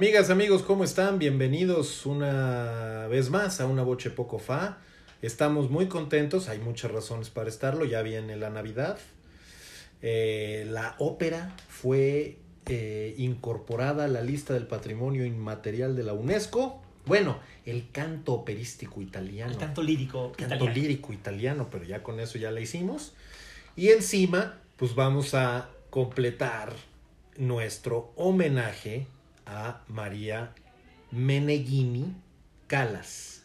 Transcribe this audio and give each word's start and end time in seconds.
Amigas, 0.00 0.30
amigos, 0.30 0.62
¿cómo 0.62 0.82
están? 0.82 1.18
Bienvenidos 1.18 2.06
una 2.06 3.06
vez 3.08 3.28
más 3.28 3.60
a 3.60 3.66
una 3.66 3.82
Boche 3.82 4.08
Poco 4.08 4.38
Fa. 4.38 4.78
Estamos 5.20 5.68
muy 5.68 5.88
contentos, 5.88 6.48
hay 6.48 6.58
muchas 6.58 6.90
razones 6.90 7.28
para 7.28 7.50
estarlo, 7.50 7.84
ya 7.84 8.00
viene 8.00 8.34
la 8.36 8.48
Navidad. 8.48 8.98
Eh, 10.00 10.66
la 10.70 10.94
ópera 11.00 11.54
fue 11.68 12.38
eh, 12.64 13.14
incorporada 13.18 14.06
a 14.06 14.08
la 14.08 14.22
lista 14.22 14.54
del 14.54 14.66
patrimonio 14.66 15.26
inmaterial 15.26 15.94
de 15.94 16.04
la 16.04 16.14
UNESCO. 16.14 16.80
Bueno, 17.04 17.38
el 17.66 17.90
canto 17.92 18.32
operístico 18.32 19.02
italiano. 19.02 19.52
El 19.52 19.58
canto 19.58 19.82
lírico 19.82 20.32
canto 20.32 20.54
italiano. 20.54 20.74
lírico 20.74 21.12
italiano, 21.12 21.68
pero 21.70 21.84
ya 21.84 22.02
con 22.02 22.20
eso 22.20 22.38
ya 22.38 22.50
la 22.50 22.62
hicimos. 22.62 23.12
Y 23.76 23.88
encima, 23.90 24.60
pues 24.78 24.94
vamos 24.94 25.34
a 25.34 25.68
completar 25.90 26.72
nuestro 27.36 28.14
homenaje 28.16 29.06
a 29.50 29.80
María 29.88 30.52
Meneghini 31.10 32.14
Calas. 32.66 33.42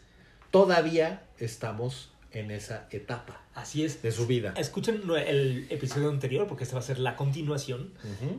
Todavía 0.50 1.22
estamos 1.38 2.12
en 2.32 2.50
esa 2.50 2.86
etapa 2.90 3.40
Así 3.54 3.84
es. 3.84 4.02
de 4.02 4.12
su 4.12 4.26
vida. 4.26 4.54
Escuchen 4.56 5.02
el 5.26 5.66
episodio 5.70 6.08
anterior 6.10 6.46
porque 6.46 6.64
esta 6.64 6.76
va 6.76 6.80
a 6.80 6.84
ser 6.84 6.98
la 6.98 7.16
continuación. 7.16 7.92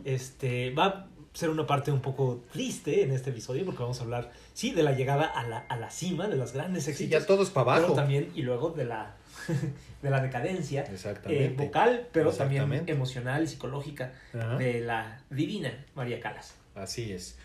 Este 0.06 0.72
va 0.72 0.86
a 0.86 1.08
ser 1.34 1.50
una 1.50 1.68
parte 1.68 1.92
un 1.92 2.02
poco 2.02 2.44
triste 2.52 3.04
en 3.04 3.12
este 3.12 3.30
episodio 3.32 3.66
porque 3.66 3.82
vamos 3.84 4.00
a 4.00 4.04
hablar, 4.04 4.32
sí, 4.54 4.72
de 4.72 4.82
la 4.84 4.94
llegada 4.94 5.26
a 5.26 5.48
la, 5.48 5.60
a 5.60 5.78
la 5.78 5.92
cima, 5.92 6.28
de 6.28 6.36
los 6.38 6.54
grandes 6.54 6.86
Sí, 6.86 6.92
éxitos. 6.92 7.22
ya 7.22 7.28
todo 7.28 7.44
es 7.44 7.50
para 7.50 7.66
Pero 7.73 7.78
abajo. 7.80 7.94
también, 7.94 8.32
y 8.34 8.42
luego 8.44 8.70
de 8.72 8.86
la, 8.86 9.16
de 10.02 10.10
la 10.10 10.22
decadencia 10.22 10.84
Exactamente. 10.84 11.45
eh, 11.45 11.50
vocal, 11.50 12.08
pero 12.12 12.32
también 12.32 12.84
emocional 12.88 13.44
y 13.44 13.48
psicológica 13.48 14.14
de 14.58 14.80
la 14.82 15.22
divina 15.30 15.86
María 15.95 16.20
Calas. 16.20 16.56
Así 16.76 17.12
es. 17.12 17.38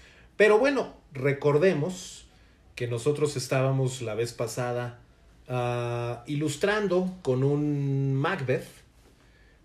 Pero 0.43 0.59
bueno, 0.59 0.93
recordemos 1.12 2.27
que 2.75 2.89
nosotros 2.89 3.37
estábamos 3.37 4.03
la 4.03 4.17
vez 4.17 4.33
pasada 4.33 4.99
ah, 5.47 6.25
ilustrando 6.27 7.17
con 7.23 7.45
un 7.45 8.12
Macbeth, 8.15 8.67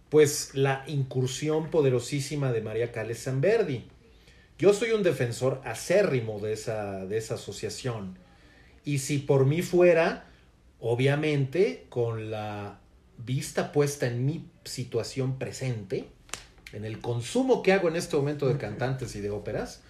pues 0.09 0.51
la 0.53 0.83
incursión 0.85 1.71
poderosísima 1.71 2.51
de 2.51 2.61
María 2.61 2.91
Calles 2.91 3.17
Sanverdi. 3.17 3.87
Yo 4.59 4.71
soy 4.71 4.91
un 4.91 5.01
defensor 5.01 5.61
acérrimo 5.65 6.39
de 6.41 6.53
esa, 6.53 7.07
de 7.07 7.17
esa 7.17 7.33
asociación. 7.33 8.15
Y 8.85 8.99
si 8.99 9.17
por 9.17 9.47
mí 9.47 9.63
fuera, 9.63 10.27
obviamente, 10.79 11.87
con 11.89 12.29
la 12.29 12.81
vista 13.17 13.71
puesta 13.71 14.05
en 14.05 14.27
mi 14.27 14.45
situación 14.63 15.39
presente, 15.39 16.05
en 16.71 16.85
el 16.85 17.01
consumo 17.01 17.63
que 17.63 17.73
hago 17.73 17.87
en 17.87 17.95
este 17.95 18.15
momento 18.15 18.47
de 18.47 18.59
cantantes 18.59 19.15
y 19.15 19.21
de 19.21 19.31
óperas, 19.31 19.81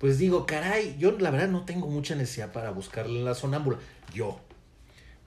pues 0.00 0.16
digo, 0.16 0.46
caray, 0.46 0.96
yo 0.98 1.12
la 1.18 1.30
verdad 1.30 1.48
no 1.48 1.66
tengo 1.66 1.86
mucha 1.86 2.14
necesidad 2.14 2.52
para 2.52 2.70
buscarle 2.70 3.22
la 3.22 3.34
sonámbula. 3.34 3.76
Yo. 4.14 4.40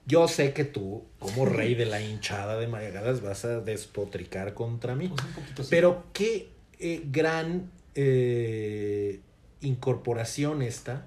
Yo 0.04 0.26
sé 0.26 0.52
que 0.52 0.64
tú, 0.64 1.04
como 1.20 1.44
rey 1.46 1.76
de 1.76 1.86
la 1.86 2.00
hinchada 2.00 2.58
de 2.58 2.66
María 2.66 2.90
Galas, 2.90 3.22
vas 3.22 3.44
a 3.44 3.60
despotricar 3.60 4.52
contra 4.52 4.96
mí. 4.96 5.06
Pues 5.06 5.22
un 5.22 5.32
poquito 5.32 5.62
sí. 5.62 5.68
Pero 5.70 6.06
qué 6.12 6.50
eh, 6.80 7.02
gran 7.06 7.70
eh, 7.94 9.20
incorporación 9.60 10.60
esta, 10.60 11.06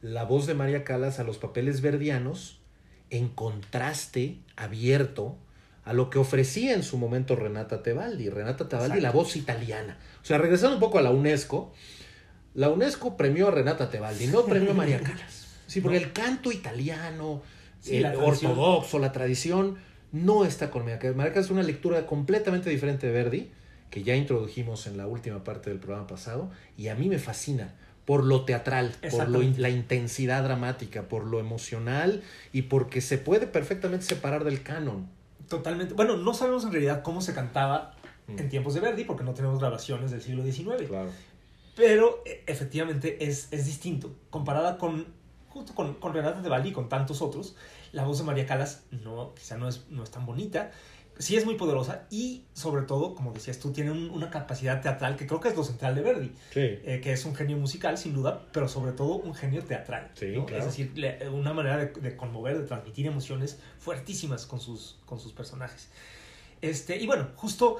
la 0.00 0.22
voz 0.22 0.46
de 0.46 0.54
María 0.54 0.84
Calas 0.84 1.18
a 1.18 1.24
los 1.24 1.38
papeles 1.38 1.80
verdianos, 1.80 2.60
en 3.10 3.28
contraste 3.28 4.38
abierto 4.54 5.36
a 5.84 5.94
lo 5.94 6.10
que 6.10 6.20
ofrecía 6.20 6.74
en 6.74 6.84
su 6.84 6.96
momento 6.96 7.34
Renata 7.34 7.82
Tebaldi. 7.82 8.28
Renata 8.30 8.68
Tebaldi, 8.68 8.98
Exacto. 8.98 9.02
la 9.02 9.10
voz 9.10 9.34
italiana. 9.34 9.98
O 10.22 10.24
sea, 10.24 10.38
regresando 10.38 10.76
un 10.76 10.80
poco 10.80 10.98
a 10.98 11.02
la 11.02 11.10
UNESCO, 11.10 11.72
la 12.54 12.70
UNESCO 12.70 13.16
premió 13.16 13.48
a 13.48 13.50
Renata 13.50 13.90
Tebaldi, 13.90 14.28
no 14.28 14.44
premió 14.44 14.70
a 14.70 14.74
María 14.74 15.00
Calas. 15.02 15.46
Sí, 15.66 15.80
porque 15.80 15.98
el 15.98 16.12
canto 16.12 16.52
italiano, 16.52 17.42
Sí, 17.80 17.96
el 17.96 18.02
la 18.04 18.18
ortodoxo, 18.18 18.98
la 18.98 19.12
tradición, 19.12 19.76
no 20.12 20.44
está 20.44 20.70
con 20.70 20.82
María 20.84 20.98
Calas. 20.98 21.16
María 21.16 21.32
Calas 21.32 21.46
es 21.46 21.50
una 21.52 21.62
lectura 21.62 22.06
completamente 22.06 22.70
diferente 22.70 23.06
de 23.06 23.12
Verdi, 23.12 23.50
que 23.90 24.02
ya 24.02 24.16
introdujimos 24.16 24.86
en 24.86 24.96
la 24.96 25.06
última 25.06 25.44
parte 25.44 25.70
del 25.70 25.78
programa 25.78 26.06
pasado, 26.06 26.50
y 26.76 26.88
a 26.88 26.94
mí 26.94 27.08
me 27.08 27.18
fascina 27.18 27.74
por 28.04 28.24
lo 28.24 28.44
teatral, 28.44 28.92
por 29.10 29.28
lo 29.28 29.40
la 29.56 29.70
intensidad 29.70 30.42
dramática, 30.42 31.02
por 31.08 31.24
lo 31.24 31.40
emocional 31.40 32.22
y 32.52 32.62
porque 32.62 33.00
se 33.00 33.16
puede 33.16 33.46
perfectamente 33.46 34.04
separar 34.04 34.44
del 34.44 34.62
canon. 34.62 35.08
Totalmente. 35.48 35.94
Bueno, 35.94 36.16
no 36.16 36.34
sabemos 36.34 36.64
en 36.64 36.72
realidad 36.72 37.02
cómo 37.02 37.20
se 37.20 37.32
cantaba 37.34 37.94
Mm. 38.26 38.38
en 38.38 38.48
tiempos 38.48 38.72
de 38.74 38.80
Verdi 38.80 39.04
porque 39.04 39.22
no 39.24 39.34
tenemos 39.34 39.58
grabaciones 39.60 40.10
del 40.10 40.22
siglo 40.22 40.42
XIX. 40.42 40.88
Claro. 40.88 41.10
Pero 41.76 42.22
e- 42.24 42.42
efectivamente 42.46 43.24
es, 43.26 43.48
es 43.50 43.66
distinto. 43.66 44.14
Comparada 44.30 44.78
con, 44.78 45.06
justo 45.48 45.74
con, 45.74 45.94
con 45.94 46.12
Renata 46.14 46.40
de 46.40 46.48
Bali 46.48 46.70
y 46.70 46.72
con 46.72 46.88
tantos 46.88 47.20
otros, 47.22 47.56
la 47.92 48.04
voz 48.04 48.18
de 48.18 48.24
María 48.24 48.46
Calas 48.46 48.84
no, 48.90 49.34
quizá 49.34 49.56
no 49.56 49.68
es, 49.68 49.86
no 49.90 50.02
es 50.02 50.10
tan 50.10 50.26
bonita. 50.26 50.70
Sí 51.16 51.36
es 51.36 51.44
muy 51.44 51.54
poderosa 51.54 52.06
y 52.10 52.42
sobre 52.54 52.82
todo, 52.82 53.14
como 53.14 53.32
decías 53.32 53.60
tú, 53.60 53.72
tiene 53.72 53.92
un- 53.92 54.10
una 54.10 54.30
capacidad 54.30 54.80
teatral 54.82 55.14
que 55.16 55.28
creo 55.28 55.38
que 55.38 55.46
es 55.48 55.56
lo 55.56 55.62
central 55.62 55.94
de 55.94 56.02
Verdi, 56.02 56.32
Sí. 56.52 56.58
eh, 56.60 57.00
que 57.02 57.12
es 57.12 57.24
un 57.24 57.36
genio 57.36 57.56
musical 57.56 57.96
sin 57.98 58.14
duda, 58.14 58.46
pero 58.52 58.66
sobre 58.66 58.90
todo 58.90 59.14
un 59.14 59.32
genio 59.32 59.62
teatral. 59.62 60.10
Sí, 60.14 60.32
¿no? 60.34 60.44
claro. 60.44 60.64
Es 60.64 60.70
decir, 60.70 60.90
le- 60.98 61.28
una 61.28 61.52
manera 61.52 61.76
de, 61.76 61.86
de 61.86 62.16
conmover, 62.16 62.58
de 62.58 62.66
transmitir 62.66 63.06
emociones 63.06 63.60
fuertísimas 63.78 64.44
con 64.44 64.58
sus, 64.60 64.98
con 65.06 65.20
sus 65.20 65.32
personajes. 65.32 65.88
Este, 66.60 66.96
y 66.96 67.06
bueno, 67.06 67.28
justo 67.36 67.76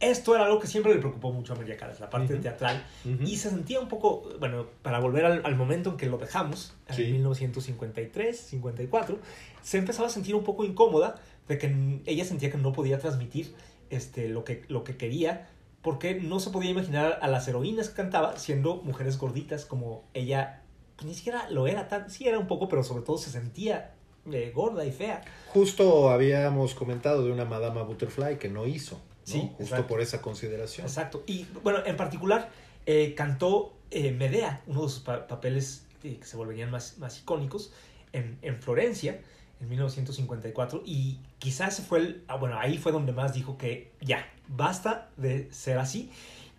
esto 0.00 0.34
era 0.34 0.44
algo 0.46 0.58
que 0.58 0.66
siempre 0.66 0.92
le 0.92 1.00
preocupó 1.00 1.32
mucho 1.32 1.52
a 1.54 1.56
María 1.56 1.76
Calas, 1.76 2.00
la 2.00 2.10
parte 2.10 2.36
teatral. 2.36 2.84
Y 3.24 3.36
se 3.36 3.50
sentía 3.50 3.80
un 3.80 3.88
poco, 3.88 4.28
bueno, 4.40 4.66
para 4.82 4.98
volver 5.00 5.24
al, 5.24 5.42
al 5.44 5.56
momento 5.56 5.90
en 5.90 5.96
que 5.96 6.06
lo 6.06 6.18
dejamos, 6.18 6.74
Sí. 6.90 7.04
en 7.04 7.12
1953, 7.12 8.36
54, 8.38 9.18
se 9.62 9.78
empezaba 9.78 10.08
a 10.08 10.10
sentir 10.10 10.34
un 10.34 10.44
poco 10.44 10.64
incómoda 10.64 11.16
de 11.48 11.58
que 11.58 12.00
ella 12.06 12.24
sentía 12.24 12.50
que 12.50 12.58
no 12.58 12.72
podía 12.72 12.98
transmitir 12.98 13.54
este, 13.90 14.28
lo, 14.28 14.44
que, 14.44 14.64
lo 14.68 14.84
que 14.84 14.96
quería, 14.96 15.48
porque 15.82 16.14
no 16.14 16.40
se 16.40 16.50
podía 16.50 16.70
imaginar 16.70 17.18
a 17.22 17.28
las 17.28 17.46
heroínas 17.48 17.88
que 17.90 17.96
cantaba 17.96 18.36
siendo 18.38 18.76
mujeres 18.76 19.18
gorditas 19.18 19.64
como 19.64 20.04
ella, 20.14 20.62
pues 20.96 21.06
ni 21.06 21.14
siquiera 21.14 21.48
lo 21.50 21.66
era 21.66 21.88
tan, 21.88 22.10
sí 22.10 22.26
era 22.26 22.38
un 22.38 22.46
poco, 22.46 22.68
pero 22.68 22.82
sobre 22.82 23.02
todo 23.04 23.18
se 23.18 23.30
sentía 23.30 23.92
eh, 24.32 24.52
gorda 24.54 24.84
y 24.86 24.92
fea. 24.92 25.22
Justo 25.52 26.10
habíamos 26.10 26.74
comentado 26.74 27.24
de 27.24 27.30
una 27.32 27.44
Madama 27.44 27.82
Butterfly 27.82 28.38
que 28.38 28.48
no 28.48 28.66
hizo, 28.66 28.98
¿no? 29.26 29.32
Sí, 29.32 29.40
Justo 29.40 29.62
exacto. 29.62 29.86
por 29.86 30.00
esa 30.00 30.20
consideración. 30.22 30.86
Exacto. 30.86 31.22
Y 31.26 31.46
bueno, 31.62 31.80
en 31.84 31.96
particular 31.96 32.50
eh, 32.86 33.14
cantó 33.16 33.74
eh, 33.90 34.12
Medea, 34.12 34.62
uno 34.66 34.82
de 34.82 34.88
sus 34.88 35.00
pa- 35.00 35.26
papeles 35.26 35.86
eh, 36.02 36.16
que 36.20 36.26
se 36.26 36.36
volverían 36.36 36.70
más, 36.70 36.98
más 36.98 37.18
icónicos, 37.20 37.72
en, 38.12 38.38
en 38.42 38.60
Florencia, 38.60 39.20
en 39.60 39.68
1954. 39.68 40.82
Y 40.84 41.18
quizás 41.38 41.80
fue 41.80 41.98
el. 42.00 42.24
ah, 42.28 42.36
bueno, 42.36 42.58
ahí 42.58 42.76
fue 42.78 42.92
donde 42.92 43.12
más 43.12 43.32
dijo 43.34 43.56
que 43.56 43.90
ya, 44.00 44.26
basta 44.48 45.10
de 45.16 45.48
ser 45.52 45.78
así. 45.78 46.10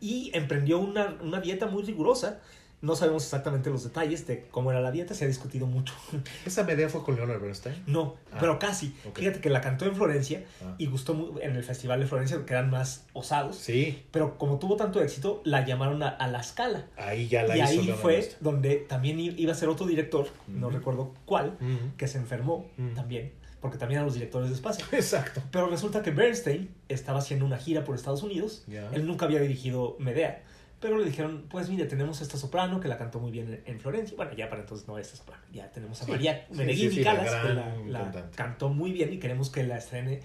Y 0.02 0.32
emprendió 0.34 0.80
una, 0.80 1.18
una 1.22 1.40
dieta 1.42 1.68
muy 1.68 1.84
rigurosa. 1.84 2.42
No 2.86 2.96
sabemos 2.96 3.24
exactamente 3.24 3.70
los 3.70 3.84
detalles 3.84 4.28
de 4.28 4.46
cómo 4.52 4.72
era 4.72 4.80
la 4.80 4.92
dieta, 4.92 5.14
se 5.14 5.26
ha 5.26 5.28
discutido 5.28 5.66
mucho. 5.66 5.94
¿Esa 6.46 6.64
media 6.64 6.88
fue 6.88 7.04
con 7.04 7.16
Leonard 7.16 7.42
Bernstein? 7.42 7.84
No, 7.88 8.16
Ah, 8.32 8.38
pero 8.40 8.60
casi. 8.60 8.94
Fíjate 9.16 9.40
que 9.40 9.50
la 9.50 9.62
cantó 9.62 9.86
en 9.86 9.96
Florencia 9.96 10.44
Ah. 10.62 10.76
y 10.78 10.86
gustó 10.88 11.36
en 11.42 11.56
el 11.56 11.64
Festival 11.64 12.00
de 12.00 12.06
Florencia, 12.08 12.46
que 12.46 12.54
eran 12.54 12.70
más 12.70 13.06
osados. 13.14 13.56
Sí, 13.58 14.04
Pero 14.12 14.38
como 14.38 14.60
tuvo 14.60 14.76
tanto 14.76 15.02
éxito, 15.02 15.42
la 15.46 15.66
llamaron 15.66 16.04
a, 16.04 16.10
a 16.10 16.28
la 16.28 16.40
escala. 16.42 16.86
ahí 16.98 17.28
ya 17.28 17.44
la 17.44 17.58
y 17.58 17.62
hizo 17.62 17.70
ahí 17.70 17.78
Leonard 17.78 18.00
fue 18.02 18.14
Bernstein. 18.14 18.38
donde 18.42 18.76
también 18.76 19.20
iba 19.20 19.52
a 19.52 19.56
ser 19.56 19.70
otro 19.70 19.86
director, 19.88 20.28
no 20.48 20.70
recuerdo 20.70 21.14
cuál, 21.26 21.58
que 21.98 22.08
se 22.08 22.18
enfermó 22.20 22.68
también, 22.94 23.32
porque 23.62 23.78
también 23.78 23.98
eran 23.98 24.06
los 24.06 24.14
directores 24.14 24.50
de 24.50 24.56
espacio. 24.56 24.86
Exacto. 24.92 25.42
Pero 25.52 25.68
resulta 25.70 26.04
que 26.04 26.12
Bernstein 26.12 26.70
estaba 26.90 27.18
haciendo 27.20 27.46
una 27.46 27.58
gira 27.58 27.84
por 27.84 27.96
Estados 27.96 28.22
Unidos. 28.22 28.64
Él 28.94 29.08
nunca 29.08 29.26
había 29.26 29.40
dirigido 29.40 29.96
Medea. 30.00 30.44
Pero 30.86 31.00
le 31.00 31.06
dijeron, 31.06 31.46
pues 31.50 31.68
mire, 31.68 31.86
tenemos 31.86 32.22
esta 32.22 32.38
soprano 32.38 32.80
que 32.80 32.88
la 32.88 32.96
cantó 32.96 33.20
muy 33.20 33.32
bien 33.32 33.52
en, 33.52 33.74
en 33.74 33.80
Florencia. 33.80 34.16
Bueno, 34.16 34.34
ya 34.36 34.50
para 34.50 34.62
entonces 34.62 34.88
no 34.88 35.00
esta 35.00 35.16
soprano. 35.16 35.42
Ya 35.52 35.72
tenemos 35.72 36.00
a 36.00 36.06
Sí, 36.06 36.12
María 36.12 36.46
Meneghini 36.52 36.90
sí, 36.90 36.98
sí, 36.98 37.04
la 37.04 37.16
Calas, 37.16 37.44
que 37.44 37.90
la, 37.90 38.30
cantó 38.36 38.70
muy 38.70 38.92
bien 38.92 39.12
y 39.12 39.18
queremos 39.18 39.50
que 39.50 39.64
la 39.64 39.80
estrene 39.80 40.20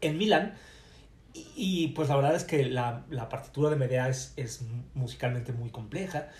en 0.00 0.16
Milán. 0.16 0.54
Y, 1.34 1.48
y, 1.56 1.88
pues 1.88 2.08
la 2.08 2.16
verdad 2.16 2.34
es 2.34 2.44
que 2.44 2.64
la, 2.64 3.04
la 3.10 3.28
partitura 3.28 3.68
de 3.68 3.76
Medea 3.76 4.08
es, 4.08 4.32
es 4.38 4.62
musicalmente 4.94 5.52
muy 5.52 5.68
compleja. 5.68 6.30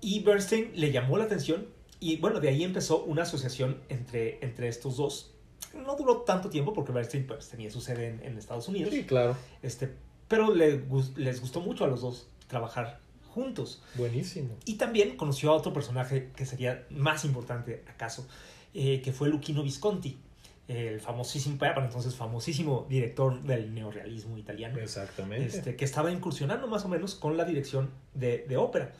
Y 0.00 0.22
Bernstein 0.22 0.70
le 0.76 0.92
llamó 0.92 1.18
la 1.18 1.24
atención 1.24 1.66
y 1.98 2.18
bueno, 2.18 2.38
de 2.38 2.50
ahí 2.50 2.62
empezó 2.62 3.02
una 3.02 3.22
asociación 3.22 3.80
entre, 3.88 4.38
entre 4.44 4.68
estos 4.68 4.96
dos. 4.96 5.34
No 5.74 5.96
duró 5.96 6.18
tanto 6.18 6.50
tiempo 6.50 6.72
porque 6.72 6.92
Bernstein 6.92 7.26
pues, 7.26 7.48
tenía 7.48 7.68
su 7.68 7.80
sede 7.80 8.10
en, 8.10 8.22
en 8.22 8.38
Estados 8.38 8.68
Unidos. 8.68 8.94
Sí, 8.94 9.02
claro. 9.02 9.36
Este, 9.60 9.92
pero 10.28 10.54
le 10.54 10.84
les 11.16 11.40
gustó 11.40 11.60
mucho 11.60 11.84
a 11.84 11.88
los 11.88 12.00
dos 12.00 12.28
trabajar 12.52 13.00
juntos. 13.30 13.82
Buenísimo. 13.94 14.56
Y 14.66 14.74
también 14.74 15.16
conoció 15.16 15.50
a 15.50 15.54
otro 15.54 15.72
personaje 15.72 16.30
que 16.36 16.44
sería 16.44 16.86
más 16.90 17.24
importante 17.24 17.82
acaso, 17.88 18.28
eh, 18.74 19.00
que 19.02 19.10
fue 19.12 19.28
Luchino 19.30 19.62
Visconti, 19.62 20.18
el 20.68 21.00
famosísimo, 21.00 21.56
para 21.58 21.82
entonces 21.84 22.14
famosísimo 22.14 22.86
director 22.88 23.42
del 23.42 23.74
neorealismo 23.74 24.36
italiano, 24.36 24.78
Exactamente. 24.78 25.46
este, 25.46 25.76
que 25.76 25.84
estaba 25.84 26.12
incursionando 26.12 26.68
más 26.68 26.84
o 26.84 26.88
menos 26.88 27.14
con 27.14 27.36
la 27.38 27.44
dirección 27.44 27.90
de, 28.14 28.44
de 28.46 28.56
ópera. 28.58 28.92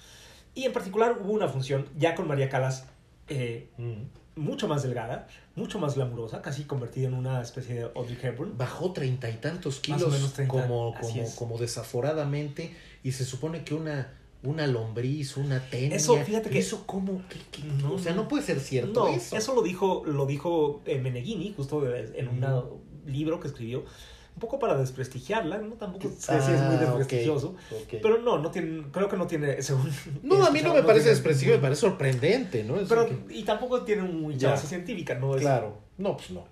Y 0.55 0.64
en 0.64 0.72
particular 0.72 1.19
hubo 1.22 1.32
una 1.32 1.48
función 1.48 1.87
ya 1.96 2.14
con 2.14 2.26
María 2.26 2.48
Calas 2.48 2.87
eh, 3.28 3.69
Mm. 3.76 4.02
Mucho 4.37 4.67
más 4.69 4.82
delgada, 4.82 5.26
mucho 5.56 5.79
más 5.79 5.94
glamurosa, 5.96 6.40
casi 6.43 6.64
convertida 6.64 7.08
en 7.08 7.14
una 7.14 7.43
especie 7.43 7.75
de 7.75 7.82
Audrey 7.94 8.19
Hepburn. 8.23 8.56
Bajó 8.56 8.93
treinta 8.93 9.29
y 9.31 9.34
tantos 9.34 9.75
Más 9.76 9.81
kilos 9.82 10.02
o 10.05 10.08
menos 10.11 10.32
30, 10.32 10.50
como, 10.52 10.94
como, 11.00 11.34
como 11.37 11.58
desaforadamente 11.58 12.75
y 13.02 13.12
se 13.12 13.25
supone 13.25 13.64
que 13.64 13.75
una, 13.75 14.12
una 14.43 14.67
lombriz, 14.67 15.37
una 15.37 15.61
tenia. 15.61 15.96
Eso, 15.96 16.17
fíjate 16.25 16.50
que- 16.50 16.58
¿Eso 16.58 16.84
qué- 17.29 17.62
No, 17.82 17.94
o 17.94 17.99
sea, 17.99 18.14
no. 18.14 18.26
puede 18.29 18.43
ser 18.43 18.58
cierto 18.61 19.05
No, 19.08 19.14
eso. 19.14 19.37
eso 19.37 19.55
lo 19.55 19.62
dijo, 19.62 20.02
lo 20.06 20.26
dijo 20.26 20.82
eh, 20.87 20.99
Meneghini, 20.99 21.52
justo 21.56 21.81
de- 21.82 22.19
en 22.19 22.29
un 22.29 22.43
libro 23.06 23.38
que 23.40 23.49
escribió, 23.49 23.84
un 24.34 24.40
poco 24.40 24.58
para 24.58 24.76
desprestigiarla, 24.76 25.58
no 25.58 25.75
tampoco 25.75 26.08
sé 26.08 26.40
si 26.43 26.52
es 26.52 26.61
Ah, 26.61 26.67
muy 26.69 26.76
ok, 26.76 26.81
desprestigioso, 26.99 27.55
pero 28.00 28.19
no, 28.19 28.38
no 28.38 28.50
tiene, 28.50 28.84
creo 28.90 29.08
que 29.08 29.17
no 29.17 29.26
tiene, 29.26 29.61
según... 29.62 29.90
no, 30.23 30.44
a 30.44 30.50
mí 30.50 30.61
no 30.62 30.75
me 30.75 30.82
parece 30.82 31.11
desprestigiable, 31.11 31.58
me 31.58 31.62
parece 31.62 31.81
sorprendente, 31.82 32.64
¿no? 32.64 32.81
Es 32.81 32.88
Pero, 32.88 33.06
que- 33.06 33.34
y 33.34 33.44
tampoco 33.44 33.82
tiene 33.82 34.02
mucha 34.02 34.50
base 34.50 34.67
científica, 34.67 35.14
¿no? 35.14 35.34
Es- 35.37 35.43
claro. 35.43 35.79
No, 35.99 36.17
pues 36.17 36.31
no. 36.31 36.44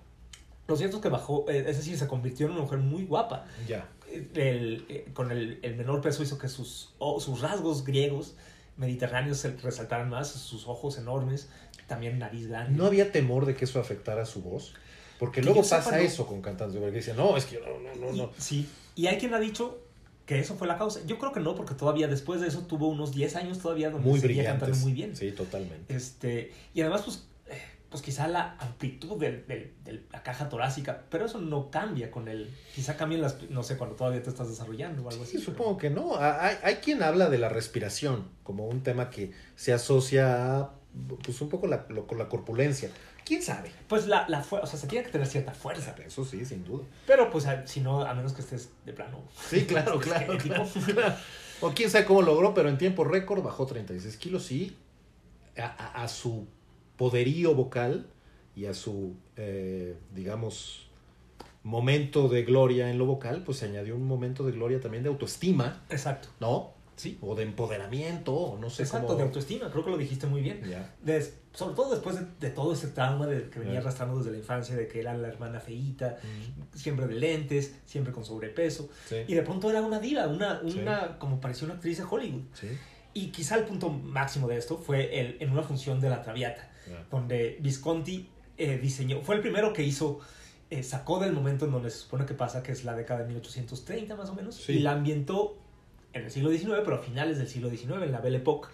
Lo 0.67 0.77
cierto 0.77 0.97
es 0.97 1.03
que 1.03 1.09
bajó, 1.09 1.45
eh, 1.49 1.65
es 1.67 1.77
decir, 1.77 1.97
se 1.97 2.07
convirtió 2.07 2.45
en 2.45 2.53
una 2.53 2.61
mujer 2.61 2.79
muy 2.79 3.03
guapa. 3.03 3.45
Ya. 3.67 3.89
Eh, 4.09 4.27
el- 4.35 4.85
eh, 4.87 5.07
con 5.13 5.31
el, 5.31 5.59
el 5.63 5.75
menor 5.75 6.01
peso 6.01 6.23
hizo 6.23 6.37
que 6.37 6.47
sus, 6.47 6.93
sus 7.19 7.41
rasgos 7.41 7.83
griegos 7.83 8.35
mediterráneos 8.77 9.37
se 9.39 9.51
resaltaran 9.57 10.09
más, 10.09 10.29
sus 10.31 10.67
ojos 10.67 10.97
enormes, 10.97 11.49
también 11.87 12.19
nariz 12.19 12.47
grande. 12.47 12.77
¿No 12.77 12.85
había 12.85 13.11
temor 13.11 13.45
de 13.45 13.55
que 13.55 13.65
eso 13.65 13.79
afectara 13.79 14.25
su 14.25 14.41
voz? 14.41 14.73
Porque 15.21 15.39
Que 15.41 15.45
luego 15.45 15.63
sepa, 15.63 15.77
pasa 15.83 15.91
no. 15.97 16.01
eso 16.01 16.25
con 16.25 16.41
cantantes, 16.41 16.77
porque 16.79 16.97
dicen, 16.97 17.15
no, 17.15 17.37
es 17.37 17.45
que 17.45 17.55
yo 17.55 17.61
no, 17.61 17.79
no, 17.79 17.95
no, 18.07 18.11
no. 18.11 18.31
Sí, 18.39 18.67
y 18.95 19.05
hay 19.05 19.17
quien 19.19 19.33
ha 19.35 19.39
dicho 19.39 19.77
que 20.25 20.39
eso 20.39 20.55
fue 20.55 20.67
la 20.67 20.77
causa. 20.79 20.99
Yo 21.05 21.19
creo 21.19 21.31
que 21.31 21.39
no, 21.39 21.53
porque 21.53 21.75
todavía 21.75 22.07
después 22.07 22.41
de 22.41 22.47
eso 22.47 22.61
tuvo 22.65 22.87
unos 22.87 23.11
10 23.13 23.35
años 23.35 23.59
todavía 23.59 23.91
donde 23.91 24.09
Muy 24.09 24.19
seguía 24.19 24.45
cantando 24.45 24.75
muy 24.77 24.93
bien. 24.93 25.15
Sí, 25.15 25.31
totalmente. 25.31 25.95
Este, 25.95 26.51
y 26.73 26.81
además, 26.81 27.03
pues, 27.03 27.27
eh, 27.47 27.61
pues 27.91 28.01
quizá 28.01 28.27
la 28.27 28.55
amplitud 28.59 29.17
del- 29.19 29.45
del- 29.45 29.73
de 29.83 30.01
la 30.11 30.23
caja 30.23 30.49
torácica, 30.49 31.03
pero 31.11 31.25
eso 31.27 31.39
no 31.39 31.69
cambia 31.69 32.09
con 32.09 32.27
el... 32.27 32.49
Quizá 32.73 32.97
cambien 32.97 33.21
las... 33.21 33.37
No 33.51 33.61
sé, 33.61 33.77
cuando 33.77 33.95
todavía 33.95 34.23
te 34.23 34.29
estás 34.31 34.49
desarrollando 34.49 35.03
o 35.03 35.09
algo 35.11 35.21
así. 35.23 35.33
Sí, 35.37 35.43
pero- 35.45 35.55
supongo 35.57 35.77
que 35.77 35.91
no. 35.91 36.15
Hay, 36.17 36.55
hay 36.63 36.75
quien 36.77 37.03
habla 37.03 37.29
de 37.29 37.37
la 37.37 37.49
respiración 37.49 38.27
como 38.41 38.67
un 38.67 38.81
tema 38.81 39.11
que 39.11 39.33
se 39.55 39.71
asocia 39.73 40.57
a, 40.61 40.71
pues 41.23 41.39
un 41.41 41.49
poco 41.49 41.67
la, 41.67 41.85
lo- 41.89 42.07
con 42.07 42.17
la 42.17 42.27
corpulencia. 42.27 42.89
¿Quién 43.31 43.41
sabe? 43.41 43.71
Pues 43.87 44.07
la, 44.07 44.25
la 44.27 44.43
fuerza, 44.43 44.67
o 44.67 44.69
sea, 44.69 44.77
se 44.77 44.87
tiene 44.87 45.05
que 45.05 45.11
tener 45.11 45.25
cierta 45.25 45.53
fuerza. 45.53 45.95
Eso 46.05 46.25
sí, 46.25 46.43
sin 46.43 46.65
duda. 46.65 46.83
Pero 47.07 47.29
pues 47.31 47.45
a- 47.45 47.65
si 47.65 47.79
no, 47.79 48.01
a 48.01 48.13
menos 48.13 48.33
que 48.33 48.41
estés 48.41 48.71
de 48.85 48.91
plano. 48.91 49.23
Sí, 49.49 49.61
claro, 49.65 49.97
claro. 50.01 50.33
esquelético. 50.33 50.67
claro. 50.93 51.15
O 51.61 51.69
quién 51.71 51.89
sabe 51.89 52.03
cómo 52.03 52.23
logró, 52.23 52.53
pero 52.53 52.67
en 52.67 52.77
tiempo 52.77 53.05
récord 53.05 53.41
bajó 53.41 53.65
36 53.65 54.17
kilos 54.17 54.51
y 54.51 54.75
a, 55.57 55.63
a- 55.67 56.03
a 56.03 56.07
su 56.09 56.45
poderío 56.97 57.55
vocal 57.55 58.07
y 58.53 58.65
a 58.65 58.73
su, 58.73 59.15
eh, 59.37 59.95
digamos, 60.13 60.89
momento 61.63 62.27
de 62.27 62.43
gloria 62.43 62.89
en 62.89 62.97
lo 62.97 63.05
vocal, 63.05 63.43
pues 63.45 63.59
se 63.59 63.65
añadió 63.67 63.95
un 63.95 64.05
momento 64.07 64.43
de 64.45 64.51
gloria 64.51 64.81
también 64.81 65.03
de 65.03 65.09
autoestima, 65.09 65.81
Exacto. 65.89 66.27
¿no? 66.41 66.73
Sí. 67.01 67.17
O 67.21 67.33
de 67.35 67.43
empoderamiento, 67.43 68.33
o 68.35 68.57
no 68.59 68.69
sé 68.69 68.83
Exacto, 68.83 69.07
cómo. 69.07 69.17
de 69.17 69.23
autoestima, 69.25 69.71
creo 69.71 69.83
que 69.83 69.89
lo 69.91 69.97
dijiste 69.97 70.27
muy 70.27 70.41
bien. 70.41 70.61
Des- 71.03 71.33
sobre 71.53 71.75
todo 71.75 71.91
después 71.91 72.15
de, 72.17 72.25
de 72.39 72.51
todo 72.53 72.73
ese 72.73 72.89
trauma 72.89 73.25
de, 73.27 73.49
que 73.49 73.57
venía 73.59 73.73
Ya. 73.75 73.79
arrastrando 73.81 74.17
desde 74.19 74.31
la 74.31 74.37
infancia, 74.37 74.75
de 74.75 74.87
que 74.87 74.99
era 74.99 75.15
la 75.17 75.27
hermana 75.27 75.59
feíta, 75.59 76.17
Mm, 76.23 76.77
siempre 76.77 77.07
de 77.07 77.15
lentes, 77.15 77.73
siempre 77.85 78.13
con 78.13 78.23
sobrepeso. 78.23 78.87
Sí. 79.09 79.15
Y 79.27 79.33
de 79.33 79.41
pronto 79.41 79.69
era 79.69 79.81
una 79.81 79.99
diva, 79.99 80.27
una, 80.27 80.61
Sí. 80.61 80.79
una 80.79 81.17
como 81.17 81.41
parecía 81.41 81.65
una 81.65 81.73
actriz 81.75 81.97
de 81.97 82.03
Hollywood. 82.09 82.43
Sí. 82.53 82.67
Y 83.13 83.27
quizá 83.31 83.55
el 83.57 83.63
punto 83.65 83.89
máximo 83.89 84.47
de 84.47 84.57
esto 84.57 84.77
fue 84.77 85.19
el, 85.19 85.37
en 85.41 85.49
una 85.51 85.63
función 85.63 85.99
de 85.99 86.09
la 86.09 86.21
Traviata, 86.21 86.69
donde 87.09 87.57
Visconti 87.61 88.29
eh, 88.57 88.77
diseñó, 88.77 89.21
fue 89.21 89.35
el 89.35 89.41
primero 89.41 89.73
que 89.73 89.83
hizo, 89.83 90.19
eh, 90.69 90.83
sacó 90.83 91.19
del 91.19 91.33
momento 91.33 91.65
en 91.65 91.71
donde 91.71 91.89
se 91.89 91.97
supone 91.97 92.25
que 92.25 92.33
pasa, 92.35 92.61
que 92.63 92.71
es 92.71 92.83
la 92.85 92.95
década 92.95 93.21
de 93.21 93.25
1830 93.27 94.15
más 94.15 94.29
o 94.29 94.35
menos, 94.35 94.69
y 94.69 94.79
la 94.79 94.91
ambientó 94.93 95.57
en 96.13 96.23
el 96.25 96.31
siglo 96.31 96.49
XIX, 96.51 96.81
pero 96.83 96.95
a 96.97 96.99
finales 96.99 97.37
del 97.37 97.47
siglo 97.47 97.69
XIX, 97.69 98.03
en 98.03 98.11
la 98.11 98.19
Belle 98.19 98.37
Époque, 98.37 98.69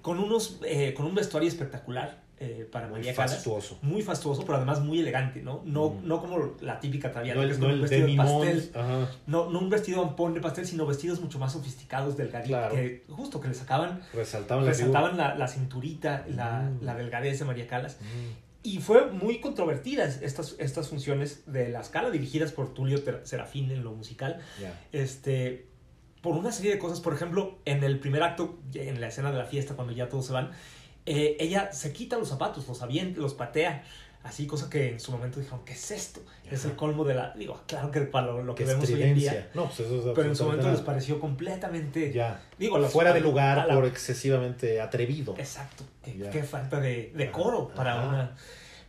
con, 0.00 0.18
unos, 0.18 0.58
eh, 0.66 0.94
con 0.94 1.06
un 1.06 1.14
vestuario 1.14 1.48
espectacular 1.48 2.20
eh, 2.44 2.68
para 2.72 2.88
Muy 2.88 2.96
María 2.98 3.14
fastuoso. 3.14 3.78
Muy 3.82 4.02
fastuoso, 4.02 4.42
pero 4.44 4.56
además 4.56 4.80
muy 4.80 4.98
elegante, 4.98 5.42
¿no? 5.42 5.62
No, 5.64 5.90
Mm. 5.90 6.08
no 6.08 6.20
como 6.20 6.56
la 6.60 6.80
típica 6.80 7.12
Traviata, 7.12 7.40
No 7.40 7.46
que 7.46 7.52
es 7.52 7.58
no 7.60 7.68
un 7.68 7.80
vestido 7.80 8.06
de 8.08 8.16
pastel. 8.16 8.70
ajá. 8.74 9.10
No, 9.28 9.48
no 9.50 9.60
un 9.60 9.70
vestido 9.70 10.02
ampón 10.02 10.34
de 10.34 10.40
pastel, 10.40 10.66
sino 10.66 10.84
vestidos 10.84 11.20
mucho 11.20 11.38
más 11.38 11.52
sofisticados, 11.52 12.16
delgaditos, 12.16 12.58
Claro. 12.58 12.74
que 12.74 13.04
justo 13.08 13.40
que 13.40 13.46
le 13.46 13.54
sacaban, 13.54 14.00
Resaltaban 14.12 14.64
la 14.64 14.70
resaltaban 14.72 15.16
la, 15.16 15.36
la 15.36 15.46
cinturita, 15.46 16.24
la, 16.28 16.62
Mm. 16.62 16.84
la 16.84 16.96
delgadez 16.96 17.38
de 17.38 17.44
María 17.44 17.68
Calas. 17.68 17.98
Mm. 18.00 18.42
Y 18.64 18.78
fue 18.78 19.06
muy 19.12 19.38
controvertidas 19.40 20.20
estas, 20.22 20.56
estas 20.58 20.88
funciones 20.88 21.44
de 21.46 21.68
la 21.68 21.80
escala, 21.80 22.10
dirigidas 22.10 22.50
por 22.50 22.74
Tulio 22.74 22.98
Serafín 23.24 23.70
en 23.70 23.84
lo 23.84 23.92
musical, 23.92 24.40
este, 24.92 25.66
por 26.22 26.36
una 26.36 26.50
serie 26.52 26.72
de 26.72 26.78
cosas. 26.78 27.00
Por 27.00 27.12
ejemplo, 27.12 27.58
en 27.66 27.84
el 27.84 27.98
primer 27.98 28.22
acto, 28.22 28.58
en 28.74 29.00
la 29.00 29.08
escena 29.08 29.30
de 29.30 29.38
la 29.38 29.44
fiesta, 29.44 29.74
cuando 29.74 29.92
ya 29.92 30.08
todos 30.08 30.26
se 30.26 30.32
van, 30.32 30.52
eh, 31.04 31.36
ella 31.40 31.72
se 31.72 31.92
quita 31.92 32.16
los 32.16 32.28
zapatos, 32.28 32.66
los 32.68 32.80
avienta, 32.80 33.20
los 33.20 33.34
patea. 33.34 33.84
Así, 34.22 34.46
cosa 34.46 34.70
que 34.70 34.90
en 34.92 35.00
su 35.00 35.10
momento 35.10 35.40
dijeron, 35.40 35.64
¿qué 35.64 35.72
es 35.72 35.90
esto? 35.90 36.20
Es 36.48 36.64
el 36.64 36.76
colmo 36.76 37.02
de 37.02 37.14
la... 37.14 37.32
Digo, 37.34 37.60
claro 37.66 37.90
que 37.90 38.02
para 38.02 38.28
lo, 38.28 38.44
lo 38.44 38.54
que 38.54 38.64
vemos 38.64 38.88
hoy 38.88 39.02
en 39.02 39.16
día. 39.16 39.50
No, 39.52 39.64
pues 39.66 39.80
eso 39.80 39.98
es 39.98 40.14
Pero 40.14 40.28
en 40.28 40.36
su 40.36 40.44
momento 40.44 40.70
les 40.70 40.80
pareció 40.80 41.18
completamente... 41.18 42.12
Ya. 42.12 42.40
Digo, 42.56 42.80
Fuera 42.86 43.12
de 43.12 43.20
lugar 43.20 43.66
la- 43.66 43.74
por 43.74 43.84
excesivamente 43.84 44.80
atrevido. 44.80 45.34
Exacto. 45.38 45.82
Qué, 46.04 46.44
falta 46.44 46.78
de, 46.78 47.12
de 47.16 47.30
coro 47.32 47.66
Ajá. 47.66 47.74
para 47.74 47.98
Ajá. 47.98 48.08
una... 48.08 48.36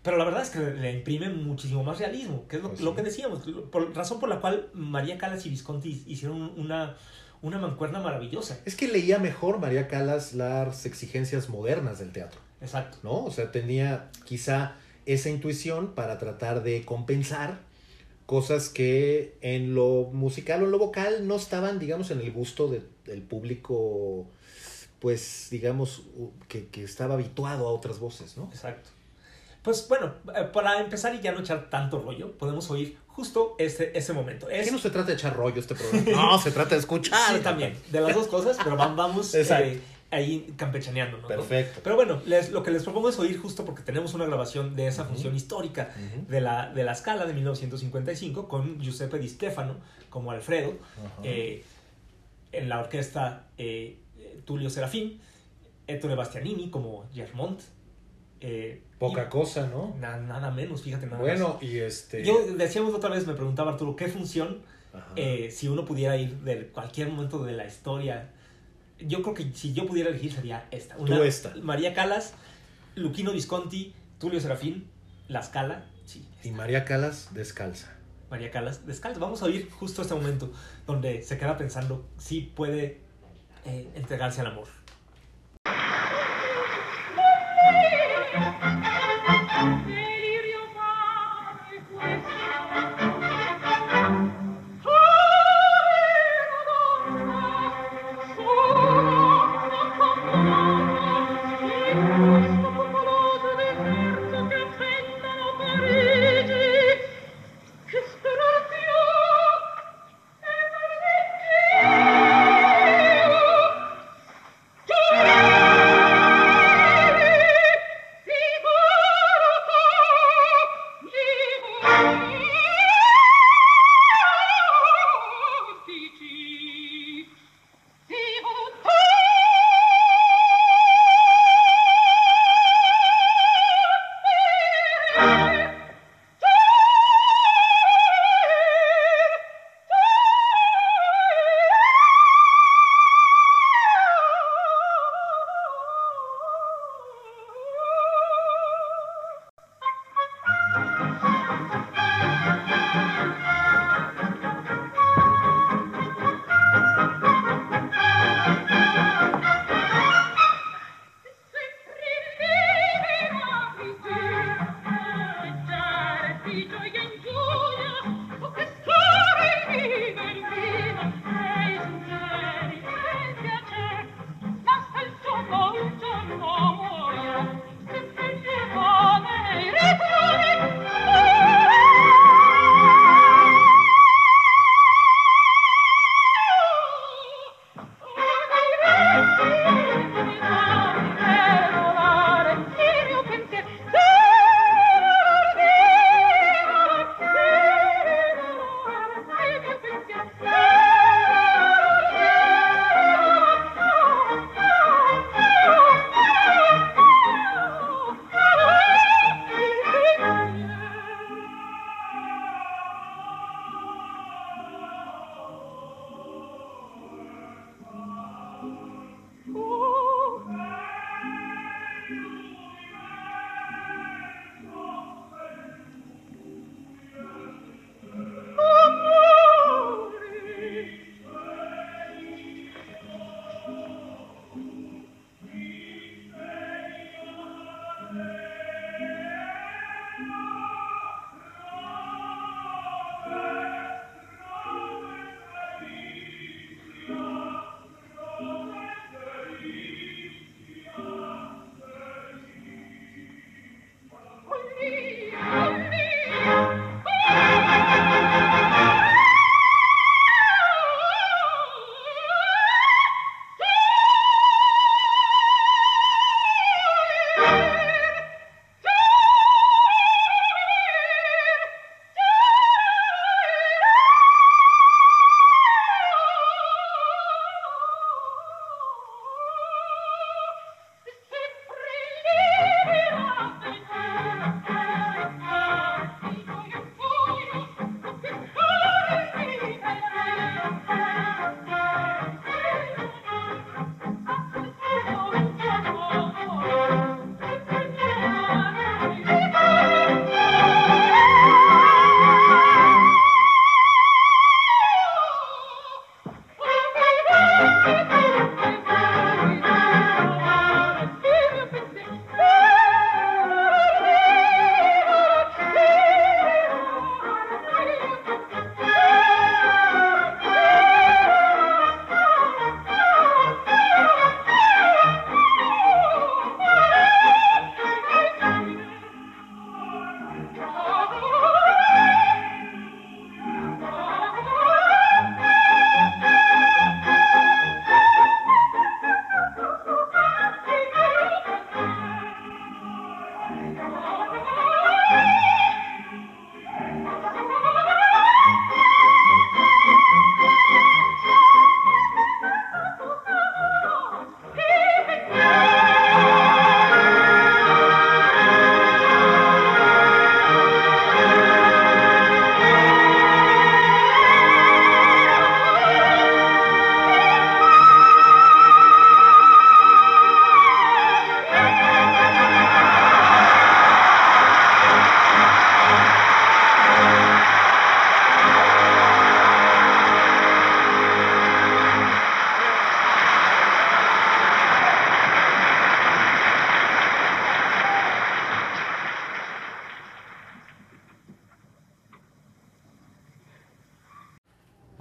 Pero 0.04 0.18
la 0.18 0.26
verdad 0.26 0.44
es 0.44 0.50
que 0.52 0.60
le 0.60 0.92
imprime 0.92 1.30
muchísimo 1.30 1.84
más 1.84 1.98
realismo, 1.98 2.46
que 2.48 2.58
es 2.58 2.62
lo, 2.62 2.70
Pues 2.70 2.82
lo 2.82 2.94
que 2.94 3.02
decíamos, 3.02 3.40
por, 3.72 3.96
razón 3.96 4.20
por 4.20 4.30
la 4.30 4.40
cual 4.42 4.70
María 4.74 5.18
Calas 5.18 5.46
y 5.46 5.50
Visconti 5.50 6.04
hicieron 6.06 6.54
una, 6.60 6.96
una 7.44 7.60
mancuerna 7.60 8.00
maravillosa. 8.00 8.58
Es 8.66 8.76
que 8.76 8.88
leía 8.88 9.20
mejor 9.20 9.60
María 9.60 9.88
Calas 9.88 10.34
las 10.34 10.86
exigencias 10.88 11.50
modernas 11.50 12.00
del 12.00 12.12
teatro, 12.12 12.40
Exacto. 12.62 12.98
¿no? 13.04 13.24
O 13.26 13.32
sea, 13.32 13.52
tenía 13.52 14.10
quizá 14.26 14.76
esa 15.06 15.30
intuición 15.30 15.94
para 15.94 16.18
tratar 16.18 16.64
de 16.64 16.84
compensar 16.86 17.60
cosas 18.26 18.70
que 18.70 19.38
en 19.42 19.76
lo 19.76 20.10
musical 20.14 20.62
o 20.64 20.66
en 20.66 20.72
lo 20.72 20.80
vocal 20.80 21.28
no 21.28 21.36
estaban, 21.36 21.78
digamos, 21.78 22.10
en 22.10 22.22
el 22.22 22.32
gusto 22.32 22.70
de- 22.70 22.82
del 23.06 23.22
público, 23.22 24.26
pues, 25.00 25.50
digamos, 25.52 26.04
que, 26.48 26.68
que 26.68 26.84
estaba 26.86 27.16
habituado 27.16 27.68
a 27.68 27.72
otras 27.72 28.00
voces, 28.00 28.38
¿no? 28.38 28.46
Exacto. 28.46 28.90
Pues 29.62 29.86
bueno, 29.90 30.14
eh, 30.36 30.44
para 30.54 30.80
empezar 30.82 31.14
y 31.16 31.22
ya 31.22 31.32
no 31.34 31.40
echar 31.42 31.70
tanto 31.70 32.02
rollo, 32.02 32.32
podemos 32.38 32.70
oír 32.72 32.98
justo 33.16 33.56
ese, 33.60 33.92
ese 33.96 34.12
momento. 34.14 34.50
Es, 34.50 34.62
Aquí 34.62 34.72
no 34.72 34.80
se 34.80 34.90
trata 34.90 35.08
de 35.08 35.14
echar 35.14 35.36
rollo 35.36 35.60
este 35.60 35.76
programa. 35.76 36.04
No, 36.32 36.38
se 36.40 36.52
trata 36.52 36.76
de 36.76 36.82
escuchar. 36.82 37.36
sí, 37.38 37.42
también, 37.42 37.78
de 37.92 38.02
las 38.02 38.14
dos 38.14 38.28
cosas, 38.28 38.58
pero 38.64 38.76
vam- 38.78 38.96
vamos 38.96 39.34
eh, 39.36 39.82
ahí 40.12 40.54
campechaneando, 40.58 41.18
¿no? 41.18 41.28
Perfecto. 41.28 41.80
Pero 41.84 41.96
bueno, 41.96 42.22
les- 42.26 42.52
lo 42.52 42.62
que 42.64 42.72
les 42.72 42.84
propongo 42.84 43.10
es 43.10 43.18
oír 43.20 43.40
justo 43.40 43.66
porque 43.66 43.82
tenemos 43.82 44.14
una 44.14 44.26
grabación 44.26 44.76
de 44.76 44.88
esa 44.88 45.06
función 45.06 45.36
histórica 45.36 45.94
de 46.28 46.42
la, 46.42 46.72
de 46.74 46.84
la 46.84 46.94
Scala 46.96 47.26
de 47.26 47.34
1955 47.34 48.48
con 48.48 48.80
Giuseppe 48.82 49.18
Di 49.20 49.30
Stefano 49.30 49.76
como 50.10 50.30
Alfredo, 50.32 50.74
eh, 51.24 51.64
en 52.52 52.70
la 52.70 52.80
orquesta 52.80 53.48
eh, 53.58 53.98
Tulio 54.46 54.70
Serafín, 54.70 55.20
Ettore 55.88 56.16
Bastianini 56.16 56.70
como 56.70 57.06
Germont. 57.14 57.60
Eh, 58.46 58.84
Poca 59.00 59.24
y 59.26 59.30
cosa, 59.30 59.68
¿no? 59.68 59.96
na- 60.00 60.18
nada 60.18 60.52
menos, 60.52 60.82
fíjate 60.84 61.06
nada 61.08 61.18
Bueno, 61.20 61.58
y 61.62 61.80
este... 61.80 62.24
Yo 62.24 62.46
decíamos 62.56 62.94
otra 62.94 63.10
vez, 63.10 63.26
me 63.26 63.34
preguntaba 63.34 63.72
Arturo, 63.72 63.96
¿qué 63.96 64.08
función 64.08 64.60
eh, 65.16 65.50
si 65.52 65.68
uno 65.68 65.86
pudiera 65.86 66.16
ir 66.18 66.36
de 66.42 66.68
cualquier 66.68 67.08
momento 67.10 67.44
de 67.44 67.54
la 67.54 67.66
historia? 67.66 68.30
Yo 69.00 69.22
creo 69.24 69.34
que 69.34 69.52
si 69.54 69.74
yo 69.74 69.88
pudiera 69.88 70.10
elegir 70.10 70.32
sería 70.34 70.68
esta. 70.72 70.96
Tú 70.98 71.24
esta. 71.24 71.54
María 71.62 71.94
Calas, 71.94 72.34
Luquino 72.96 73.32
Visconti, 73.34 73.94
Tulio 74.20 74.40
Serafín, 74.40 74.88
La 75.28 75.42
Scala, 75.42 75.86
sí, 76.06 76.28
Y 76.44 76.52
María 76.52 76.86
Calas 76.86 77.34
descalza. 77.34 77.92
María 78.30 78.52
Calas, 78.52 78.86
descalzo. 78.86 79.20
Vamos 79.20 79.42
a 79.42 79.46
oír 79.46 79.70
justo 79.72 80.02
este 80.02 80.14
momento 80.16 80.52
donde 80.86 81.24
se 81.24 81.38
queda 81.38 81.58
pensando 81.58 82.06
si 82.18 82.42
puede 82.42 83.00
eh, 83.66 83.90
entregarse 83.96 84.42
al 84.42 84.48
amor. 84.48 84.68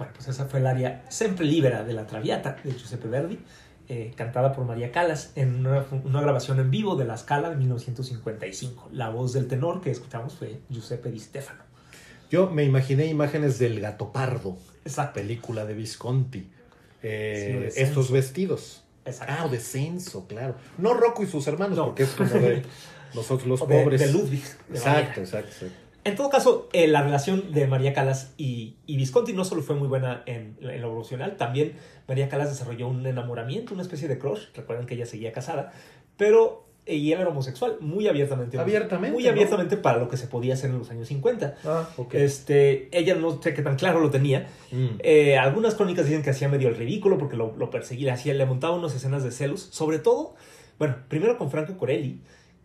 Bueno, 0.03 0.13
pues 0.17 0.27
esa 0.27 0.45
fue 0.47 0.59
el 0.59 0.67
área 0.67 1.05
Sempre 1.07 1.45
Libera 1.45 1.85
de 1.85 1.93
la 1.93 2.05
Traviata 2.05 2.57
de 2.61 2.73
Giuseppe 2.73 3.07
Verdi, 3.07 3.39
eh, 3.87 4.11
cantada 4.17 4.51
por 4.51 4.65
María 4.65 4.91
Calas 4.91 5.31
en 5.35 5.65
una, 5.65 5.85
una, 6.03 6.19
grabación 6.19 6.59
en 6.59 6.69
vivo 6.71 6.97
de 6.97 7.05
La 7.05 7.15
Scala 7.15 7.49
de 7.49 7.55
1955. 7.55 8.89
La 8.91 9.09
voz 9.09 9.31
del 9.31 9.47
tenor 9.47 9.79
que 9.79 9.91
escuchamos 9.91 10.33
fue 10.35 10.59
Giuseppe 10.69 11.09
Di 11.09 11.21
Stefano. 11.21 11.63
Yo 12.29 12.49
me 12.49 12.65
imaginé 12.65 13.05
imágenes 13.05 13.59
del 13.59 13.79
Gato 13.79 14.11
Pardo, 14.11 14.57
Exacto. 14.83 15.21
película 15.21 15.63
de 15.63 15.73
Visconti. 15.73 16.49
Eh, 17.01 17.69
Sí, 17.71 17.81
estos 17.81 18.11
vestidos. 18.11 18.83
Exacto. 19.05 19.33
Ah, 19.37 19.45
o 19.45 19.49
de 19.49 19.59
Censo, 19.59 20.27
claro. 20.27 20.55
No 20.77 20.93
Rocco 20.93 21.23
y 21.23 21.27
sus 21.27 21.47
hermanos, 21.47 21.77
No. 21.77 21.85
porque 21.85 22.03
es 22.03 22.09
como 22.09 22.29
de 22.29 22.61
nosotros 23.15 23.47
los 23.47 23.61
O 23.61 23.67
pobres. 23.69 24.01
de 24.01 24.11
Ludwig, 24.11 24.43
de 24.67 24.77
exacto, 24.77 25.21
exacto, 25.21 25.49
exacto. 25.49 25.82
En 26.05 26.15
todo 26.15 26.29
caso, 26.29 26.69
eh, 26.73 26.87
la 26.87 27.01
relación 27.01 27.51
de 27.53 27.65
María 27.67 27.93
Calas 27.93 28.33
y, 28.37 28.75
y 28.85 28.97
Visconti 28.97 29.33
no 29.33 29.45
solo 29.45 29.61
fue 29.61 29.75
muy 29.75 29.87
buena 29.87 30.23
en, 30.25 30.57
en 30.61 30.81
lo 30.81 30.91
profesional, 30.91 31.37
también 31.37 31.73
María 32.07 32.27
Calas 32.27 32.49
desarrolló 32.49 32.87
un 32.87 33.05
enamoramiento, 33.05 33.73
una 33.73 33.83
especie 33.83 34.07
de 34.07 34.19
crush. 34.19 34.47
Recuerden 34.53 34.85
que 34.85 34.95
ella 34.95 35.05
seguía 35.05 35.31
casada, 35.31 35.71
pero 36.17 36.65
eh, 36.85 36.95
y 36.95 37.13
él 37.13 37.21
era 37.21 37.29
homosexual, 37.29 37.77
muy 37.79 38.07
abiertamente. 38.07 38.59
Abiertamente, 38.59 39.13
Muy 39.13 39.23
¿no? 39.23 39.29
abiertamente 39.29 39.77
para 39.77 39.99
lo 39.99 40.09
que 40.09 40.17
se 40.17 40.27
podía 40.27 40.53
hacer 40.53 40.69
en 40.69 40.79
los 40.79 40.91
años 40.91 41.07
50. 41.07 41.55
Ah, 41.63 41.89
ok. 41.95 42.13
Este, 42.15 42.89
ella 42.97 43.15
no 43.15 43.41
sé 43.41 43.53
qué 43.53 43.61
tan 43.61 43.77
claro 43.77 44.01
lo 44.01 44.09
tenía. 44.09 44.47
Mm. 44.71 44.99
Eh, 44.99 45.37
algunas 45.37 45.75
crónicas 45.75 46.05
dicen 46.05 46.23
que 46.23 46.31
hacía 46.31 46.49
medio 46.49 46.67
el 46.67 46.75
ridículo 46.75 47.17
porque 47.17 47.37
lo, 47.37 47.55
lo 47.55 47.69
perseguía, 47.69 48.13
hacía, 48.13 48.33
le 48.33 48.45
montaba 48.45 48.75
unas 48.75 48.93
escenas 48.93 49.23
de 49.23 49.31
celos, 49.31 49.61
sobre 49.61 49.99
todo, 49.99 50.35
bueno, 50.77 50.97
primero 51.07 51.37
con 51.37 51.49
Franco 51.49 51.77
Corelli, 51.77 52.19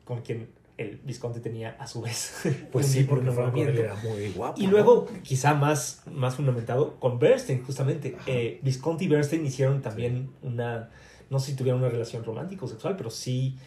con 0.04 0.22
quien 0.22 0.48
el 0.78 1.00
Visconti 1.04 1.40
tenía 1.40 1.76
a 1.78 1.86
su 1.86 2.00
vez. 2.00 2.34
Pues 2.72 2.86
sí, 2.86 3.04
porque 3.04 3.30
Franco 3.30 3.60
era 3.60 3.94
muy 3.96 4.30
guapo. 4.30 4.60
Y 4.60 4.66
¿no? 4.66 4.72
luego, 4.72 5.06
quizá 5.22 5.54
más, 5.54 6.02
más 6.10 6.36
fundamentado, 6.36 6.98
con 7.00 7.18
Bernstein, 7.18 7.62
justamente. 7.64 8.16
Eh, 8.26 8.60
Visconti 8.62 9.04
y 9.04 9.08
Bernstein 9.08 9.44
hicieron 9.44 9.82
también 9.82 10.30
una. 10.42 10.90
No 11.28 11.38
sé 11.40 11.50
si 11.50 11.56
tuvieron 11.56 11.80
una 11.80 11.90
relación 11.90 12.24
romántica 12.24 12.64
o 12.64 12.68
sexual, 12.68 12.96
pero 12.96 13.10
sí. 13.10 13.58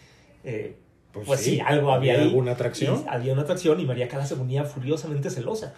eh, 0.44 0.77
pues, 1.12 1.41
sí, 1.41 1.60
algo 1.60 1.91
había, 1.91 2.13
ahí. 2.13 2.22
alguna 2.22 2.53
atracción. 2.53 3.03
Y 3.06 3.10
había 3.10 3.34
una 3.34 3.41
atracción 3.41 3.80
y 3.80 3.86
María 3.86 4.08
Calas 4.08 4.30
se 4.30 4.36
ponía 4.36 4.63
furiosamente 4.63 5.30
celosa. 5.30 5.74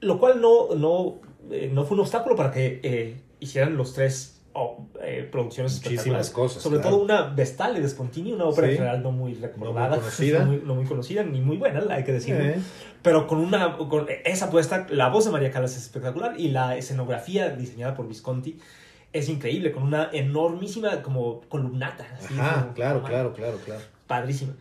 Lo 0.00 0.20
cual 0.20 0.40
no, 0.40 0.74
no, 0.74 1.20
eh, 1.50 1.70
no 1.72 1.84
fue 1.84 1.94
un 1.94 2.00
obstáculo 2.00 2.36
para 2.36 2.52
que 2.52 2.80
eh, 2.82 3.16
hicieran 3.40 3.76
los 3.76 3.94
tres 3.94 4.33
oh, 4.54 4.86
eh, 5.02 5.28
producciones 5.30 5.82
Muchísimas 5.84 6.30
cosas, 6.30 6.62
Sobre 6.62 6.80
claro. 6.80 6.96
todo 6.96 7.04
una 7.04 7.22
Vestale 7.34 7.80
de 7.80 7.88
Spontini, 7.88 8.32
una 8.32 8.44
ópera 8.46 8.66
Sí. 8.68 8.72
en 8.72 8.76
general 8.78 9.02
no 9.02 9.12
muy 9.12 9.34
recordada, 9.34 9.96
conocida. 9.96 10.38
no 10.44 10.46
muy, 10.46 10.62
no 10.64 10.74
muy 10.74 10.84
conocida, 10.86 11.22
ni 11.22 11.40
muy 11.40 11.56
buena, 11.56 11.82
hay 11.90 12.04
que 12.04 12.12
decirlo. 12.12 12.42
Eh, 12.44 12.58
Pero 13.02 13.26
con 13.26 13.38
una 13.38 13.76
con 13.76 14.06
esa 14.24 14.46
apuesta, 14.46 14.86
la 14.90 15.08
voz 15.10 15.24
de 15.26 15.30
María 15.30 15.50
Calas 15.50 15.72
es 15.76 15.82
espectacular 15.82 16.38
y 16.40 16.48
la 16.48 16.76
escenografía 16.76 17.50
diseñada 17.50 17.94
por 17.94 18.08
Visconti 18.08 18.58
es 19.12 19.28
increíble, 19.28 19.70
con 19.70 19.82
una 19.84 20.08
enormísima 20.12 21.02
como 21.02 21.42
columnata. 21.42 22.06
así, 22.18 22.34
Ajá, 22.38 22.62
como- 22.62 22.74
claro, 22.74 22.94
como- 23.00 23.08
claro, 23.08 23.32
claro, 23.32 23.58
claro. 23.64 23.80
Padrísima. 24.06 24.54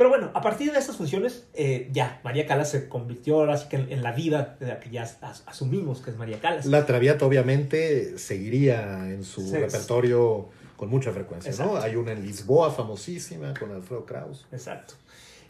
Pero 0.00 0.08
bueno, 0.08 0.30
a 0.32 0.40
partir 0.40 0.72
de 0.72 0.78
estas 0.78 0.96
funciones, 0.96 1.44
eh, 1.52 1.90
ya, 1.92 2.22
María 2.24 2.46
Calas 2.46 2.70
se 2.70 2.88
convirtió 2.88 3.34
ahora 3.40 3.58
sí 3.58 3.66
que 3.68 3.76
en, 3.76 3.92
en 3.92 4.02
la 4.02 4.12
vida 4.12 4.56
de 4.58 4.66
la 4.68 4.80
que 4.80 4.88
ya 4.88 5.02
as- 5.02 5.42
asumimos 5.44 6.00
que 6.00 6.10
es 6.10 6.16
María 6.16 6.40
Calas. 6.40 6.64
La 6.64 6.86
Traviata 6.86 7.26
obviamente 7.26 8.16
seguiría 8.16 9.10
en 9.10 9.24
su 9.24 9.42
Sí. 9.42 9.56
repertorio 9.58 10.48
con 10.78 10.88
mucha 10.88 11.12
frecuencia, 11.12 11.52
¿no? 11.62 11.76
Hay 11.76 11.96
una 11.96 12.12
en 12.12 12.22
Lisboa 12.22 12.70
famosísima 12.70 13.52
con 13.60 13.72
Alfredo 13.72 14.06
Kraus. 14.06 14.46
Exacto. 14.52 14.94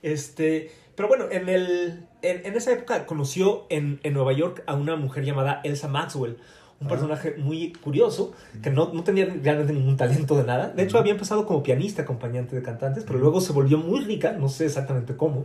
Este, 0.03 0.73
pero 0.97 1.07
bueno, 1.07 1.27
en, 1.31 1.49
el, 1.49 2.09
en, 2.23 2.45
en 2.45 2.55
esa 2.57 2.73
época 2.73 3.07
conoció 3.07 3.67
en, 3.71 4.01
en 4.03 4.15
Nueva 4.15 4.33
York 4.33 4.65
a 4.67 4.75
una 4.75 4.97
mujer 4.97 5.25
llamada 5.25 5.61
Elsa 5.63 5.87
Maxwell, 5.87 6.39
un 6.81 6.89
personaje 6.89 7.35
muy 7.37 7.73
curioso, 7.73 8.33
que 8.63 8.71
no, 8.71 8.93
no 8.95 9.05
tenía 9.05 9.27
realmente 9.27 9.75
ningún 9.75 9.99
talento 9.99 10.37
de 10.37 10.45
nada. 10.45 10.71
De 10.71 10.83
hecho, 10.83 10.99
había 10.99 11.13
empezado 11.13 11.45
como 11.45 11.63
pianista, 11.63 12.03
acompañante 12.03 12.57
de 12.57 12.63
cantantes, 12.63 13.05
pero 13.05 13.19
luego 13.19 13.43
se 13.43 13.53
volvió 13.53 13.77
muy 13.77 14.01
rica, 14.01 14.33
no 14.33 14.49
sé 14.49 14.65
exactamente 14.65 15.15
cómo, 15.15 15.45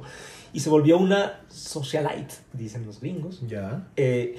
y 0.53 0.61
se 0.61 0.69
volvió 0.69 0.97
una 0.97 1.41
socialite, 1.49 2.35
dicen 2.53 2.85
los 2.85 3.01
gringos. 3.01 3.41
Ya. 3.47 3.85
Eh, 3.97 4.37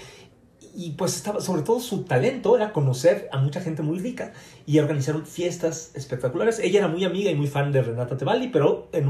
y 0.75 0.93
pues 0.93 1.17
estaba, 1.17 1.41
sobre 1.41 1.63
todo 1.63 1.81
su 1.81 2.05
talento 2.05 2.57
era 2.57 2.73
conocer 2.73 3.29
a 3.33 3.39
mucha 3.39 3.61
gente 3.61 3.83
muy 3.83 3.99
rica 3.99 4.33
y 4.67 4.79
organizaron 4.79 5.27
fiestas 5.27 5.91
espectaculares. 5.95 6.59
Ella 6.59 6.81
era 6.81 6.89
muy 6.89 7.05
amiga 7.05 7.31
y 7.31 7.35
muy 7.35 7.47
fan 7.47 7.73
de 7.73 7.83
Renata 7.83 8.17
Tebaldi, 8.17 8.49
pero 8.49 8.89
en 8.93 9.09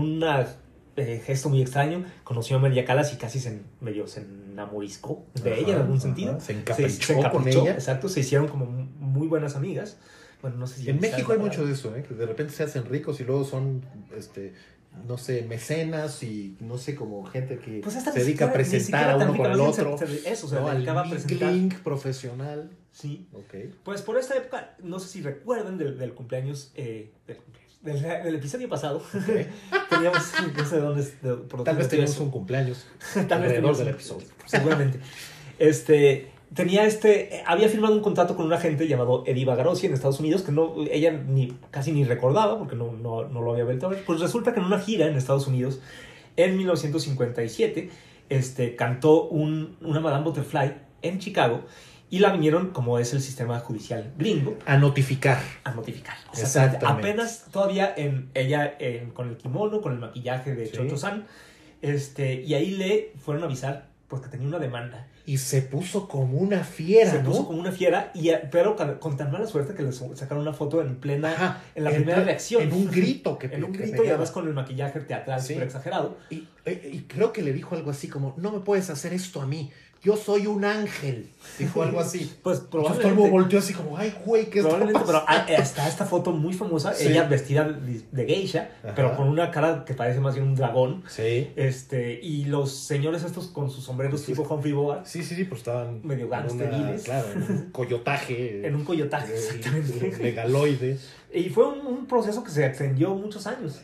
un 0.96 1.20
gesto 1.20 1.48
muy 1.48 1.60
extraño 1.62 2.04
conoció 2.24 2.56
a 2.56 2.60
María 2.60 2.84
Calas 2.84 3.12
y 3.12 3.16
casi 3.16 3.38
se, 3.40 3.60
medio 3.80 4.06
se 4.06 4.22
enamoriscó 4.22 5.24
de 5.34 5.52
Ajá, 5.52 5.60
ella 5.60 5.74
en 5.74 5.80
algún 5.82 5.96
ajá, 5.96 6.02
sentido. 6.02 6.40
se 6.40 6.52
encaprichó 6.52 7.22
se 7.22 7.30
con 7.30 7.46
ella. 7.48 7.72
Exacto, 7.72 8.08
se 8.08 8.20
hicieron 8.20 8.48
como 8.48 8.66
muy 8.66 9.26
buenas 9.28 9.56
amigas. 9.56 9.98
Bueno, 10.42 10.56
no 10.58 10.66
sé 10.66 10.80
si 10.80 10.90
En 10.90 11.00
México 11.00 11.32
hay 11.32 11.38
mucho 11.38 11.66
de 11.66 11.72
eso, 11.72 11.94
¿eh? 11.96 12.02
que 12.06 12.14
de 12.14 12.26
repente 12.26 12.52
se 12.52 12.62
hacen 12.62 12.84
ricos 12.84 13.20
y 13.20 13.24
luego 13.24 13.44
son, 13.44 13.84
este, 14.16 14.54
no 15.06 15.18
sé, 15.18 15.42
mecenas 15.42 16.22
y 16.22 16.56
no 16.60 16.78
sé, 16.78 16.94
como 16.94 17.24
gente 17.24 17.58
que 17.58 17.80
Pues 17.82 17.94
se 17.94 18.00
dedica 18.12 18.46
a 18.46 18.48
siquiera- 18.48 18.52
presentar 18.52 19.10
a 19.10 19.16
uno 19.16 19.36
con 19.36 19.50
el 19.52 19.60
otro. 19.60 19.98
se- 19.98 20.06
se- 20.06 20.30
eso, 20.30 20.46
se 20.48 20.54
¿no? 20.56 20.70
dedicaba 20.70 21.00
a 21.00 21.04
Al 21.04 21.10
presentar. 21.10 21.52
mingling 21.52 21.78
profesional. 21.82 22.70
Sí. 22.92 23.28
Ok. 23.34 23.54
Pues 23.84 24.00
por 24.02 24.16
esta 24.18 24.36
época, 24.36 24.74
no 24.82 24.98
sé 24.98 25.08
si 25.08 25.20
recuerdan 25.22 25.76
del, 25.76 25.98
del 25.98 26.14
cumpleaños, 26.14 26.72
eh, 26.76 27.12
del, 27.26 27.36
cumpleaños, 27.38 27.65
del, 27.86 28.02
del 28.02 28.34
episodio 28.34 28.68
pasado, 28.68 29.00
teníamos, 29.90 30.22
no 30.56 30.64
sé 30.64 30.74
de 30.76 30.80
dónde, 30.82 31.02
de- 31.22 31.34
por 31.36 31.64
Tal 31.64 31.76
vez 31.76 31.88
tenemos 31.88 32.10
eso. 32.10 32.22
un 32.24 32.30
cumpleaños 32.30 32.86
Tal 33.14 33.22
vez 33.22 33.30
alrededor 33.30 33.52
teníamos 33.54 33.78
del 33.78 33.88
episodio. 33.88 34.26
Seguramente. 34.44 35.00
Este, 35.58 36.30
tenía 36.54 36.84
este, 36.84 37.42
había 37.46 37.68
firmado 37.68 37.94
un 37.94 38.02
contrato 38.02 38.36
con 38.36 38.46
un 38.46 38.52
agente 38.52 38.86
llamado 38.88 39.24
Eddie 39.26 39.44
Bagarossi 39.44 39.86
en 39.86 39.94
Estados 39.94 40.20
Unidos 40.20 40.42
que 40.42 40.52
no, 40.52 40.74
ella 40.90 41.12
ni, 41.12 41.56
casi 41.70 41.92
ni 41.92 42.04
recordaba 42.04 42.58
porque 42.58 42.76
no, 42.76 42.92
no, 42.92 43.26
no 43.28 43.40
lo 43.40 43.52
había 43.52 43.64
vuelto 43.64 43.86
a 43.86 43.90
ver. 43.90 44.04
Pues 44.04 44.20
resulta 44.20 44.52
que 44.52 44.60
en 44.60 44.66
una 44.66 44.78
gira 44.80 45.06
en 45.06 45.16
Estados 45.16 45.46
Unidos, 45.46 45.80
en 46.36 46.56
1957, 46.58 47.90
este, 48.28 48.76
cantó 48.76 49.24
un, 49.24 49.76
una 49.80 50.00
Madame 50.00 50.24
Butterfly 50.24 50.74
en 51.02 51.18
Chicago 51.18 51.62
y 52.10 52.20
la 52.20 52.30
vinieron, 52.32 52.70
como 52.70 52.98
es 52.98 53.12
el 53.14 53.20
sistema 53.20 53.58
judicial 53.60 54.12
gringo, 54.16 54.56
A 54.66 54.76
notificar. 54.78 55.38
a 55.64 55.72
notificar. 55.72 56.16
O 56.32 56.36
sea, 56.36 56.44
Exactamente. 56.44 56.86
apenas 57.08 57.46
todavía 57.50 57.92
en 57.96 58.30
ella 58.34 58.74
en- 58.78 59.10
con 59.10 59.28
el 59.28 59.36
kimono, 59.36 59.80
con 59.80 59.92
el 59.92 59.98
maquillaje 59.98 60.54
de 60.54 60.66
Sí. 60.66 60.72
Chocho 60.76 60.96
San, 60.96 61.26
este, 61.82 62.42
y 62.42 62.54
ahí 62.54 62.70
le 62.72 63.12
fueron 63.18 63.42
a 63.42 63.46
avisar 63.46 63.88
porque 64.08 64.28
tenía 64.28 64.46
una 64.46 64.58
demanda. 64.60 65.08
Y 65.28 65.38
se 65.38 65.60
puso 65.62 66.06
como 66.06 66.38
una 66.38 66.62
fiera, 66.62 67.10
Se 67.10 67.22
¿no? 67.24 67.30
puso 67.30 67.46
como 67.48 67.58
una 67.58 67.72
fiera, 67.72 68.12
y, 68.14 68.28
eh, 68.28 68.42
pero 68.52 68.76
con, 69.00 69.16
tan 69.16 69.32
mala 69.32 69.44
suerte 69.48 69.74
que 69.74 69.82
le 69.82 69.90
sacaron 69.90 70.42
una 70.42 70.52
foto 70.52 70.80
en 70.80 71.00
plena, 71.00 71.32
Ajá, 71.32 71.62
en 71.74 71.82
la 71.82 71.90
primera 71.90 72.22
reacción. 72.22 72.62
En 72.62 72.72
un 72.72 72.88
grito 72.88 73.36
que 73.36 73.46
en 73.52 73.64
un 73.64 73.72
que 73.72 73.78
grito 73.78 74.04
y 74.04 74.08
además 74.08 74.30
con 74.30 74.46
el 74.46 74.54
maquillaje 74.54 75.00
teatral 75.00 75.40
Sí. 75.42 75.54
exagerado. 75.54 76.18
Y, 76.30 76.46
eh, 76.64 76.90
y 76.92 77.00
creo 77.00 77.32
que 77.32 77.42
le 77.42 77.52
dijo 77.52 77.74
algo 77.74 77.90
así 77.90 78.06
como, 78.06 78.34
no 78.36 78.52
me 78.52 78.60
puedes 78.60 78.88
hacer 78.88 79.12
esto 79.12 79.42
a 79.42 79.46
mí, 79.46 79.72
yo 80.02 80.16
soy 80.16 80.46
un 80.46 80.64
ángel. 80.64 81.30
Dijo 81.58 81.82
algo 81.82 81.98
así. 82.00 82.32
Pues 82.42 82.58
Entonces 82.60 82.96
probablemente, 82.96 83.30
volteó 83.30 83.58
así 83.58 83.72
como, 83.74 83.96
ay, 83.96 84.14
güey, 84.24 84.50
¿qué 84.50 84.58
está 84.60 84.70
probablemente 84.70 85.06
pero 85.06 85.24
pasando?" 85.24 85.52
ah, 85.52 85.54
está 85.62 85.88
esta 85.88 86.04
foto 86.04 86.32
muy 86.32 86.52
famosa, 86.52 86.94
Sí. 86.94 87.08
ella 87.08 87.24
vestida 87.24 87.64
de, 87.64 88.26
geisha, 88.26 88.70
Ajá. 88.84 88.94
pero 88.94 89.16
con 89.16 89.28
una 89.28 89.50
cara 89.50 89.84
que 89.84 89.94
parece 89.94 90.20
más 90.20 90.34
bien 90.34 90.46
un 90.46 90.54
dragón. 90.54 91.02
Sí. 91.08 91.50
Este, 91.56 92.20
y 92.22 92.44
los 92.44 92.72
señores 92.72 93.24
estos 93.24 93.48
con 93.48 93.70
sus 93.70 93.84
sombreros 93.84 94.20
Sí. 94.20 94.32
tipo 94.32 94.42
Humphrey 94.42 94.72
Bogart 94.72 95.06
Sí, 95.06 95.22
sí, 95.24 95.34
sí, 95.34 95.44
pues 95.44 95.60
estaban 95.60 96.00
Medio 96.04 96.28
gangsteriles. 96.28 97.02
Claro, 97.04 97.32
en 97.32 97.42
un 97.42 97.70
coyotaje. 97.72 98.66
en 98.66 98.74
un 98.74 98.84
coyotaje. 98.84 99.34
exactamente. 99.34 100.12
Megaloide. 100.22 100.98
Y 101.34 101.48
fue 101.48 101.66
un, 101.68 101.86
un 101.86 102.06
proceso 102.06 102.44
que 102.44 102.50
se 102.50 102.64
extendió 102.64 103.14
muchos 103.14 103.46
años. 103.46 103.80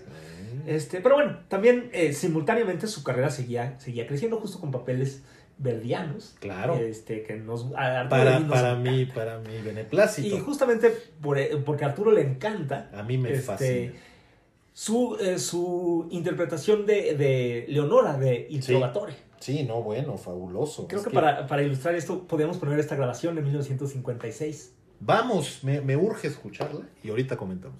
Este, 0.66 1.00
pero 1.00 1.16
bueno, 1.16 1.38
también 1.48 1.90
eh, 1.92 2.12
simultáneamente 2.12 2.86
su 2.86 3.02
carrera 3.02 3.30
seguía, 3.30 3.74
seguía 3.80 4.06
creciendo 4.06 4.36
justo 4.38 4.60
con 4.60 4.70
papeles 4.70 5.22
verdianos. 5.62 6.34
Claro. 6.40 6.74
Este, 6.76 7.22
que 7.22 7.36
nos, 7.36 7.66
a 7.74 8.00
Arturo 8.00 8.10
para, 8.10 8.40
nos 8.40 8.50
para 8.50 8.74
mí, 8.76 9.06
para 9.06 9.38
mi 9.38 9.60
beneplácito. 9.62 10.36
Y 10.36 10.40
justamente 10.40 10.90
por, 11.20 11.38
eh, 11.38 11.56
porque 11.64 11.84
a 11.84 11.88
Arturo 11.88 12.10
le 12.12 12.22
encanta 12.22 12.90
a 12.94 13.02
mí 13.02 13.16
me 13.18 13.30
este, 13.32 13.42
fascina. 13.42 13.92
su, 14.72 15.16
eh, 15.20 15.38
su 15.38 16.08
interpretación 16.10 16.84
de, 16.86 17.14
de 17.16 17.64
Leonora 17.68 18.18
de 18.18 18.46
Il 18.50 18.62
Sí. 18.62 18.72
Trovatore. 18.72 19.14
Sí, 19.38 19.64
no, 19.64 19.82
bueno, 19.82 20.18
fabuloso. 20.18 20.86
Creo 20.86 21.00
Es 21.00 21.06
que, 21.06 21.12
para, 21.12 21.46
para 21.48 21.62
ilustrar 21.62 21.94
esto 21.96 22.26
podemos 22.28 22.58
poner 22.58 22.78
esta 22.78 22.94
grabación 22.94 23.34
de 23.34 23.42
1956. 23.42 24.72
Vamos, 25.00 25.64
me, 25.64 25.80
me 25.80 25.96
urge 25.96 26.28
escucharla 26.28 26.82
y 27.02 27.10
ahorita 27.10 27.36
comentamos. 27.36 27.76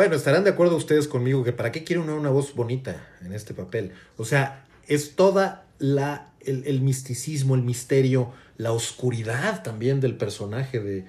Bueno, 0.00 0.16
estarán 0.16 0.44
de 0.44 0.50
acuerdo 0.50 0.76
ustedes 0.76 1.06
conmigo 1.06 1.44
que 1.44 1.52
para 1.52 1.72
qué 1.72 1.84
quiere 1.84 2.00
uno 2.00 2.16
una 2.16 2.30
voz 2.30 2.54
bonita 2.54 3.06
en 3.22 3.34
este 3.34 3.52
papel. 3.52 3.92
O 4.16 4.24
sea, 4.24 4.64
es 4.88 5.14
toda 5.14 5.66
la 5.78 6.30
el, 6.40 6.64
el 6.66 6.80
misticismo, 6.80 7.54
el 7.54 7.60
misterio, 7.60 8.32
la 8.56 8.72
oscuridad 8.72 9.62
también 9.62 10.00
del 10.00 10.16
personaje 10.16 10.80
de, 10.80 11.04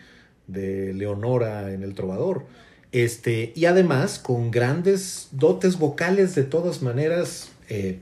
de 0.48 0.94
Leonora 0.94 1.72
en 1.72 1.84
El 1.84 1.94
Trovador. 1.94 2.44
Este, 2.92 3.54
y 3.56 3.64
además 3.64 4.20
con 4.20 4.52
grandes 4.52 5.30
dotes 5.32 5.80
vocales 5.80 6.36
de 6.36 6.44
todas 6.44 6.82
maneras, 6.82 7.50
eh, 7.70 8.00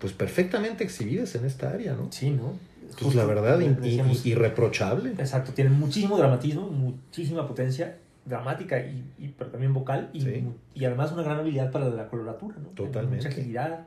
pues 0.00 0.14
perfectamente 0.14 0.82
exhibidas 0.82 1.36
en 1.36 1.44
esta 1.44 1.70
área, 1.70 1.94
¿no? 1.94 2.10
Sí, 2.10 2.30
¿no? 2.30 2.58
Pues 3.00 3.14
la 3.14 3.24
verdad, 3.24 3.60
Decíamos- 3.60 4.26
irreprochable. 4.26 5.10
Exacto, 5.10 5.52
tiene 5.52 5.70
muchísimo 5.70 6.18
dramatismo, 6.18 6.66
muchísima 6.70 7.46
potencia 7.46 7.98
dramática, 8.24 8.80
y, 8.80 9.04
también 9.54 9.72
vocal, 9.72 10.10
y, 10.12 10.20
Sí. 10.20 10.44
y 10.74 10.84
además 10.84 11.12
una 11.12 11.22
gran 11.22 11.38
habilidad 11.38 11.70
para 11.70 11.88
la 11.88 12.08
coloratura, 12.08 12.56
¿no? 12.60 12.70
Totalmente. 12.70 13.18
Mucha 13.18 13.28
agilidad, 13.28 13.86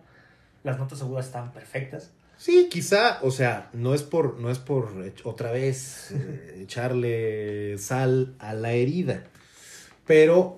las 0.63 0.80
notas 0.80 1.01
agudas 1.01 1.25
están 1.25 1.51
perfectas. 1.51 2.13
Sí, 2.38 2.69
quizá, 2.71 3.19
o 3.21 3.32
sea, 3.32 3.69
no 3.73 3.93
es 3.93 4.01
por, 4.03 4.39
no 4.39 4.49
es 4.49 4.60
por 4.60 4.93
otra 5.25 5.51
vez 5.51 6.12
eh, 6.12 6.62
echarle 6.63 7.77
sal 7.80 8.34
a 8.39 8.53
la 8.53 8.71
herida, 8.71 9.25
pero 10.06 10.56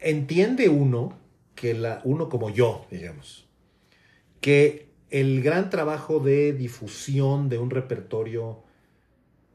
entiende 0.00 0.70
uno 0.70 1.18
que 1.54 1.74
la, 1.74 2.00
uno 2.04 2.30
como 2.30 2.48
yo, 2.48 2.86
digamos, 2.90 3.46
que 4.40 4.88
el 5.10 5.42
gran 5.42 5.68
trabajo 5.68 6.20
de 6.20 6.54
difusión 6.54 7.50
de 7.50 7.58
un 7.58 7.68
repertorio 7.68 8.62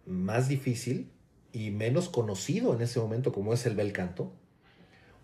más 0.05 0.49
difícil 0.49 1.09
y 1.51 1.71
menos 1.71 2.09
conocido 2.09 2.75
en 2.75 2.81
ese 2.81 2.99
momento 2.99 3.31
como 3.31 3.53
es 3.53 3.65
el 3.65 3.75
bel 3.75 3.91
canto, 3.93 4.33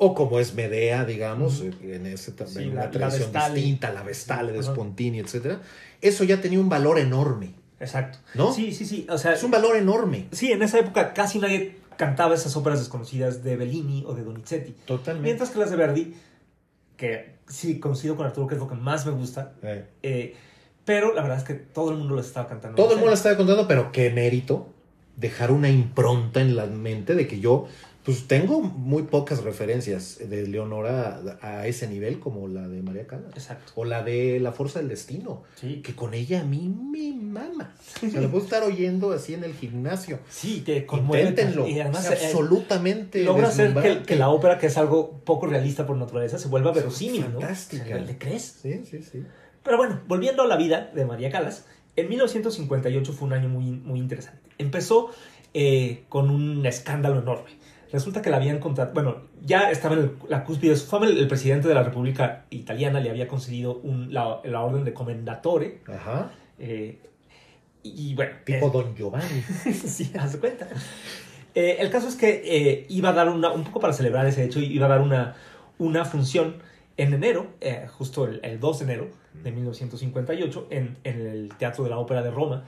o 0.02 0.16
como 0.16 0.40
es 0.40 0.54
Medea, 0.56 1.04
digamos, 1.06 1.60
Ujú. 1.60 1.72
en, 1.84 2.06
ese, 2.08 2.32
Sí, 2.48 2.64
en 2.64 2.72
una 2.72 2.86
la 2.86 2.92
tradición 2.92 3.32
distinta, 3.32 3.92
la 3.94 4.02
Vestale 4.02 4.52
de. 4.54 4.64
Spontini, 4.64 5.20
etcétera, 5.20 5.62
eso 6.02 6.24
ya 6.24 6.42
tenía 6.42 6.60
un 6.60 6.70
valor 6.70 6.98
enorme, 7.00 7.54
Exacto. 7.80 8.18
¿no? 8.34 8.52
Sí, 8.54 8.72
sí, 8.72 8.86
sí. 8.86 9.06
O 9.10 9.18
sea, 9.18 9.34
Es 9.34 9.44
un 9.44 9.52
valor 9.52 9.76
enorme. 9.76 10.28
sí, 10.32 10.52
en 10.52 10.62
esa 10.64 10.80
época 10.80 11.14
casi 11.14 11.38
nadie 11.40 11.76
cantaba 11.98 12.34
esas 12.34 12.56
óperas 12.56 12.80
desconocidas 12.80 13.44
de 13.44 13.58
Bellini 13.58 14.04
o 14.08 14.14
de 14.16 14.24
Donizetti. 14.24 14.72
Totalmente. 14.86 15.26
Mientras 15.26 15.50
que 15.50 15.60
las 15.60 15.70
de 15.70 15.76
Verdi, 15.76 16.14
que 16.96 17.36
sí 17.48 17.80
coincido 17.80 18.16
con 18.16 18.26
Arturo, 18.26 18.48
que 18.48 18.56
es 18.56 18.62
lo 18.62 18.68
que 18.70 18.76
más 18.76 19.06
me 19.06 19.12
gusta, 19.12 19.54
Eh, 19.64 19.86
eh, 20.04 20.36
pero 20.86 21.14
la 21.14 21.22
verdad 21.22 21.38
es 21.40 21.44
que 21.44 21.54
todo 21.56 21.92
el 21.92 21.98
mundo 21.98 22.16
las 22.16 22.28
estaba 22.28 22.48
cantando. 22.48 22.76
todo 22.78 22.92
el 22.92 22.96
mundo 22.96 23.10
la 23.12 23.16
estaba 23.18 23.36
contando, 23.36 23.68
pero 23.68 23.92
qué 23.92 24.10
mérito 24.12 24.70
dejar 25.18 25.52
una 25.52 25.70
impronta 25.70 26.40
en 26.40 26.56
la 26.56 26.66
mente 26.68 27.14
de 27.16 27.28
que 27.28 27.42
yo, 27.42 27.68
pues 28.04 28.28
tengo 28.28 28.62
muy 28.62 29.04
pocas 29.04 29.44
referencias 29.44 30.18
de 30.20 30.48
Leonora 30.48 31.22
a, 31.42 31.60
a 31.60 31.68
ese 31.68 31.88
nivel 31.88 32.20
como 32.20 32.48
la 32.48 32.68
de 32.68 32.82
María 32.82 33.06
Callas. 33.06 33.32
Exacto. 33.34 33.74
O 33.76 33.86
la 33.86 34.04
de 34.04 34.40
La 34.40 34.52
Fuerza 34.52 34.80
del 34.80 34.90
Destino, 34.90 35.44
Sí, 35.56 35.82
que 35.82 35.96
con 35.96 36.14
ella 36.14 36.42
a 36.42 36.44
mí 36.44 36.70
me 36.70 37.14
mama. 37.14 37.74
O 38.06 38.10
sea, 38.10 38.22
la 38.22 38.30
puedo 38.30 38.44
estar 38.44 38.64
oyendo 38.64 39.12
así 39.12 39.34
en 39.34 39.44
el 39.44 39.54
gimnasio. 39.54 40.20
sí, 40.30 40.62
que 40.62 40.86
conmueve. 40.86 41.30
Inténtenlo. 41.30 41.68
Y 41.68 41.80
además 41.80 42.10
eh, 42.10 42.14
absolutamente 42.14 43.24
logra 43.24 43.48
hacer 43.48 44.04
que, 44.06 44.16
la 44.16 44.30
ópera, 44.30 44.58
que 44.58 44.68
es 44.68 44.78
algo 44.78 45.20
poco 45.24 45.48
realista 45.48 45.86
por 45.86 45.98
naturaleza, 45.98 46.38
se 46.40 46.48
vuelva 46.48 46.72
verosímil, 46.72 47.22
¿no? 47.22 47.40
Fantástica. 47.40 47.84
O 47.84 47.88
sea, 47.88 47.98
¿Le 48.00 48.18
crees? 48.18 48.60
Sí, 48.62 48.82
sí, 48.90 49.04
sí. 49.04 49.24
Pero 49.64 49.78
bueno, 49.78 50.02
volviendo 50.08 50.44
a 50.44 50.48
la 50.48 50.58
vida 50.58 50.92
de 50.94 51.06
María 51.06 51.30
Calas, 51.30 51.66
en 51.96 52.10
1958 52.10 53.14
fue 53.14 53.28
un 53.28 53.34
año 53.34 53.50
muy, 53.50 53.72
muy 53.72 54.00
interesante. 54.00 54.42
Empezó 54.58 55.12
eh, 55.54 56.04
con 56.10 56.30
un 56.30 56.66
escándalo 56.66 57.20
enorme. 57.20 57.52
Resulta 57.92 58.22
que 58.22 58.30
la 58.30 58.38
habían 58.38 58.60
contratado, 58.60 58.94
bueno, 58.94 59.22
ya 59.44 59.72
estaba 59.72 59.96
en 59.96 60.02
el- 60.02 60.12
la 60.28 60.44
cúspide 60.44 60.72
de 60.72 60.78
su 60.78 60.86
fama, 60.88 61.08
el, 61.08 61.18
el 61.18 61.28
presidente 61.28 61.68
de 61.68 61.74
la 61.74 61.82
República 61.84 62.46
Italiana 62.52 63.00
le 63.00 63.10
había 63.10 63.28
concedido 63.28 63.78
un- 63.84 64.14
la, 64.14 64.42
la 64.44 64.62
orden 64.62 64.84
de 64.86 64.94
comendatore. 64.94 65.82
Ajá. 65.88 66.32
eh, 66.60 67.00
y, 67.82 68.12
y 68.12 68.16
bueno, 68.16 68.34
Tipo 68.46 68.68
eh, 68.68 68.72
Don 68.74 68.96
Giovanni. 68.96 69.42
sí, 69.74 70.12
haz 70.20 70.36
cuenta. 70.38 70.68
Eh, 71.56 71.78
el 71.80 71.90
caso 71.90 72.08
es 72.10 72.16
que 72.16 72.42
eh, 72.46 72.86
iba 72.90 73.10
a 73.10 73.14
dar 73.14 73.30
una, 73.30 73.52
un 73.52 73.64
poco 73.64 73.80
para 73.80 73.94
celebrar 73.94 74.28
ese 74.28 74.44
hecho, 74.44 74.60
iba 74.60 74.86
a 74.86 74.90
dar 74.90 75.02
una, 75.02 75.36
una 75.80 76.06
función 76.06 76.58
en 76.98 77.14
enero, 77.14 77.48
justo 77.98 78.26
el, 78.28 78.42
el 78.44 78.60
2 78.60 78.80
de 78.80 78.86
enero 78.86 79.08
de 79.42 79.52
1958, 79.54 80.68
en, 80.70 80.98
en 81.06 81.22
el 81.26 81.50
Teatro 81.58 81.86
de 81.86 81.90
la 81.90 81.98
Ópera 81.98 82.22
de 82.22 82.30
Roma, 82.30 82.66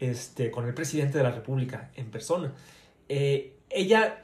este, 0.00 0.50
con 0.50 0.66
el 0.66 0.72
presidente 0.74 1.18
de 1.18 1.24
la 1.24 1.30
República 1.32 1.90
en 1.94 2.06
persona. 2.10 2.52
Eh, 3.10 3.52
ella, 3.68 4.18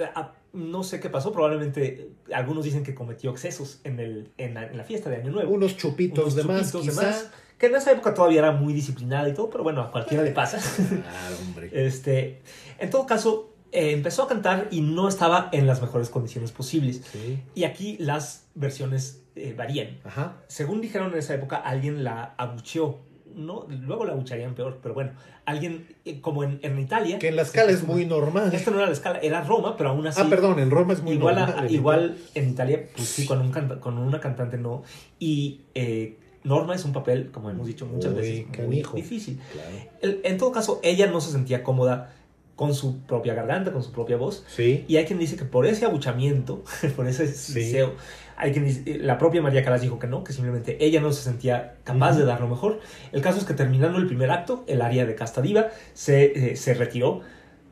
no 0.53 0.83
sé 0.83 1.01
qué 1.01 1.09
pasó, 1.11 1.33
probablemente 1.33 2.11
algunos 2.33 2.65
dicen 2.65 2.83
que 2.83 2.95
cometió 2.95 3.31
excesos 3.31 3.81
en, 3.85 4.01
el, 4.01 4.31
en, 4.39 4.55
la, 4.55 4.67
en 4.67 4.77
la 4.77 4.85
fiesta 4.85 5.11
de 5.11 5.17
Año 5.17 5.31
Nuevo. 5.31 5.53
Unos 5.53 5.77
chupitos 5.77 6.19
Unos 6.19 6.35
de 6.37 6.45
más, 6.45 6.73
de 6.73 6.93
más, 6.93 7.31
que 7.59 7.67
en 7.67 7.77
esa 7.77 7.93
época 7.93 8.15
todavía 8.15 8.41
era 8.41 8.53
muy 8.53 8.73
disciplinada 8.73 9.29
y 9.29 9.35
todo, 9.35 9.51
pero 9.51 9.63
bueno, 9.63 9.83
a 9.83 9.91
cualquiera 9.91 10.23
le 10.23 10.33
pasa. 10.33 10.59
Claro, 10.59 11.37
hombre. 11.47 11.71
Este, 11.87 12.41
en 12.79 12.91
todo 12.91 13.07
caso, 13.07 13.55
eh, 13.73 13.93
empezó 13.93 14.25
a 14.25 14.29
cantar 14.29 14.69
y 14.71 14.81
no 14.81 15.09
estaba 15.09 15.49
en 15.53 15.67
las 15.67 15.81
mejores 15.81 16.11
condiciones 16.11 16.53
posibles. 16.53 17.03
Sí. 17.13 17.43
Y 17.55 17.65
aquí 17.65 17.97
las 17.99 18.47
versiones 18.55 19.23
eh, 19.37 19.55
varían. 19.57 20.01
Ajá. 20.05 20.39
Según 20.49 20.81
dijeron 20.81 21.13
en 21.13 21.19
esa 21.19 21.35
época, 21.35 21.57
alguien 21.57 22.03
la 22.03 22.35
abucheó. 22.37 23.01
No, 23.35 23.67
luego 23.69 24.05
la 24.05 24.13
abucharían 24.13 24.55
peor, 24.55 24.79
pero 24.83 24.95
bueno, 24.95 25.13
alguien 25.45 25.87
eh, 26.05 26.21
como 26.21 26.45
en, 26.45 26.59
en 26.63 26.79
Italia. 26.79 27.19
Que 27.19 27.29
en 27.29 27.37
la 27.37 27.43
escala 27.43 27.71
es 27.73 27.83
muy 27.85 28.07
normal. 28.07 28.53
Esto 28.55 28.71
no 28.71 28.79
era 28.79 28.87
la 28.87 28.93
escala, 28.93 29.19
era 29.21 29.43
Roma, 29.43 29.77
pero 29.77 29.91
aún 29.91 30.07
así. 30.07 30.21
Ah, 30.23 30.27
perdón, 30.29 30.59
en 30.59 30.71
Roma 30.71 30.93
es 30.93 31.03
muy 31.03 31.13
igual, 31.13 31.37
normal. 31.37 31.71
igual 31.71 32.19
en 32.35 32.51
Italia, 32.51 32.89
pues 32.97 33.09
sí, 33.09 33.27
con, 33.27 33.41
un 33.41 33.51
canta- 33.53 33.81
con 33.81 33.99
una 33.99 34.21
cantante 34.21 34.59
no. 34.59 34.83
Y 35.19 35.61
eh, 35.75 36.19
Norma 36.45 36.75
es 36.75 36.85
un 36.85 36.93
papel, 36.93 37.31
como 37.31 37.51
hemos 37.51 37.67
dicho 37.67 37.87
muchas 37.87 38.15
veces, 38.15 38.47
muy 38.67 38.83
difícil. 38.95 39.39
Claro. 39.53 39.69
El- 40.03 40.21
en 40.25 40.39
todo 40.39 40.53
caso, 40.53 40.81
ella 40.83 41.07
no 41.07 41.21
se 41.21 41.31
sentía 41.33 41.63
cómoda 41.63 42.15
con 42.61 42.75
su 42.75 43.01
propia 43.07 43.33
garganta, 43.33 43.73
con 43.73 43.83
su 43.83 43.91
propia 43.91 44.19
voz. 44.19 44.45
Sí. 44.47 44.85
Y 44.87 44.99
hay 44.99 45.07
quien 45.07 45.19
dice 45.19 45.35
que 45.35 45.47
por 45.47 45.65
ese 45.65 45.87
abuchamiento, 45.87 46.63
por 46.95 47.07
ese 47.07 47.27
deseo, 47.27 47.95
hay 48.37 48.53
quien 48.53 48.67
dice, 48.67 48.99
la 48.99 49.17
propia 49.17 49.41
María 49.41 49.65
Calas 49.65 49.81
dijo 49.81 49.99
que 49.99 50.07
no, 50.07 50.25
que 50.25 50.35
simplemente 50.35 50.77
ella 50.85 51.01
no 51.01 51.11
se 51.11 51.23
sentía 51.23 51.77
capaz 51.85 52.19
de 52.19 52.27
dar 52.27 52.39
lo 52.43 52.49
mejor. 52.49 52.81
El 53.13 53.23
caso 53.23 53.39
es 53.39 53.47
que 53.47 53.55
terminando 53.55 53.97
el 53.97 54.07
primer 54.07 54.31
acto, 54.31 54.63
el 54.67 54.83
área 54.83 55.07
de 55.07 55.15
Casta 55.15 55.41
Diva 55.41 55.69
se, 55.95 56.51
eh, 56.51 56.57
se 56.57 56.75
retiró 56.75 57.23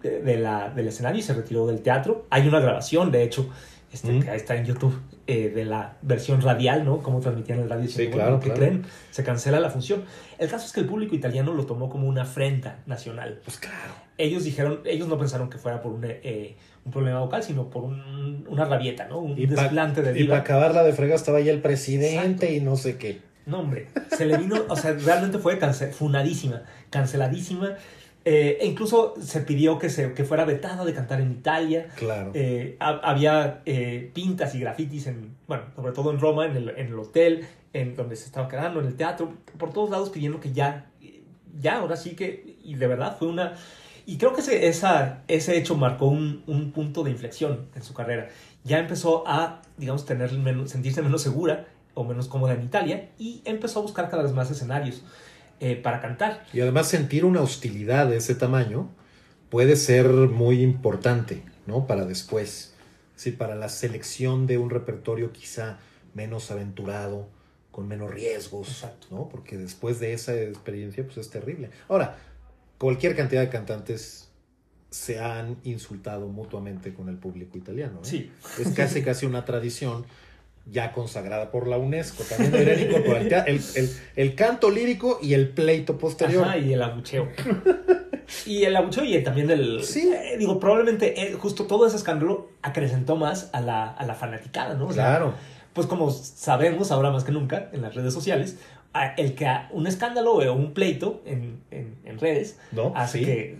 de, 0.02 0.22
de 0.22 0.38
la, 0.38 0.70
del 0.70 0.88
escenario 0.88 1.18
y 1.18 1.22
se 1.22 1.34
retiró 1.34 1.66
del 1.66 1.82
teatro. 1.82 2.24
Hay 2.30 2.48
una 2.48 2.58
grabación, 2.58 3.12
de 3.12 3.24
hecho, 3.24 3.50
este, 3.92 4.20
que 4.20 4.34
está 4.34 4.56
en 4.56 4.64
YouTube, 4.64 4.98
eh, 5.30 5.50
de 5.50 5.64
la 5.66 5.98
versión 6.02 6.40
radial, 6.40 6.84
¿no? 6.84 7.02
Cómo 7.02 7.20
transmitían 7.20 7.60
el 7.60 7.68
radio. 7.68 7.88
Sí, 7.88 8.08
claro, 8.08 8.40
¿qué 8.40 8.46
claro. 8.46 8.58
creen? 8.60 8.84
Se 9.10 9.22
cancela 9.22 9.60
la 9.60 9.68
función. 9.70 10.04
El 10.38 10.48
caso 10.48 10.66
es 10.66 10.72
que 10.72 10.80
el 10.80 10.86
público 10.86 11.14
italiano 11.14 11.52
lo 11.54 11.66
tomó 11.66 11.88
como 11.90 12.08
una 12.08 12.22
afrenta 12.22 12.78
nacional 12.86 13.40
Pues 13.44 13.58
claro. 13.58 13.92
ellos 14.16 14.42
dijeron, 14.44 14.80
ellos 14.86 15.06
no 15.06 15.18
pensaron 15.18 15.50
que 15.50 15.58
fuera 15.58 15.80
por 15.82 15.92
un, 15.92 16.04
eh, 16.04 16.56
un 16.84 16.90
problema 16.92 17.20
vocal, 17.20 17.42
sino 17.42 17.68
por 17.70 17.84
un- 17.84 18.46
una 18.48 18.64
rabieta, 18.64 19.06
¿no? 19.06 19.18
Un 19.20 19.38
Y 19.38 19.46
para 19.46 19.62
desplante 19.64 20.00
de 20.02 20.10
y 20.12 20.22
diva. 20.22 20.36
pa 20.36 20.40
acabarla 20.40 20.82
de 20.82 20.92
fregar 20.94 21.16
estaba 21.16 21.40
ya 21.40 21.52
el 21.52 21.60
presidente 21.60 22.46
Exacto. 22.46 22.46
y 22.46 22.60
no 22.60 22.76
sé 22.76 22.96
qué. 22.96 23.20
No, 23.44 23.60
hombre, 23.60 23.86
se 24.16 24.26
le 24.26 24.36
vino, 24.38 24.56
o 24.68 24.76
sea, 24.76 24.92
realmente 24.92 25.38
fue 25.38 25.58
funadísima, 25.92 26.62
canceladísima. 26.90 27.74
Eh, 28.30 28.58
e 28.60 28.66
incluso 28.66 29.14
se 29.22 29.40
pidió 29.40 29.78
que, 29.78 29.88
se, 29.88 30.12
que 30.12 30.22
fuera 30.22 30.44
vetada 30.44 30.84
de 30.84 30.92
cantar 30.92 31.18
en 31.22 31.30
Italia. 31.32 31.88
Claro. 31.96 32.30
Eh, 32.34 32.76
ha- 32.78 33.00
había 33.02 33.62
eh, 33.64 34.10
pintas 34.12 34.54
y 34.54 34.60
grafitis, 34.60 35.06
en, 35.06 35.34
bueno, 35.46 35.62
sobre 35.74 35.92
todo 35.92 36.10
en 36.10 36.20
Roma, 36.20 36.44
en 36.44 36.54
el, 36.56 36.68
en 36.70 36.88
el 36.88 36.98
hotel, 36.98 37.46
en 37.72 37.96
donde 37.96 38.16
se 38.16 38.26
estaba 38.26 38.46
quedando, 38.48 38.80
en 38.80 38.86
el 38.86 38.96
teatro, 38.96 39.32
por 39.56 39.72
todos 39.72 39.88
lados 39.88 40.10
pidiendo 40.10 40.40
que 40.40 40.52
ya, 40.52 40.90
ya, 41.58 41.78
ahora 41.78 41.96
sí 41.96 42.10
que, 42.16 42.58
y 42.62 42.74
de 42.74 42.86
verdad 42.86 43.16
fue 43.18 43.28
una... 43.28 43.54
Y 44.04 44.18
creo 44.18 44.34
que 44.34 44.40
ese, 44.42 44.68
esa, 44.68 45.22
ese 45.28 45.56
hecho 45.56 45.74
marcó 45.76 46.06
un, 46.06 46.42
un 46.46 46.72
punto 46.72 47.04
de 47.04 47.10
inflexión 47.10 47.68
en 47.74 47.82
su 47.82 47.94
carrera. 47.94 48.28
Ya 48.64 48.78
empezó 48.78 49.24
a, 49.26 49.62
digamos, 49.78 50.04
tener 50.04 50.32
menos, 50.32 50.70
sentirse 50.70 51.00
menos 51.00 51.22
segura 51.22 51.66
o 51.94 52.04
menos 52.04 52.28
cómoda 52.28 52.52
en 52.54 52.62
Italia 52.62 53.08
y 53.18 53.40
empezó 53.46 53.78
a 53.78 53.82
buscar 53.82 54.10
cada 54.10 54.22
vez 54.22 54.32
más 54.32 54.50
escenarios 54.50 55.02
eh, 55.60 55.76
para 55.76 56.00
cantar. 56.00 56.44
Y 56.52 56.60
además 56.60 56.88
sentir 56.88 57.24
una 57.24 57.40
hostilidad 57.40 58.08
de 58.08 58.16
ese 58.16 58.34
tamaño 58.34 58.90
puede 59.50 59.76
ser 59.76 60.08
muy 60.08 60.62
importante, 60.62 61.42
¿no? 61.66 61.86
Para 61.86 62.04
después. 62.04 62.74
Sí, 63.16 63.32
para 63.32 63.56
la 63.56 63.68
selección 63.68 64.46
de 64.46 64.58
un 64.58 64.70
repertorio 64.70 65.32
quizá 65.32 65.78
menos 66.14 66.50
aventurado, 66.50 67.28
con 67.70 67.88
menos 67.88 68.10
riesgos, 68.10 68.68
Exacto. 68.68 69.08
¿no? 69.10 69.28
Porque 69.28 69.56
después 69.56 70.00
de 70.00 70.12
esa 70.12 70.40
experiencia, 70.40 71.04
pues 71.04 71.18
es 71.18 71.30
terrible. 71.30 71.70
Ahora, 71.88 72.16
cualquier 72.78 73.16
cantidad 73.16 73.40
de 73.40 73.48
cantantes 73.48 74.28
se 74.90 75.20
han 75.20 75.58
insultado 75.64 76.28
mutuamente 76.28 76.94
con 76.94 77.08
el 77.08 77.18
público 77.18 77.58
italiano. 77.58 77.98
¿eh? 77.98 78.04
Sí, 78.04 78.32
Es 78.58 78.70
casi 78.70 79.02
casi 79.04 79.26
una 79.26 79.44
tradición 79.44 80.06
ya 80.70 80.92
consagrada 80.92 81.50
por 81.50 81.66
la 81.66 81.78
UNESCO. 81.78 82.24
También 82.24 82.52
deberían 82.52 82.88
incorporar 82.88 83.22
el, 83.22 83.28
tea- 83.28 83.44
el, 83.46 83.60
el- 83.74 83.90
el 84.16 84.34
canto 84.34 84.70
lírico 84.70 85.18
y 85.22 85.34
el 85.34 85.48
pleito 85.50 85.96
posterior. 85.98 86.44
Ajá, 86.46 86.58
y 86.58 86.72
el 86.72 86.82
abucheo. 86.82 87.28
Y 88.46 88.64
el 88.64 88.76
abucheo 88.76 89.04
y 89.04 89.22
también 89.22 89.50
el... 89.50 89.82
Sí. 89.84 90.10
eh, 90.14 90.36
digo, 90.38 90.60
probablemente 90.60 91.20
eh, 91.22 91.32
justo 91.34 91.64
todo 91.64 91.86
ese 91.86 91.96
escándalo 91.96 92.50
acrecentó 92.62 93.16
más 93.16 93.48
a 93.54 93.60
la, 93.60 93.88
a 93.90 94.04
la 94.04 94.14
fanaticada, 94.14 94.74
¿no? 94.74 94.88
O 94.88 94.92
sea, 94.92 95.04
Claro. 95.06 95.34
pues 95.72 95.86
como 95.86 96.10
sabemos 96.10 96.90
ahora 96.92 97.10
más 97.10 97.24
que 97.24 97.32
nunca 97.32 97.70
en 97.72 97.80
las 97.80 97.94
redes 97.94 98.12
sociales, 98.12 98.58
el 99.16 99.34
que 99.34 99.46
un 99.70 99.86
escándalo 99.86 100.32
o 100.34 100.52
un 100.52 100.74
pleito 100.74 101.22
en, 101.24 101.60
en- 101.70 101.96
en 102.04 102.18
redes 102.18 102.58
¿No? 102.72 102.92
hace 102.96 103.18
Sí. 103.20 103.24
que 103.24 103.40
eh, 103.52 103.58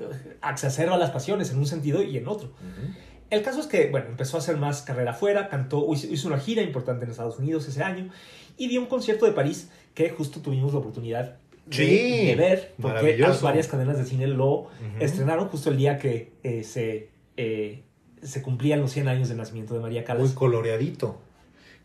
exacerba 0.51 0.99
las 0.99 1.11
pasiones 1.13 1.51
en 1.51 1.59
un 1.59 1.67
sentido 1.67 2.03
y 2.03 2.19
en 2.19 2.29
otro. 2.29 2.49
Ujú. 2.49 2.93
El 3.31 3.43
caso 3.43 3.61
es 3.61 3.67
que, 3.67 3.91
bueno, 3.91 4.07
empezó 4.09 4.37
a 4.37 4.41
hacer 4.41 4.57
más 4.57 4.83
carrera 4.83 5.11
afuera, 5.11 5.49
cantó, 5.49 5.87
hizo 5.93 6.29
una 6.29 6.39
gira 6.39 6.63
importante 6.63 7.05
en 7.05 7.11
Estados 7.11 7.39
Unidos 7.39 7.69
ese 7.69 7.83
año 7.83 8.11
y 8.57 8.69
dio 8.69 8.81
un 8.81 8.87
concierto 8.87 9.27
de 9.27 9.33
París 9.33 9.69
que 9.95 10.09
justo 10.11 10.41
tuvimos 10.41 10.73
la 10.73 10.79
oportunidad 10.79 11.37
de, 11.67 11.77
Sí, 11.77 12.27
de 12.27 12.35
ver, 12.37 12.75
porque 12.81 13.23
varias 13.43 13.69
cadenas 13.69 13.99
de 13.99 14.05
cine 14.07 14.27
lo 14.27 14.69
estrenaron 15.01 15.49
justo 15.49 15.69
el 15.71 15.77
día 15.77 15.99
que 15.99 16.33
eh, 16.43 16.65
se, 16.65 17.11
eh, 17.37 17.83
se 18.23 18.41
cumplían 18.41 18.81
los 18.81 18.93
100 18.93 19.09
años 19.09 19.29
del 19.29 19.37
nacimiento 19.37 19.75
de 19.75 19.81
María 19.81 20.05
Callas. 20.05 20.23
Muy 20.23 20.33
coloreadito. 20.33 21.21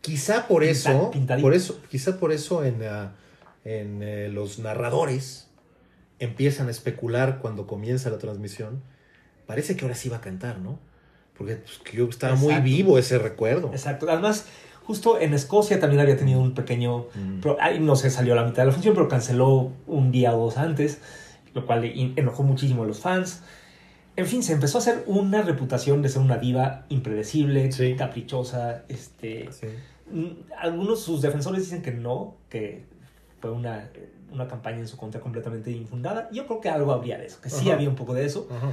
Quizá 0.00 0.48
por 0.48 0.62
Pinta- 0.62 0.70
eso, 0.92 1.10
pintadito. 1.10 1.44
por 1.46 1.54
eso, 1.54 1.80
quizá 1.90 2.18
por 2.18 2.32
eso 2.32 2.64
en, 2.64 2.82
ah, 2.84 3.14
en 3.66 4.02
eh, 4.02 4.28
los 4.30 4.58
narradores 4.58 5.48
empiezan 6.18 6.68
a 6.68 6.70
especular 6.70 7.38
cuando 7.40 7.66
comienza 7.66 8.08
la 8.10 8.18
transmisión. 8.18 8.82
Parece 9.46 9.76
que 9.76 9.84
ahora 9.84 9.94
sí 9.94 10.08
va 10.08 10.18
a 10.18 10.20
cantar, 10.22 10.58
¿no? 10.58 10.78
Porque 11.36 11.56
pues, 11.56 11.78
que 11.78 11.96
yo 11.96 12.08
estaba 12.08 12.34
muy 12.36 12.54
vivo 12.60 12.98
ese 12.98 13.18
recuerdo. 13.18 13.70
Exacto. 13.72 14.06
Además, 14.08 14.46
justo 14.84 15.18
en 15.20 15.34
Escocia 15.34 15.80
también 15.80 16.00
había 16.00 16.16
tenido 16.16 16.40
un 16.40 16.54
pequeño... 16.54 17.06
Mm. 17.14 17.40
no 17.84 17.96
se 17.96 18.10
salió 18.10 18.34
a 18.34 18.36
la 18.36 18.44
mitad 18.44 18.62
de 18.62 18.66
la 18.66 18.72
función, 18.72 18.94
pero 18.94 19.08
canceló 19.08 19.72
un 19.86 20.12
día 20.12 20.34
o 20.36 20.44
dos 20.44 20.56
antes, 20.58 21.00
lo 21.54 21.66
cual 21.66 21.84
enojó 22.16 22.42
muchísimo 22.42 22.84
a 22.84 22.86
los 22.86 23.00
fans. 23.00 23.42
En 24.16 24.26
fin, 24.26 24.44
se 24.44 24.52
empezó 24.52 24.78
a 24.78 24.80
hacer 24.80 25.02
una 25.06 25.42
reputación 25.42 26.00
de 26.02 26.08
ser 26.08 26.22
una 26.22 26.36
diva 26.38 26.86
impredecible, 26.88 27.72
Sí. 27.72 27.96
caprichosa. 27.96 28.84
Este, 28.88 29.48
Sí. 29.50 29.66
algunos 30.56 31.00
sus 31.00 31.20
defensores 31.20 31.62
dicen 31.62 31.82
que 31.82 31.90
no, 31.90 32.36
que 32.48 32.84
fue 33.40 33.50
una, 33.50 33.90
una 34.32 34.46
campaña 34.46 34.78
en 34.78 34.86
su 34.86 34.96
contra 34.96 35.20
completamente 35.20 35.72
infundada. 35.72 36.28
Yo 36.32 36.46
creo 36.46 36.60
que 36.60 36.68
algo 36.68 36.92
habría 36.92 37.18
de 37.18 37.26
eso, 37.26 37.40
que 37.40 37.50
sí 37.50 37.66
Ajá. 37.66 37.74
había 37.74 37.88
un 37.88 37.96
poco 37.96 38.14
de 38.14 38.24
eso. 38.24 38.46
Ajá. 38.50 38.72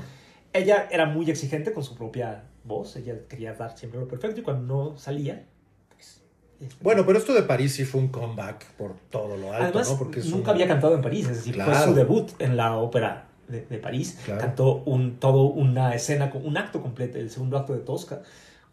Ella 0.54 0.88
era 0.92 1.06
muy 1.06 1.30
exigente 1.30 1.72
con 1.74 1.84
su 1.84 1.96
propia 1.96 2.44
voz, 2.64 2.96
ella 2.96 3.16
quería 3.30 3.54
dar 3.54 3.78
siempre 3.78 4.00
lo 4.00 4.08
perfecto 4.08 4.42
y 4.42 4.44
cuando 4.44 4.92
no 4.92 4.98
salía, 4.98 5.46
pues... 5.94 6.22
este, 6.60 6.76
Bueno, 6.84 7.06
pero 7.06 7.18
esto 7.18 7.34
de 7.34 7.44
París 7.44 7.74
sí 7.74 7.86
fue 7.86 8.02
un 8.02 8.10
comeback 8.10 8.66
por 8.74 8.96
todo 9.10 9.38
lo 9.38 9.52
alto, 9.54 9.64
Además, 9.80 9.92
¿no? 9.92 9.98
Porque 9.98 10.20
nunca 10.22 10.52
un- 10.52 10.56
había 10.56 10.68
cantado 10.68 10.96
en 10.96 11.02
París, 11.02 11.28
es 11.30 11.38
decir, 11.38 11.56
fue 11.62 11.76
su 11.76 11.94
debut 11.94 12.30
en 12.40 12.58
la 12.58 12.76
ópera 12.78 13.28
de, 13.48 13.62
de 13.66 13.78
París. 13.78 14.20
Claro. 14.26 14.42
Cantó 14.42 14.76
un, 14.86 15.18
todo 15.20 15.44
una 15.44 15.96
escena, 15.96 16.32
un 16.34 16.58
acto 16.58 16.82
completo, 16.82 17.18
el 17.18 17.30
segundo 17.30 17.58
acto 17.58 17.74
de 17.74 17.80
Tosca, 17.80 18.22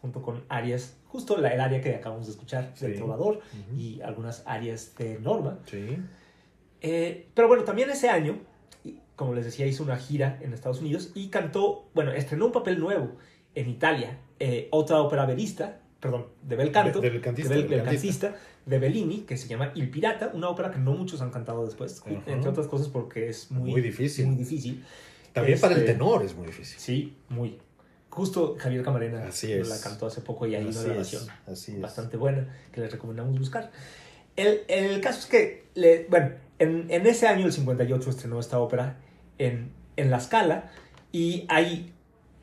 junto 0.01 0.21
con 0.21 0.43
arias, 0.49 0.95
justo 1.07 1.37
la, 1.37 1.49
el 1.49 1.59
área 1.61 1.81
que 1.81 1.95
acabamos 1.95 2.25
de 2.27 2.31
escuchar 2.33 2.73
del. 2.75 2.95
Trovador 2.95 3.41
y 3.75 3.99
algunas 4.01 4.43
áreas 4.45 4.95
de 4.97 5.17
Norma. 5.19 5.59
Sí. 5.65 5.97
Eh, 6.81 7.27
pero 7.33 7.47
bueno, 7.47 7.63
también 7.63 7.89
ese 7.89 8.09
año, 8.09 8.37
como 9.19 9.33
les 9.33 9.43
decía, 9.43 9.67
hizo 9.67 9.83
una 9.83 9.97
gira 9.97 10.39
en 10.41 10.53
Estados 10.53 10.79
Unidos 10.79 11.11
y 11.13 11.27
cantó, 11.27 11.89
bueno, 11.93 12.13
estrenó 12.13 12.45
un 12.45 12.51
papel 12.53 12.79
nuevo 12.79 13.17
en 13.53 13.69
Italia, 13.69 14.17
eh, 14.39 14.69
otra 14.71 15.01
ópera 15.01 15.25
verista, 15.25 15.81
perdón, 15.99 16.27
de 16.41 16.55
bel 16.55 16.71
canto, 16.71 17.01
De- 17.01 17.09
de 17.09 17.19
bel, 17.19 17.21
del 17.49 17.67
del 17.69 17.83
cantista, 17.83 18.33
de 18.65 18.79
Bellini, 18.79 19.19
que 19.27 19.35
se 19.35 19.49
llama 19.49 19.73
Il 19.75 19.89
Pirata, 19.91 20.31
una 20.33 20.47
ópera 20.47 20.71
que 20.71 20.79
no 20.79 20.93
muchos 20.93 21.21
han 21.21 21.31
cantado 21.31 21.65
después, 21.65 22.01
Ajá. 22.01 22.11
entre 22.27 22.49
otras 22.49 22.67
cosas 22.67 22.87
porque 22.87 23.27
es 23.27 23.51
muy, 23.51 23.71
Muy 23.71 23.81
difícil. 23.81 24.27
Muy 24.27 24.37
difícil. 24.37 24.85
También 25.33 25.59
para 25.59 25.73
el 25.75 25.81
Este, 25.81 25.91
tenor 25.93 26.23
es 26.23 26.33
muy 26.35 26.47
difícil. 26.47 26.79
Sí, 26.79 27.17
muy. 27.27 27.59
Justo 28.09 28.55
Javier 28.57 28.83
Camarena 28.83 29.27
Así 29.27 29.51
es. 29.51 29.67
la 29.67 29.79
cantó 29.81 30.05
hace 30.07 30.21
poco 30.21 30.47
y 30.47 30.55
hay 30.55 30.63
una 30.65 30.81
grabación 30.81 31.23
así 31.45 31.73
es. 31.73 31.81
bastante 31.81 32.15
buena 32.15 32.47
que 32.71 32.79
les 32.81 32.89
recomendamos 32.91 33.37
buscar. 33.37 33.69
El, 34.37 34.61
el 34.69 35.01
caso 35.01 35.19
es 35.19 35.25
que, 35.25 35.65
le- 35.75 36.05
bueno, 36.09 36.31
en, 36.57 36.87
en 36.89 37.05
ese 37.05 37.27
año, 37.27 37.45
el 37.45 37.51
58, 37.51 38.09
estrenó 38.09 38.39
esta 38.39 38.59
ópera 38.59 38.97
en, 39.39 39.71
en 39.97 40.11
La 40.11 40.19
Scala 40.19 40.69
y 41.11 41.45
hay, 41.49 41.91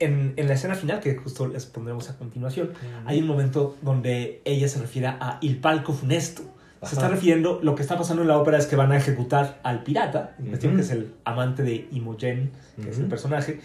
en, 0.01 0.35
en 0.37 0.49
la 0.49 0.55
escena 0.55 0.75
final, 0.75 0.99
que 1.01 1.15
justo 1.17 1.47
les 1.47 1.67
pondremos 1.67 2.11
a 2.11 2.19
continuación, 2.19 2.73
hay 3.05 3.21
un 3.21 3.27
momento 3.29 3.77
donde 3.83 4.43
ella 4.45 4.69
se 4.69 4.81
refiere 4.81 5.07
a 5.07 5.39
Il 5.41 5.59
palco 5.59 5.93
funesto. 5.93 6.43
Se 6.83 6.89
Ajá. 6.89 6.97
está 6.97 7.09
refiriendo, 7.09 7.61
lo 7.63 7.75
que 7.75 7.83
está 7.83 7.97
pasando 7.97 8.23
en 8.23 8.29
la 8.29 8.39
ópera 8.39 8.59
es 8.59 8.67
que 8.67 8.77
van 8.77 8.93
a 8.93 8.97
ejecutar 8.99 9.61
al 9.63 9.83
pirata, 9.83 10.37
cuestión 10.49 10.73
Ujú. 10.73 10.77
que 10.81 10.85
es 10.85 10.91
el 10.91 11.15
amante 11.25 11.63
de 11.63 11.89
Imogen, 11.91 12.51
que 12.83 12.91
es 12.91 12.99
el 12.99 13.07
personaje, 13.07 13.61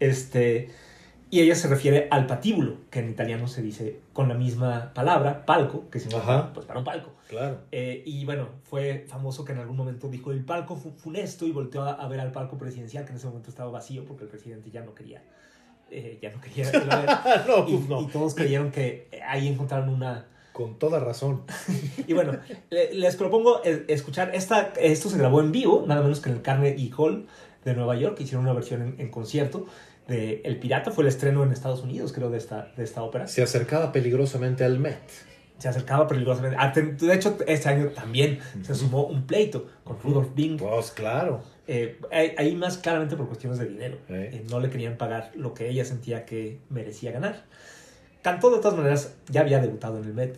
este, 0.00 0.70
y 1.30 1.40
ella 1.40 1.54
se 1.56 1.66
refiere 1.68 2.06
al 2.10 2.26
patíbulo, 2.26 2.76
que 2.90 3.00
en 3.00 3.10
italiano 3.10 3.48
se 3.48 3.60
dice 3.62 4.00
con 4.12 4.28
la 4.28 4.34
misma 4.34 4.92
palabra, 4.94 5.44
palco, 5.44 5.90
que 5.90 5.98
significa 5.98 6.52
pues 6.54 6.66
para 6.66 6.78
un 6.78 6.84
palco. 6.84 7.10
Claro. 7.28 7.58
Eh, 7.72 8.02
y 8.06 8.24
bueno, 8.24 8.48
fue 8.62 9.04
famoso 9.08 9.44
que 9.44 9.52
en 9.52 9.58
algún 9.58 9.76
momento 9.76 10.08
dijo 10.08 10.30
el 10.30 10.44
palco 10.44 10.76
fu- 10.76 10.92
funesto 10.92 11.44
y 11.46 11.50
volteó 11.50 11.82
a, 11.82 11.94
a 11.94 12.06
ver 12.08 12.20
al 12.20 12.30
palco 12.30 12.56
presidencial, 12.56 13.04
que 13.04 13.10
en 13.10 13.16
ese 13.16 13.26
momento 13.26 13.50
estaba 13.50 13.70
vacío 13.72 14.04
porque 14.04 14.22
el 14.24 14.30
presidente 14.30 14.70
ya 14.70 14.82
no 14.82 14.94
quería, 14.94 15.22
eh, 15.90 16.18
ya 16.22 16.30
no 16.30 16.40
quería 16.40 16.70
no, 17.48 17.68
y, 17.68 17.76
pues 17.76 17.88
no. 17.88 18.02
y 18.02 18.06
todos 18.06 18.34
creyeron 18.34 18.70
que 18.70 19.08
ahí 19.26 19.48
encontraron 19.48 19.88
una... 19.88 20.26
Con 20.52 20.78
toda 20.78 21.00
razón. 21.00 21.42
Y 22.06 22.12
bueno, 22.14 22.38
le- 22.70 22.94
les 22.94 23.16
propongo 23.16 23.60
eh, 23.64 23.84
escuchar, 23.88 24.30
esta, 24.34 24.72
esto 24.80 25.10
se 25.10 25.18
grabó 25.18 25.40
en 25.40 25.50
vivo, 25.52 25.84
nada 25.88 26.02
menos 26.02 26.20
que 26.20 26.30
en 26.30 26.36
el 26.36 26.42
Carnegie 26.42 26.92
Hall 26.96 27.26
de 27.64 27.74
Nueva 27.74 27.96
York, 27.96 28.16
hicieron 28.20 28.44
una 28.44 28.52
versión 28.54 28.80
en, 28.82 29.00
en 29.00 29.10
concierto 29.10 29.66
de 30.08 30.40
El 30.44 30.58
Pirata, 30.58 30.90
fue 30.90 31.02
el 31.04 31.08
estreno 31.08 31.42
en 31.42 31.52
Estados 31.52 31.82
Unidos, 31.82 32.12
creo, 32.12 32.30
de 32.30 32.38
esta, 32.38 32.72
de 32.76 32.84
esta 32.84 33.02
ópera. 33.02 33.26
Se 33.26 33.42
acercaba 33.42 33.92
peligrosamente 33.92 34.64
al 34.64 34.78
Met. 34.78 34.98
Se 35.58 35.68
acercaba 35.68 36.06
peligrosamente. 36.06 36.56
Ah, 36.60 36.72
De 36.74 37.14
hecho, 37.14 37.38
este 37.46 37.68
año 37.68 37.88
también 37.88 38.38
se 38.62 38.74
sumó 38.74 39.04
un 39.06 39.26
pleito 39.26 39.66
con 39.84 39.98
Rudolf 40.00 40.28
Bing. 40.34 40.58
Pues 40.58 40.90
claro. 40.92 41.42
Eh, 41.66 41.98
ahí 42.36 42.54
más 42.54 42.78
claramente 42.78 43.16
por 43.16 43.26
cuestiones 43.26 43.58
de 43.58 43.66
dinero. 43.66 43.96
Eh. 44.08 44.30
Eh, 44.34 44.46
no 44.50 44.60
le 44.60 44.68
querían 44.70 44.96
pagar 44.98 45.32
lo 45.34 45.54
que 45.54 45.68
ella 45.68 45.84
sentía 45.84 46.24
que 46.26 46.60
merecía 46.68 47.10
ganar. 47.10 47.44
Cantó 48.22 48.50
de 48.54 48.58
todas 48.60 48.76
maneras, 48.76 49.14
ya 49.28 49.40
había 49.40 49.58
debutado 49.60 49.98
en 49.98 50.04
el 50.04 50.12
Met, 50.14 50.36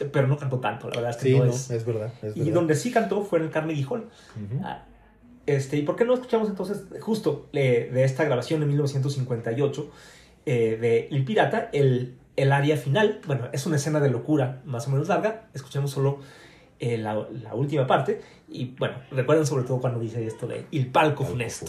eh, 0.00 0.04
pero 0.12 0.26
no 0.28 0.36
cantó 0.36 0.60
tanto, 0.60 0.88
la 0.90 0.96
verdad 0.96 1.10
es 1.12 1.16
que 1.16 1.28
Sí, 1.30 1.38
no 1.38 1.44
es. 1.46 1.70
es 1.70 1.84
verdad. 1.86 2.12
Es 2.22 2.36
Y 2.36 2.40
verdad. 2.40 2.54
donde 2.54 2.74
sí 2.74 2.90
cantó 2.92 3.22
fue 3.24 3.38
en 3.38 3.46
el 3.46 3.50
Carnegie 3.50 3.86
Hall. 3.88 4.00
Ujú. 4.36 4.60
Ah, 4.62 4.84
Este, 5.46 5.76
¿Y 5.76 5.82
por 5.82 5.96
qué 5.96 6.04
no 6.04 6.14
escuchamos 6.14 6.48
entonces 6.48 6.84
justo 7.00 7.48
eh, 7.52 7.88
de 7.92 8.04
esta 8.04 8.24
grabación 8.24 8.60
de 8.60 8.66
1958 8.66 9.90
eh, 10.44 10.76
de 10.80 11.08
El 11.10 11.24
Pirata, 11.24 11.70
el, 11.72 12.16
el 12.34 12.52
área 12.52 12.76
final? 12.76 13.20
Bueno, 13.26 13.48
es 13.52 13.64
una 13.66 13.76
escena 13.76 14.00
de 14.00 14.10
locura 14.10 14.62
más 14.64 14.88
o 14.88 14.90
menos 14.90 15.08
larga. 15.08 15.48
Escuchemos 15.54 15.92
solo 15.92 16.18
eh, 16.80 16.98
la, 16.98 17.14
la 17.14 17.54
última 17.54 17.86
parte. 17.86 18.20
Y 18.48 18.74
bueno, 18.78 18.96
recuerden 19.10 19.46
sobre 19.46 19.64
todo 19.64 19.80
cuando 19.80 20.00
dice 20.00 20.26
esto 20.26 20.46
de 20.46 20.66
Il 20.72 20.88
palco 20.88 21.24
funesto. 21.24 21.66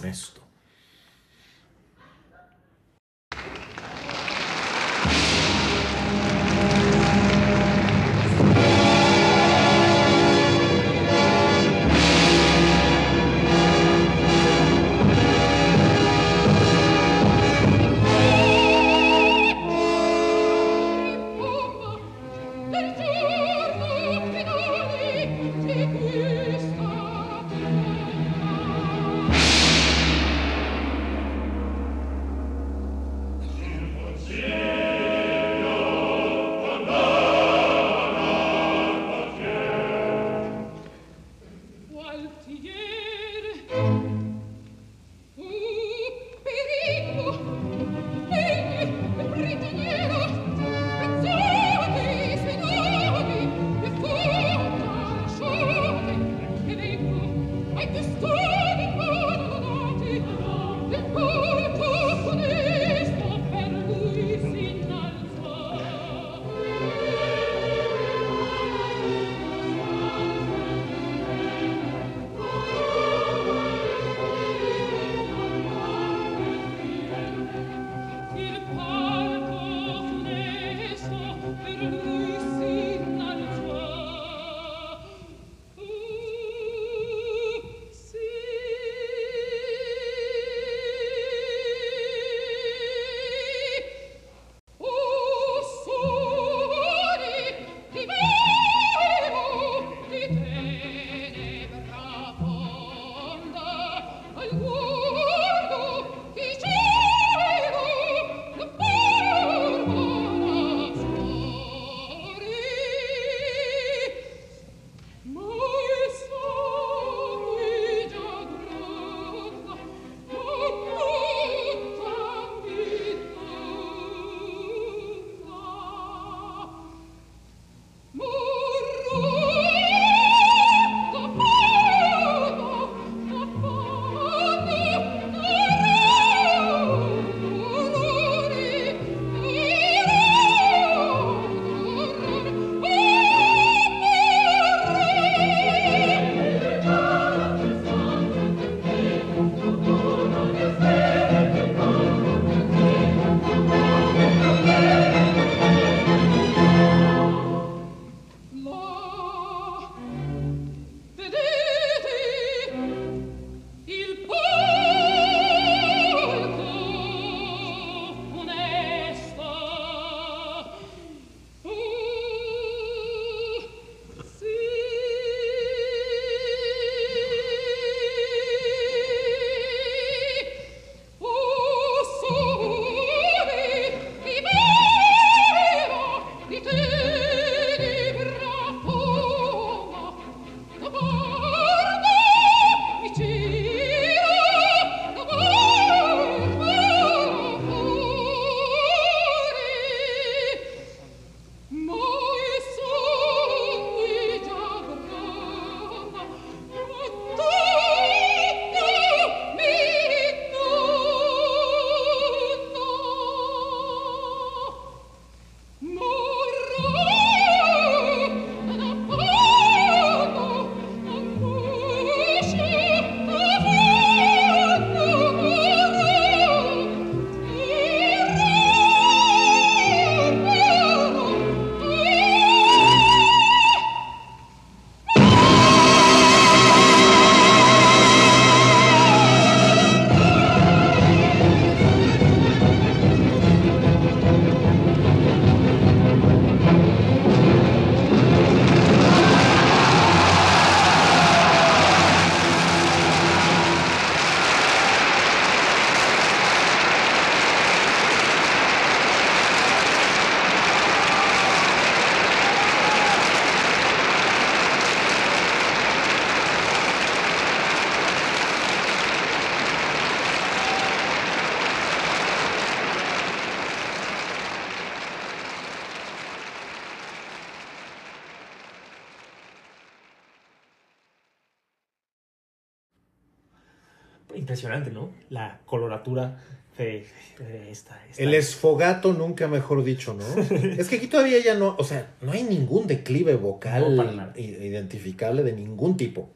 La 286.16 286.38
coloratura 286.38 286.44
de, 286.78 287.06
de 287.40 287.72
esta, 287.72 288.00
esta- 288.10 288.22
El 288.24 288.34
esfogato, 288.34 289.14
nunca 289.14 289.48
mejor 289.48 289.84
dicho, 289.84 290.14
¿no? 290.14 290.26
es 290.78 290.88
que 290.88 290.98
aquí 290.98 291.08
todavía 291.08 291.40
ya 291.44 291.56
no, 291.56 291.76
o 291.78 291.84
sea, 291.84 292.12
no 292.22 292.32
hay 292.32 292.44
ningún 292.44 292.88
declive 292.88 293.36
vocal 293.36 293.96
No, 293.96 294.32
identificable 294.36 295.44
de 295.44 295.54
ningún 295.54 295.98
tipo. 295.98 296.30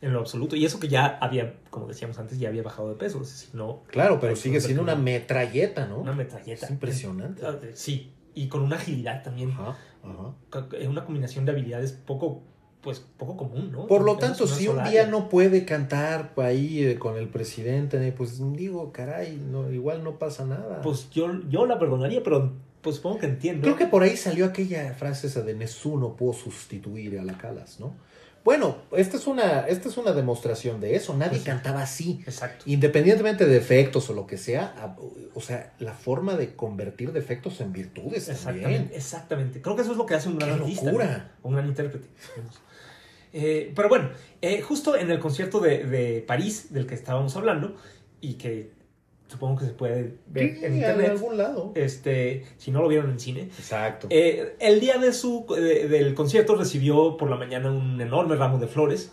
En 0.00 0.12
lo 0.12 0.20
absoluto. 0.20 0.54
Y 0.54 0.64
eso 0.64 0.78
que 0.78 0.88
ya 0.88 1.06
había, 1.20 1.54
como 1.70 1.86
decíamos 1.88 2.18
antes, 2.18 2.38
ya 2.38 2.48
había 2.48 2.62
bajado 2.62 2.90
de 2.90 2.94
peso. 2.94 3.20
No, 3.52 3.82
Claro, 3.88 4.20
pero 4.20 4.36
sigue 4.36 4.60
siendo 4.60 4.82
una 4.82 4.94
metralleta, 4.94 5.86
¿no? 5.86 5.98
una 5.98 6.12
metralleta. 6.12 6.66
Es 6.66 6.70
impresionante. 6.70 7.42
Ah, 7.44 7.58
Sí, 7.74 8.12
y 8.34 8.46
con 8.48 8.62
una 8.62 8.76
agilidad 8.76 9.24
también. 9.24 9.50
Ajá, 9.50 9.76
ajá. 10.04 10.34
Co- 10.50 10.68
Una 10.88 11.04
combinación 11.04 11.44
de 11.46 11.50
habilidades 11.52 11.92
poco, 11.92 12.42
pues, 12.80 13.02
poco 13.16 13.36
común, 13.36 13.72
¿no? 13.72 13.86
Por 13.86 14.02
lo 14.02 14.16
tanto, 14.16 14.46
si 14.46 14.68
un 14.68 14.82
día 14.84 15.06
no 15.06 15.28
puede 15.28 15.64
cantar 15.64 16.32
ahí 16.36 16.84
eh, 16.84 16.98
con 16.98 17.16
el 17.16 17.28
presidente, 17.28 18.06
eh, 18.06 18.12
pues 18.12 18.38
digo, 18.56 18.92
caray, 18.92 19.36
no, 19.36 19.70
igual 19.70 20.04
no 20.04 20.18
pasa 20.18 20.44
nada. 20.44 20.80
Pues 20.82 21.10
yo, 21.10 21.28
yo 21.48 21.66
la 21.66 21.78
perdonaría, 21.78 22.22
pero 22.22 22.52
pues 22.80 22.96
supongo 22.96 23.18
que 23.18 23.26
entiendo. 23.26 23.62
Creo 23.62 23.76
que 23.76 23.86
por 23.86 24.02
ahí 24.02 24.16
salió 24.16 24.46
aquella 24.46 24.94
frase 24.94 25.26
esa 25.26 25.42
de 25.42 25.54
Nesú 25.54 25.98
no 25.98 26.14
puedo 26.14 26.32
sustituir 26.32 27.18
a 27.18 27.24
la 27.24 27.36
Calas, 27.36 27.80
¿no? 27.80 27.94
Bueno, 28.44 28.78
esta 28.92 29.18
es 29.18 29.26
una, 29.26 29.66
esta 29.66 29.88
es 29.90 29.98
una 29.98 30.12
demostración 30.12 30.80
de 30.80 30.94
eso. 30.94 31.12
Nadie 31.14 31.32
Pues 31.32 31.42
cantaba 31.42 31.82
así. 31.82 32.20
Exacto. 32.24 32.64
Independientemente 32.66 33.44
de 33.44 33.56
efectos 33.58 34.08
o 34.08 34.14
lo 34.14 34.26
que 34.26 34.38
sea, 34.38 34.96
o 35.34 35.40
sea, 35.42 35.74
la 35.80 35.92
forma 35.92 36.34
de 36.34 36.54
convertir 36.54 37.12
defectos 37.12 37.60
en 37.60 37.72
virtudes 37.74 38.28
Exactamente, 38.30 38.62
también. 38.62 38.90
exactamente. 38.94 39.60
Creo 39.60 39.76
que 39.76 39.82
eso 39.82 39.90
es 39.90 39.98
lo 39.98 40.06
que 40.06 40.14
hace 40.14 40.28
un 40.30 40.38
gran 40.38 40.54
¡Qué 40.56 40.60
artista. 40.62 40.84
locura! 40.86 41.32
¿no? 41.42 41.48
Un 41.48 41.56
gran 41.56 41.68
intérprete. 41.68 42.06
Eh, 43.32 43.72
pero 43.76 43.88
bueno, 43.88 44.10
eh, 44.42 44.60
justo 44.62 44.96
en 44.96 45.10
el 45.10 45.18
concierto 45.20 45.60
de, 45.60 45.84
de 45.84 46.22
París, 46.26 46.72
del 46.72 46.86
que 46.86 46.94
estábamos 46.94 47.36
hablando, 47.36 47.74
y 48.20 48.34
que 48.34 48.70
supongo 49.28 49.58
que 49.60 49.66
se 49.66 49.72
puede 49.72 50.14
ver 50.26 50.54
Sí, 50.54 50.58
en 50.60 50.64
en 50.64 50.74
internet, 50.78 51.10
algún 51.10 51.36
lado. 51.36 51.72
este, 51.74 52.46
si 52.56 52.70
no 52.70 52.80
lo 52.80 52.88
vieron 52.88 53.10
en 53.10 53.20
cine, 53.20 53.42
Exacto. 53.42 54.06
Eh, 54.10 54.56
el 54.58 54.80
día 54.80 54.96
de 54.96 55.12
su, 55.12 55.44
de- 55.54 55.86
del 55.88 56.14
concierto 56.14 56.54
recibió 56.54 57.16
por 57.18 57.28
la 57.28 57.36
mañana 57.36 57.70
un 57.70 58.00
enorme 58.00 58.36
ramo 58.36 58.58
de 58.58 58.66
flores. 58.68 59.12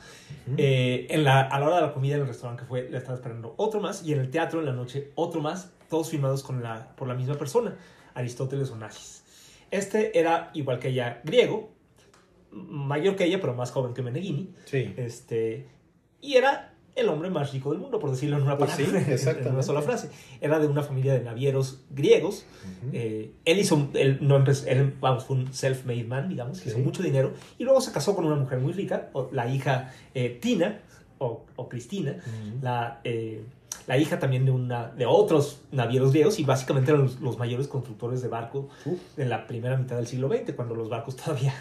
Eh, 0.58 1.08
en 1.10 1.24
la, 1.26 1.42
a 1.42 1.60
la 1.60 1.66
hora 1.68 1.76
de 1.76 1.82
la 1.82 1.94
comida 1.94 2.16
en 2.16 2.22
el 2.22 2.28
restaurante 2.28 2.64
que 2.64 2.68
fue, 2.70 2.90
le 2.90 2.98
estaba 2.98 3.16
esperando 3.16 3.54
otro 3.58 3.82
más. 3.82 4.06
Y 4.06 4.14
en 4.14 4.20
el 4.22 4.30
teatro 4.32 4.60
en 4.62 4.66
la 4.68 4.74
noche 4.74 5.12
otro 5.16 5.42
más. 5.42 5.72
Todos 5.90 6.10
firmados 6.10 6.42
con 6.44 6.64
la, 6.64 6.96
por 6.96 7.08
la 7.08 7.14
misma 7.14 7.36
persona, 7.36 7.78
Aristóteles 8.16 8.72
Onassis. 8.72 9.24
Este 9.70 10.18
era, 10.18 10.50
igual 10.54 10.80
que 10.80 10.88
ella, 10.90 11.22
griego. 11.24 11.70
Mayor 12.56 13.16
que 13.16 13.26
ella, 13.26 13.40
pero 13.42 13.54
más 13.54 13.72
joven 13.72 13.94
que 13.94 14.02
Meneghini. 14.02 14.54
sí. 14.66 14.94
Este, 14.98 15.68
y 16.22 16.36
era 16.36 16.72
el 16.96 17.10
hombre 17.10 17.30
más 17.30 17.52
rico 17.52 17.72
del 17.72 17.80
mundo, 17.82 18.00
por 18.00 18.10
decirlo 18.10 18.38
en 18.38 18.44
una 18.44 18.58
Pues 18.58 18.72
palabra, 18.72 19.18
sí, 19.18 19.28
en 19.30 19.48
una 19.54 19.62
sola 19.64 19.82
frase. 19.82 20.10
Era 20.40 20.60
de 20.60 20.68
una 20.68 20.82
familia 20.82 21.14
de 21.14 21.20
navieros 21.22 21.82
griegos. 21.90 22.46
Ujú. 22.64 22.92
Eh, 22.94 23.32
él 23.44 23.60
hizo, 23.60 23.90
él 23.96 24.20
no 24.22 24.38
empezó, 24.38 24.66
él, 24.68 24.94
vamos, 25.02 25.26
fue 25.26 25.36
un 25.36 25.48
self-made 25.54 26.06
man, 26.08 26.30
digamos, 26.30 26.60
Sí. 26.60 26.70
hizo 26.70 26.80
mucho 26.80 27.04
dinero 27.04 27.34
y 27.60 27.66
luego 27.66 27.82
se 27.82 27.92
casó 27.92 28.16
con 28.16 28.26
una 28.26 28.36
mujer 28.38 28.60
muy 28.60 28.72
rica, 28.72 29.10
la 29.34 29.48
hija 29.54 29.94
eh, 30.14 30.40
Tina 30.42 30.80
o, 31.18 31.46
o 31.58 31.68
Cristina, 31.70 32.18
la, 32.62 33.02
eh, 33.04 33.44
la 33.88 33.98
hija 33.98 34.18
también 34.20 34.46
de, 34.46 34.52
una, 34.52 34.88
de 34.92 35.06
otros 35.06 35.62
navieros 35.72 36.12
griegos 36.12 36.40
y 36.40 36.44
básicamente 36.44 36.92
eran 36.92 37.04
los, 37.04 37.20
los 37.22 37.38
mayores 37.38 37.68
constructores 37.68 38.22
de 38.22 38.28
barcos 38.28 38.66
Uf. 38.86 39.00
en 39.18 39.30
la 39.30 39.46
primera 39.48 39.78
mitad 39.78 39.96
del 39.96 40.08
siglo 40.08 40.28
XX, 40.30 40.54
cuando 40.54 40.74
los 40.76 40.90
barcos 40.90 41.16
todavía 41.24 41.54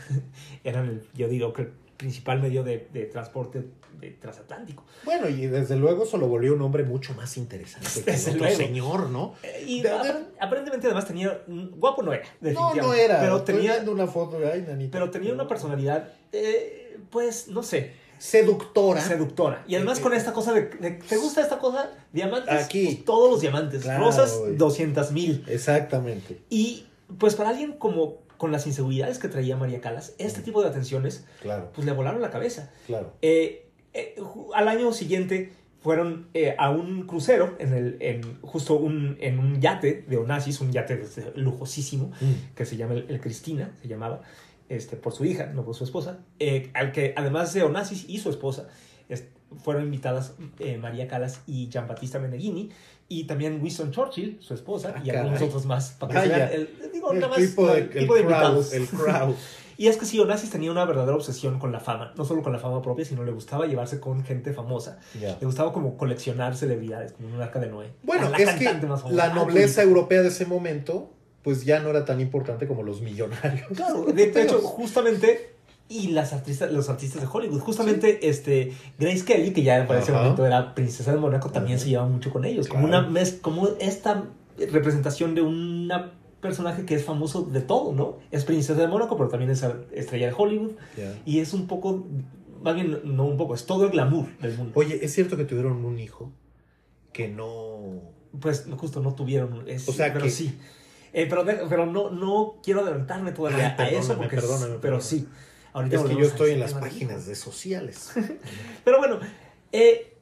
eran, 0.64 0.88
el, 0.88 1.02
yo 1.14 1.28
digo 1.28 1.52
que 1.52 1.62
el 1.62 1.68
principal 1.96 2.40
medio 2.42 2.64
de, 2.64 2.88
de 2.92 3.04
transporte 3.06 3.64
de 4.00 4.10
transatlántico. 4.10 4.84
Bueno, 5.04 5.28
y 5.28 5.46
desde 5.46 5.76
luego 5.76 6.02
eso 6.04 6.16
lo 6.18 6.26
volvió 6.26 6.52
un 6.54 6.60
hombre 6.62 6.82
mucho 6.82 7.14
más 7.14 7.36
interesante 7.36 7.88
que 8.04 8.10
Desde 8.10 8.32
el 8.32 8.42
otro 8.42 8.50
señor, 8.50 9.10
¿no? 9.10 9.34
Eh, 9.44 9.64
Y 9.66 9.82
De- 9.82 9.90
aparentemente 10.40 10.86
además 10.88 11.06
tenía, 11.06 11.40
guapo 11.46 12.02
no 12.02 12.12
era, 12.12 12.24
No, 12.24 12.48
definitivamente, 12.48 12.82
no 12.86 12.94
era. 12.94 13.20
pero 13.20 13.36
Estoy 13.36 13.54
tenía, 13.54 13.84
una 13.90 14.06
foto 14.08 14.38
de 14.40 14.50
ay, 14.52 14.62
nanita. 14.66 14.90
pero 14.98 15.10
tenía 15.10 15.32
una 15.32 15.46
personalidad, 15.46 16.08
eh, 16.32 16.98
pues, 17.10 17.46
no 17.48 17.62
sé, 17.62 17.92
seductora. 18.30 19.00
seductora. 19.00 19.64
Y 19.68 19.74
además 19.74 19.98
Eh, 19.98 20.02
con 20.02 20.14
eh, 20.14 20.16
esta 20.16 20.32
cosa 20.32 20.52
de, 20.52 20.62
de- 20.80 20.92
¿te 20.92 21.16
gusta 21.16 21.42
esta 21.42 21.58
cosa? 21.58 21.90
Diamantes. 22.12 22.64
Aquí. 22.64 22.84
Pues, 22.86 23.04
todos 23.04 23.30
los 23.30 23.40
diamantes. 23.42 23.82
Claro, 23.82 24.04
Rosas, 24.04 24.38
güey. 24.38 24.56
200 24.56 25.12
mil. 25.12 25.44
Exactamente. 25.46 26.40
Y 26.48 26.86
pues 27.18 27.34
para 27.34 27.50
alguien 27.50 27.72
como 27.74 28.18
con 28.38 28.50
las 28.50 28.66
inseguridades 28.66 29.18
que 29.18 29.28
traía 29.28 29.56
María 29.56 29.80
Calas, 29.80 30.14
este 30.18 30.40
tipo 30.40 30.62
de 30.62 30.68
atenciones, 30.68 31.24
Claro, 31.42 31.70
pues 31.74 31.84
le 31.86 31.92
volaron 31.92 32.20
la 32.22 32.30
cabeza. 32.30 32.70
claro. 32.86 33.12
Eh, 33.22 33.68
eh, 33.92 34.16
al 34.54 34.68
año 34.68 34.92
siguiente 34.92 35.52
fueron 35.82 36.28
eh, 36.34 36.56
a 36.58 36.70
un 36.70 37.06
crucero, 37.06 37.54
en 37.58 37.74
el, 37.74 37.96
en, 38.00 38.40
justo 38.40 38.74
un, 38.74 39.18
en 39.20 39.38
un 39.38 39.60
yate 39.60 40.04
de 40.08 40.16
Onassis, 40.16 40.60
un 40.62 40.72
yate 40.72 41.02
lujosísimo, 41.36 42.06
Mm. 42.20 42.54
que 42.56 42.64
se 42.64 42.76
llama 42.78 42.94
el, 42.94 43.06
el 43.08 43.20
Cristina, 43.20 43.70
se 43.82 43.86
llamaba, 43.88 44.22
este, 44.68 44.96
por 44.96 45.12
su 45.12 45.24
hija, 45.24 45.46
no 45.46 45.64
por 45.64 45.74
su 45.74 45.84
esposa, 45.84 46.18
eh, 46.38 46.70
al 46.74 46.92
que 46.92 47.12
además 47.16 47.52
de 47.54 47.62
Onassis 47.62 48.06
y 48.08 48.18
su 48.18 48.30
esposa, 48.30 48.68
es- 49.08 49.24
fueron 49.62 49.84
invitadas 49.84 50.34
eh, 50.58 50.78
María 50.78 51.06
Calas 51.06 51.40
y 51.46 51.68
Giambattista 51.70 52.18
Meneghini, 52.18 52.70
y 53.08 53.24
también 53.24 53.60
Winston 53.62 53.90
Churchill, 53.92 54.38
su 54.40 54.54
esposa, 54.54 54.94
Ah, 54.96 55.02
y 55.04 55.10
algunos 55.10 55.34
caray. 55.34 55.48
otros 55.48 55.66
más. 55.66 55.90
Para 55.92 56.22
que 56.22 56.28
vean 56.28 56.50
el, 56.52 56.90
digo, 56.92 57.12
El 57.12 57.20
más, 57.20 57.36
tipo 57.36 57.66
de, 57.68 57.78
el 57.80 57.84
el 57.92 57.98
tipo 57.98 58.14
de 58.14 58.24
crowd, 58.24 58.72
el 58.74 58.86
crowd. 58.88 59.34
Y 59.76 59.88
es 59.88 59.96
que 59.96 60.06
sí, 60.06 60.20
Onassis 60.20 60.50
tenía 60.50 60.70
una 60.70 60.84
verdadera 60.84 61.16
obsesión 61.16 61.58
con 61.58 61.72
la 61.72 61.80
fama, 61.80 62.12
no 62.16 62.24
solo 62.24 62.42
con 62.44 62.52
la 62.52 62.60
fama 62.60 62.80
propia, 62.80 63.04
sino 63.04 63.24
le 63.24 63.32
gustaba 63.32 63.66
llevarse 63.66 63.98
con 63.98 64.22
gente 64.24 64.52
famosa. 64.52 65.00
Ya. 65.20 65.36
Le 65.40 65.46
gustaba 65.46 65.72
como 65.72 65.96
coleccionar 65.96 66.56
celebridades, 66.56 67.10
como 67.12 67.28
en 67.28 67.34
un 67.34 67.42
arca 67.42 67.58
de 67.58 67.66
Noé. 67.66 67.90
Bueno, 68.04 68.30
La 68.30 68.36
es 68.36 68.50
que 68.54 68.64
la 69.10 69.24
Ah, 69.24 69.34
nobleza 69.34 69.82
europea 69.82 70.22
de 70.22 70.28
ese 70.28 70.46
momento, 70.46 71.10
pues 71.44 71.64
ya 71.64 71.78
no 71.78 71.90
era 71.90 72.04
tan 72.04 72.20
importante 72.20 72.66
como 72.66 72.82
los 72.82 73.00
millonarios. 73.02 73.68
Claro, 73.76 74.04
de, 74.12 74.24
hecho, 74.42 74.60
justamente, 74.62 75.50
y 75.88 76.08
las 76.08 76.32
artistas, 76.32 76.72
los 76.72 76.88
artistas 76.88 77.20
de 77.22 77.28
Hollywood, 77.30 77.60
justamente 77.60 78.28
este, 78.28 78.72
Grace 78.98 79.24
Kelly, 79.24 79.52
que 79.52 79.62
ya 79.62 79.86
para 79.86 80.00
ese 80.00 80.10
momento 80.10 80.44
era 80.46 80.74
princesa 80.74 81.12
de 81.12 81.18
Mónaco, 81.18 81.50
también 81.50 81.76
Ajá. 81.76 81.84
se 81.84 81.90
lleva 81.90 82.06
mucho 82.06 82.30
con 82.32 82.44
ellos, 82.46 82.66
como, 82.66 82.88
Claro. 82.88 83.08
una 83.08 83.20
mez- 83.20 83.40
como 83.40 83.68
esta 83.78 84.24
representación 84.58 85.34
de 85.34 85.42
un 85.42 85.90
personaje 86.40 86.84
que 86.86 86.94
es 86.94 87.04
famoso 87.04 87.42
de 87.42 87.60
todo, 87.60 87.92
¿no? 87.92 88.16
Es 88.30 88.44
princesa 88.44 88.80
de 88.80 88.86
Mónaco, 88.88 89.16
pero 89.16 89.28
también 89.28 89.50
es 89.50 89.64
estrella 89.92 90.26
de 90.28 90.34
Hollywood, 90.36 90.72
y 91.26 91.40
es 91.40 91.52
un 91.52 91.66
poco, 91.66 92.06
más 92.62 92.74
bien, 92.74 93.00
no 93.04 93.26
un 93.26 93.36
poco, 93.36 93.54
es 93.54 93.66
todo 93.66 93.84
el 93.84 93.90
glamour 93.90 94.26
del 94.38 94.56
mundo. 94.56 94.72
Oye, 94.76 95.04
¿es 95.04 95.12
cierto 95.12 95.36
que 95.36 95.44
tuvieron 95.44 95.84
un 95.84 95.98
hijo 95.98 96.32
que 97.12 97.28
no... 97.28 98.00
Pues 98.40 98.66
justo 98.76 99.00
no 99.00 99.14
tuvieron, 99.14 99.68
es- 99.68 99.88
O 99.88 99.92
sea 99.92 100.12
pero 100.12 100.24
que- 100.24 100.30
sí. 100.30 100.58
Eh, 101.14 101.26
pero 101.30 101.44
de- 101.44 101.64
pero 101.68 101.86
no, 101.86 102.10
no 102.10 102.56
quiero 102.62 102.80
adelantarme 102.80 103.32
todavía 103.32 103.58
Ay, 103.66 103.72
a 103.72 103.76
perdóname, 103.76 103.98
eso, 104.04 104.16
porque 104.16 104.36
es- 104.36 104.42
perdóname, 104.42 104.66
pero 104.66 104.80
perdóname. 104.98 105.02
sí. 105.04 105.28
Ahorita 105.72 105.96
Es 105.96 106.02
que 106.02 106.14
yo 106.16 106.26
estoy 106.26 106.50
en 106.52 106.60
las 106.60 106.74
páginas 106.74 107.26
de 107.26 107.34
sociales. 107.34 108.12
Pero 108.84 108.98
bueno, 108.98 109.18
eh, 109.72 110.16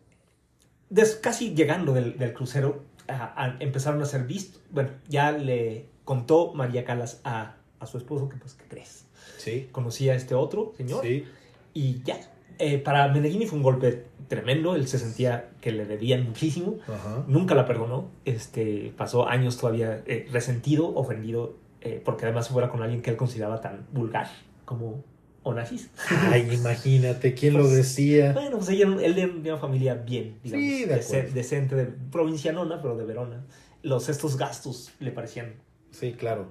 des- 0.88 1.16
casi 1.16 1.54
llegando 1.54 1.92
del, 1.92 2.16
del 2.18 2.32
crucero, 2.32 2.84
a- 3.08 3.44
a- 3.44 3.56
empezaron 3.60 4.00
a 4.02 4.06
ser 4.06 4.24
vistos. 4.24 4.62
Bueno, 4.70 4.90
ya 5.08 5.30
le 5.32 5.88
contó 6.04 6.54
María 6.54 6.84
Calas 6.86 7.20
a, 7.24 7.56
a 7.80 7.86
su 7.86 7.98
esposo 7.98 8.28
que, 8.30 8.36
pues, 8.36 8.54
¿qué 8.54 8.64
crees? 8.66 9.04
Sí, 9.36 9.68
Conocía 9.72 10.12
a 10.12 10.16
este 10.16 10.34
otro 10.34 10.72
señor 10.76 11.02
sí. 11.02 11.26
y 11.74 12.02
ya. 12.02 12.18
Eh, 12.58 12.78
para 12.78 13.08
Meneghini 13.08 13.46
fue 13.46 13.58
un 13.58 13.62
golpe 13.62 14.04
tremendo, 14.28 14.74
él 14.74 14.88
se 14.88 14.98
sentía 14.98 15.50
que 15.60 15.72
le 15.72 15.84
debían 15.84 16.24
muchísimo, 16.24 16.78
Ajá. 16.88 17.24
nunca 17.26 17.54
la 17.54 17.66
perdonó, 17.66 18.10
este, 18.24 18.92
pasó 18.96 19.28
años 19.28 19.58
todavía 19.58 20.02
eh, 20.06 20.26
resentido, 20.32 20.94
ofendido, 20.94 21.56
eh, 21.82 22.00
porque 22.04 22.24
además 22.24 22.48
fuera 22.48 22.70
con 22.70 22.82
alguien 22.82 23.02
que 23.02 23.10
él 23.10 23.16
consideraba 23.16 23.60
tan 23.60 23.86
vulgar 23.92 24.28
como 24.64 25.04
Onassis. 25.42 25.90
Ay, 26.30 26.48
imagínate, 26.54 27.34
¿quién 27.34 27.54
lo 27.54 27.60
Pues, 27.64 27.74
decía? 27.74 28.32
Bueno, 28.32 28.58
pues 28.58 28.70
ella, 28.70 28.86
él 29.02 29.14
de 29.14 29.50
una 29.52 29.58
familia 29.60 29.94
bien, 29.94 30.38
digamos, 30.42 30.66
Sí, 30.66 30.84
de 30.84 31.30
decente, 31.32 31.74
de, 31.74 31.86
provincianona, 31.86 32.80
pero 32.80 32.96
de 32.96 33.04
Verona. 33.04 33.44
Los, 33.82 34.08
estos 34.08 34.36
gastos 34.36 34.92
le 35.00 35.10
parecían 35.10 35.54
Sí, 35.90 36.12
claro. 36.14 36.46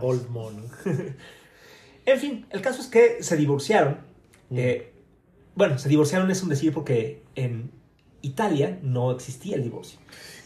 Old 0.00 0.28
money. 0.30 0.64
En 2.06 2.20
fin, 2.20 2.46
el 2.50 2.62
caso 2.62 2.80
es 2.80 2.86
que 2.86 3.20
se 3.20 3.36
divorciaron. 3.36 3.98
Mm. 4.48 4.58
Eh, 4.58 4.92
bueno, 5.56 5.78
se 5.78 5.88
divorciaron 5.88 6.30
es 6.30 6.42
un 6.42 6.50
decir 6.50 6.72
porque 6.72 7.24
en 7.34 7.72
Italia 8.22 8.78
no 8.82 9.10
existía 9.10 9.56
el 9.56 9.62
divorcio. 9.62 9.98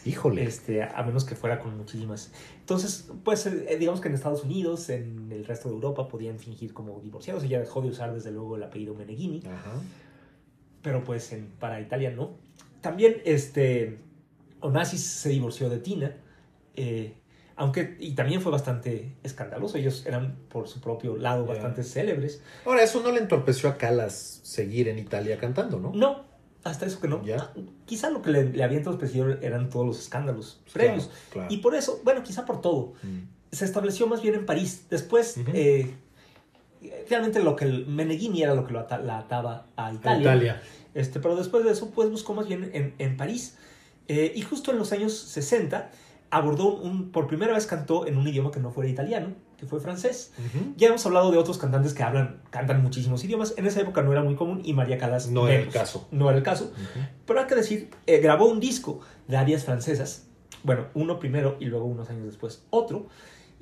Híjole. 0.05 0.43
Este, 0.43 0.81
a 0.81 1.03
menos 1.03 1.25
que 1.25 1.35
fuera 1.35 1.59
con 1.59 1.77
muchísimas. 1.77 2.31
Entonces, 2.59 3.11
pues 3.23 3.47
digamos 3.77 4.01
que 4.01 4.07
en 4.07 4.15
Estados 4.15 4.43
Unidos, 4.43 4.89
en 4.89 5.31
el 5.31 5.45
resto 5.45 5.69
de 5.69 5.75
Europa, 5.75 6.07
podían 6.07 6.39
fingir 6.39 6.73
como 6.73 6.99
divorciados. 7.01 7.43
Ella 7.43 7.59
dejó 7.59 7.81
de 7.81 7.89
usar 7.89 8.13
desde 8.13 8.31
luego 8.31 8.55
el 8.55 8.63
apellido 8.63 8.95
Meneghini. 8.95 9.43
Ajá. 9.45 9.73
pero 10.81 11.03
pues 11.03 11.31
en, 11.33 11.47
para 11.59 11.79
Italia 11.79 12.09
no. 12.11 12.31
También 12.81 13.21
este, 13.25 13.99
Onassis 14.61 15.03
se 15.03 15.29
divorció 15.29 15.69
de 15.69 15.79
Tina, 15.79 16.15
eh, 16.75 17.13
aunque, 17.55 17.95
y 17.99 18.13
también 18.15 18.41
fue 18.41 18.51
bastante 18.51 19.15
escandaloso, 19.23 19.77
ellos 19.77 20.05
eran 20.05 20.35
por 20.49 20.67
su 20.67 20.79
propio 20.81 21.17
lado 21.17 21.45
bastante 21.45 21.83
célebres. 21.83 22.41
Ahora, 22.65 22.83
eso 22.83 23.01
no 23.01 23.11
le 23.11 23.19
entorpeció 23.19 23.69
a 23.69 23.77
Calas 23.77 24.39
seguir 24.43 24.87
en 24.87 24.97
Italia 24.99 25.37
cantando, 25.37 25.79
¿no? 25.79 25.91
No, 25.93 26.23
hasta 26.63 26.85
eso 26.85 26.99
que 26.99 27.07
no. 27.07 27.23
Ya. 27.23 27.37
Ah, 27.37 27.53
Quizá 27.85 28.09
lo 28.09 28.21
que 28.21 28.31
le, 28.31 28.45
le 28.45 28.63
había 28.63 28.77
entorpecido 28.77 29.29
eran 29.41 29.69
todos 29.69 29.85
los 29.85 29.99
escándalos 29.99 30.61
previos. 30.73 31.05
Claro, 31.07 31.19
claro. 31.31 31.47
Y 31.53 31.57
por 31.57 31.75
eso, 31.75 31.99
bueno, 32.03 32.23
quizá 32.23 32.45
por 32.45 32.61
todo, 32.61 32.93
Mm. 33.03 33.19
se 33.51 33.65
estableció 33.65 34.07
más 34.07 34.21
bien 34.21 34.35
en 34.35 34.45
París. 34.45 34.85
Después, 34.89 35.35
eh, 35.53 35.93
realmente 37.09 37.41
lo 37.43 37.55
que 37.55 37.65
el 37.65 37.85
Meneghini 37.87 38.43
era 38.43 38.55
lo 38.55 38.65
que 38.65 38.73
lo 38.73 38.79
ata- 38.79 38.99
la 38.99 39.19
ataba 39.19 39.67
a 39.75 39.93
Italia. 39.93 40.21
Italia. 40.21 40.61
Este, 40.93 41.19
pero 41.19 41.35
después 41.35 41.63
de 41.63 41.71
eso, 41.71 41.91
pues 41.91 42.09
buscó 42.09 42.33
más 42.33 42.47
bien 42.47 42.69
en, 42.73 42.95
en 42.97 43.17
París. 43.17 43.57
Eh, 44.07 44.33
y 44.35 44.41
justo 44.41 44.71
en 44.71 44.77
los 44.77 44.91
años 44.91 45.13
60 45.17 45.91
abordó 46.31 46.73
un, 46.75 47.11
por 47.11 47.27
primera 47.27 47.53
vez 47.53 47.65
cantó 47.67 48.07
en 48.07 48.17
un 48.17 48.27
idioma 48.27 48.51
que 48.51 48.59
no 48.59 48.71
fuera 48.71 48.89
italiano, 48.89 49.33
que 49.57 49.65
fue 49.67 49.79
francés. 49.79 50.33
Ujú. 50.39 50.73
Ya 50.77 50.87
hemos 50.87 51.05
hablado 51.05 51.29
de 51.31 51.37
otros 51.37 51.57
cantantes 51.57 51.93
que 51.93 52.01
hablan, 52.03 52.41
cantan 52.49 52.81
muchísimos 52.81 53.23
idiomas. 53.23 53.53
En 53.57 53.65
esa 53.67 53.81
época 53.81 54.01
no 54.01 54.11
era 54.11 54.23
muy 54.23 54.35
común 54.35 54.61
y 54.63 54.73
María 54.73 54.97
Calas 54.97 55.27
No 55.29 55.47
era 55.47 55.55
el 55.55 55.59
menos. 55.67 55.73
caso. 55.75 56.07
No 56.11 56.29
era 56.29 56.37
el 56.37 56.43
caso. 56.43 56.65
Ujú. 56.73 57.05
Pero 57.27 57.39
hay 57.41 57.47
que 57.47 57.55
decir, 57.55 57.89
eh, 58.07 58.19
grabó 58.19 58.45
un 58.49 58.59
disco 58.59 59.01
de 59.27 59.37
arias 59.37 59.65
francesas. 59.65 60.27
Bueno, 60.63 60.85
uno 60.93 61.19
primero 61.19 61.57
y 61.59 61.65
luego 61.65 61.85
unos 61.85 62.09
años 62.09 62.25
después 62.25 62.63
otro. 62.69 63.07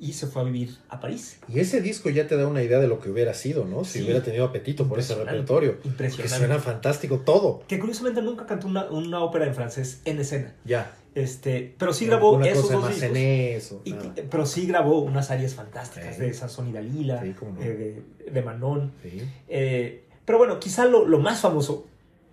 Y 0.02 0.14
se 0.14 0.26
fue 0.26 0.40
a 0.40 0.44
vivir 0.46 0.78
a 0.88 0.98
París. 0.98 1.40
Y 1.46 1.60
ese 1.60 1.82
disco 1.82 2.08
ya 2.08 2.26
te 2.26 2.34
da 2.34 2.46
una 2.46 2.62
idea 2.62 2.78
de 2.78 2.86
lo 2.88 3.00
que 3.00 3.10
hubiera 3.10 3.34
sido, 3.34 3.66
¿no? 3.66 3.84
Si 3.84 3.98
Sí. 3.98 4.04
hubiera 4.06 4.22
tenido 4.22 4.46
apetito 4.46 4.88
por 4.88 4.98
ese 4.98 5.12
Impresionante. 5.12 5.42
repertorio. 5.42 5.82
Que 5.82 5.88
Impresionante. 5.88 6.38
suena 6.38 6.58
fantástico 6.58 7.18
todo. 7.18 7.62
Que 7.68 7.78
curiosamente 7.78 8.22
nunca 8.22 8.46
cantó 8.46 8.66
una, 8.66 8.84
una 8.90 9.20
ópera 9.22 9.44
en 9.46 9.54
francés 9.54 10.00
en 10.06 10.18
escena. 10.18 10.54
Ya. 10.64 10.94
Este, 11.14 11.74
pero 11.78 11.92
sí 11.92 12.06
grabó 12.06 12.40
esos 12.42 12.70
dos 12.70 12.88
discos. 12.88 13.10
eso. 13.16 13.82
Y- 13.84 13.94
pero 14.30 14.46
sí 14.46 14.66
grabó 14.66 15.00
unas 15.00 15.30
áreas 15.30 15.54
fantásticas 15.54 16.14
Sí. 16.16 16.20
de 16.22 16.32
Sansón 16.34 16.68
y 16.68 16.72
Dalila, 16.72 17.20
Sí, 17.22 17.32
cómo 17.38 17.52
no. 17.52 17.62
eh, 17.62 18.04
de, 18.24 18.30
de 18.30 18.42
Manon. 18.42 18.92
Sí. 19.02 19.22
Eh, 19.48 20.04
pero 20.24 20.38
bueno, 20.38 20.60
quizá 20.60 20.84
lo, 20.84 21.04
lo 21.06 21.18
más 21.18 21.40
famoso 21.40 21.86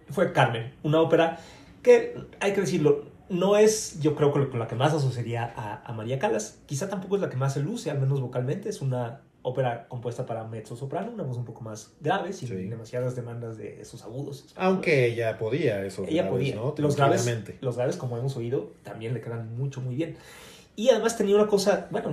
fue 0.09 0.31
Carmen, 0.31 0.73
una 0.83 1.01
ópera 1.01 1.39
que, 1.81 2.15
hay 2.39 2.53
que 2.53 2.61
decirlo, 2.61 3.05
no 3.29 3.57
es, 3.57 3.99
yo 3.99 4.15
creo, 4.15 4.31
con 4.31 4.45
con 4.49 4.59
la 4.59 4.67
que 4.67 4.75
más 4.75 4.93
asociaría 4.93 5.51
a, 5.55 5.81
a 5.83 5.93
María 5.93 6.19
Calas. 6.19 6.59
Quizá 6.65 6.87
tampoco 6.87 7.15
es 7.15 7.21
la 7.21 7.29
que 7.29 7.35
más 7.37 7.53
se 7.55 7.61
luce, 7.61 7.89
al 7.91 7.99
menos 7.99 8.21
vocalmente. 8.21 8.69
Es 8.69 8.81
una 8.81 9.21
ópera 9.47 9.87
compuesta 9.87 10.25
para 10.25 10.43
mezzo 10.43 10.75
soprano, 10.75 11.11
una 11.13 11.23
voz 11.23 11.37
un 11.37 11.45
poco 11.45 11.61
más 11.61 11.93
grave, 12.01 12.33
sin 12.33 12.49
Sí. 12.49 12.55
demasiadas 12.55 13.15
demandas 13.15 13.57
de 13.57 13.81
esos 13.81 14.03
agudos. 14.03 14.45
Aunque 14.55 15.05
ella 15.05 15.37
podía 15.37 15.83
eso. 15.85 16.03
Ella 16.07 16.29
podía. 16.29 16.55
¿no? 16.55 16.75
Los 16.77 16.95
graves, 16.97 17.25
los 17.61 17.77
graves, 17.77 17.95
como 17.97 18.17
hemos 18.17 18.35
oído, 18.35 18.71
también 18.83 19.13
le 19.13 19.21
quedan 19.21 19.57
mucho, 19.57 19.79
muy 19.81 19.95
bien. 19.95 20.17
Y 20.75 20.89
además 20.89 21.17
tenía 21.17 21.35
una 21.35 21.47
cosa, 21.47 21.87
bueno, 21.89 22.11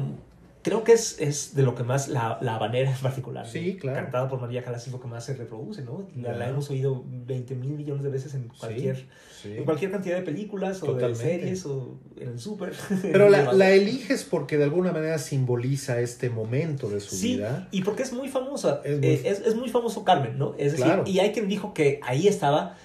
creo 0.65 0.83
que 0.83 0.93
es, 0.95 1.21
es 1.21 1.55
de 1.55 1.63
lo 1.63 1.77
que 1.77 1.85
más, 1.85 2.09
la, 2.09 2.39
la 2.41 2.57
habanera 2.57 2.91
en 2.91 2.97
particular, 2.99 3.47
Sí, 3.47 3.77
claro. 3.77 4.01
cantada 4.03 4.29
por 4.29 4.41
María 4.41 4.65
Calas 4.65 4.85
es 4.87 4.93
lo 4.93 4.99
que 4.99 5.07
más 5.07 5.25
se 5.25 5.35
reproduce, 5.35 5.83
¿no? 5.83 6.09
La, 6.17 6.49
hemos 6.49 6.69
oído 6.71 7.05
20 7.07 7.55
mil 7.55 7.71
millones 7.75 8.03
de 8.03 8.09
veces 8.11 8.35
en 8.35 8.49
cualquier, 8.49 9.05
Sí. 9.43 9.59
en 9.59 9.65
cualquier 9.65 9.91
cantidad 9.91 10.17
de 10.17 10.23
películas 10.23 10.83
o 10.83 10.87
Totalmente. 10.87 11.23
de 11.25 11.31
series 11.39 11.67
o 11.67 11.99
en 12.19 12.29
el 12.31 12.39
súper. 12.41 12.73
Pero 13.03 13.29
la, 13.29 13.53
la 13.53 13.71
eliges 13.71 14.25
porque 14.25 14.57
de 14.57 14.65
alguna 14.65 14.91
manera 14.93 15.19
simboliza 15.19 16.01
este 16.01 16.31
momento 16.31 16.89
de 16.89 17.01
su 17.01 17.15
Sí, 17.15 17.35
vida. 17.37 17.69
y 17.71 17.83
porque 17.83 18.03
es 18.03 18.13
muy 18.15 18.29
famosa. 18.29 18.81
Es 18.85 18.99
muy- 18.99 19.07
muy, 19.07 19.17
es, 19.27 19.41
es 19.41 19.55
muy 19.55 19.69
famoso 19.69 20.03
Carmen, 20.03 20.39
¿no? 20.39 20.55
Es 20.57 20.73
decir, 20.73 20.87
Claro. 20.87 21.05
y 21.07 21.19
hay 21.19 21.33
quien 21.33 21.47
dijo 21.49 21.75
que 21.75 22.01
ahí 22.03 22.27
estaba 22.27 22.77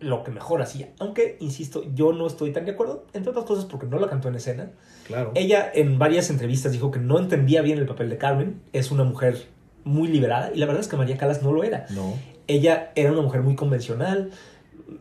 lo 0.00 0.22
que 0.22 0.30
mejor 0.30 0.62
hacía. 0.62 0.90
Aunque, 0.98 1.36
insisto, 1.40 1.84
yo 1.94 2.12
no 2.12 2.26
estoy 2.26 2.52
tan 2.52 2.64
de 2.64 2.72
acuerdo, 2.72 3.06
entre 3.12 3.30
otras 3.30 3.44
cosas 3.44 3.64
porque 3.64 3.86
no 3.86 3.98
la 3.98 4.08
cantó 4.08 4.28
en 4.28 4.36
escena. 4.36 4.70
Claro. 5.06 5.32
Ella 5.34 5.70
en 5.74 5.98
varias 5.98 6.30
entrevistas 6.30 6.72
dijo 6.72 6.90
que 6.90 7.00
no 7.00 7.18
entendía 7.18 7.62
bien 7.62 7.78
el 7.78 7.86
papel 7.86 8.08
de 8.10 8.18
Carmen. 8.18 8.60
Es 8.72 8.90
una 8.90 9.04
mujer 9.04 9.46
muy 9.84 10.08
liberada 10.08 10.50
y 10.54 10.58
la 10.58 10.66
verdad 10.66 10.82
es 10.82 10.88
que 10.88 10.96
María 10.96 11.16
Calas 11.16 11.42
no 11.42 11.52
lo 11.52 11.64
era. 11.64 11.86
No. 11.90 12.14
Ella 12.46 12.92
era 12.94 13.12
una 13.12 13.22
mujer 13.22 13.42
muy 13.42 13.56
convencional. 13.56 14.30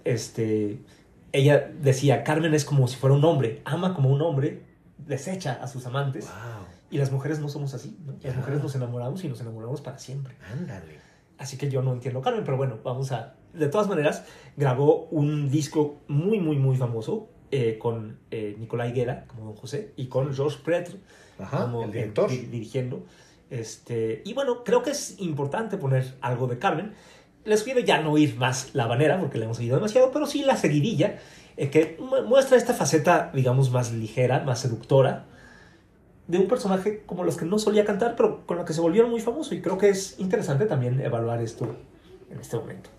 Este, 0.03 0.79
ella 1.31 1.71
decía, 1.81 2.23
Carmen 2.23 2.53
es 2.53 2.65
como 2.65 2.87
si 2.87 2.95
fuera 2.95 3.15
un 3.15 3.23
hombre, 3.23 3.61
ama 3.65 3.93
como 3.93 4.09
un 4.09 4.21
hombre, 4.21 4.63
desecha 4.97 5.53
a 5.61 5.67
sus 5.67 5.85
amantes. 5.85 6.25
Wow. 6.25 6.65
Y 6.89 6.97
las 6.97 7.11
mujeres 7.11 7.39
no 7.39 7.49
somos 7.49 7.73
así. 7.73 7.97
¿no? 8.05 8.15
Las 8.21 8.35
mujeres 8.35 8.63
nos 8.63 8.75
enamoramos 8.75 9.23
y 9.23 9.27
nos 9.27 9.41
enamoramos 9.41 9.81
para 9.81 9.99
siempre. 9.99 10.35
Ándale. 10.51 11.06
Así 11.37 11.57
que 11.57 11.69
yo 11.69 11.81
no 11.81 11.93
entiendo 11.93 12.21
Carmen, 12.21 12.43
pero 12.43 12.57
bueno, 12.57 12.77
vamos 12.83 13.11
a... 13.11 13.35
De 13.53 13.67
todas 13.69 13.87
maneras, 13.87 14.23
grabó 14.55 15.05
un 15.11 15.49
disco 15.49 15.97
muy, 16.07 16.39
muy, 16.39 16.57
muy 16.57 16.75
famoso 16.77 17.29
eh, 17.51 17.77
con 17.79 18.19
eh, 18.31 18.55
Nicolás 18.59 18.89
Higuera, 18.89 19.25
como 19.27 19.45
Don 19.45 19.55
José, 19.55 19.93
y 19.95 20.07
con 20.07 20.33
Georges 20.33 20.57
Pretre, 20.59 20.95
Ajá. 21.39 21.63
como 21.63 21.83
el 21.83 21.89
eh, 21.89 21.93
director. 21.93 22.29
di- 22.29 22.45
dirigiendo. 22.47 23.03
Este, 23.49 24.21
y 24.25 24.33
bueno, 24.33 24.63
creo 24.63 24.83
que 24.83 24.91
es 24.91 25.15
importante 25.19 25.77
poner 25.77 26.15
algo 26.21 26.47
de 26.47 26.59
Carmen. 26.59 26.93
Les 27.45 27.63
pido 27.63 27.79
ya 27.79 28.01
no 28.01 28.11
oír 28.11 28.35
más 28.37 28.71
la 28.75 28.87
banera, 28.87 29.19
porque 29.19 29.37
la 29.37 29.45
hemos 29.45 29.59
oído 29.59 29.75
demasiado, 29.75 30.11
pero 30.11 30.25
sí 30.25 30.43
la 30.43 30.57
seguidilla, 30.57 31.19
eh, 31.55 31.69
que 31.69 31.97
mu- 31.99 32.23
muestra 32.27 32.57
esta 32.57 32.73
faceta, 32.73 33.31
digamos, 33.33 33.71
más 33.71 33.93
ligera, 33.93 34.41
más 34.43 34.59
seductora, 34.59 35.25
de 36.27 36.37
un 36.37 36.47
personaje 36.47 37.03
como 37.05 37.23
los 37.23 37.37
que 37.37 37.45
no 37.45 37.57
solía 37.59 37.85
cantar, 37.85 38.15
pero 38.15 38.45
con 38.45 38.57
la 38.57 38.65
que 38.65 38.73
se 38.73 38.81
volvieron 38.81 39.09
muy 39.09 39.21
famoso. 39.21 39.55
Y 39.55 39.61
creo 39.61 39.77
que 39.77 39.89
es 39.89 40.19
interesante 40.19 40.65
también 40.65 40.99
evaluar 40.99 41.41
esto 41.41 41.75
en 42.29 42.39
este 42.39 42.57
momento. 42.57 42.89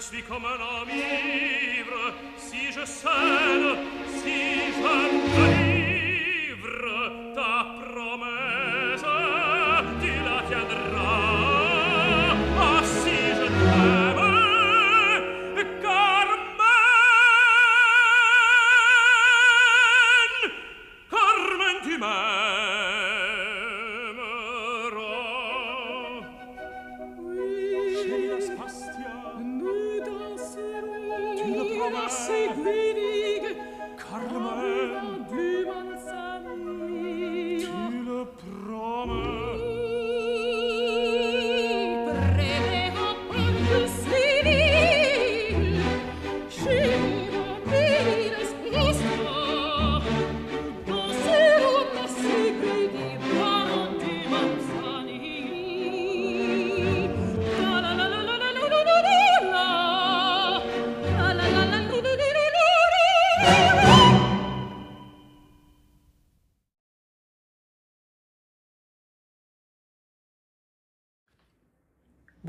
Christi 0.00 0.22
an 0.46 0.62
army. 0.62 1.39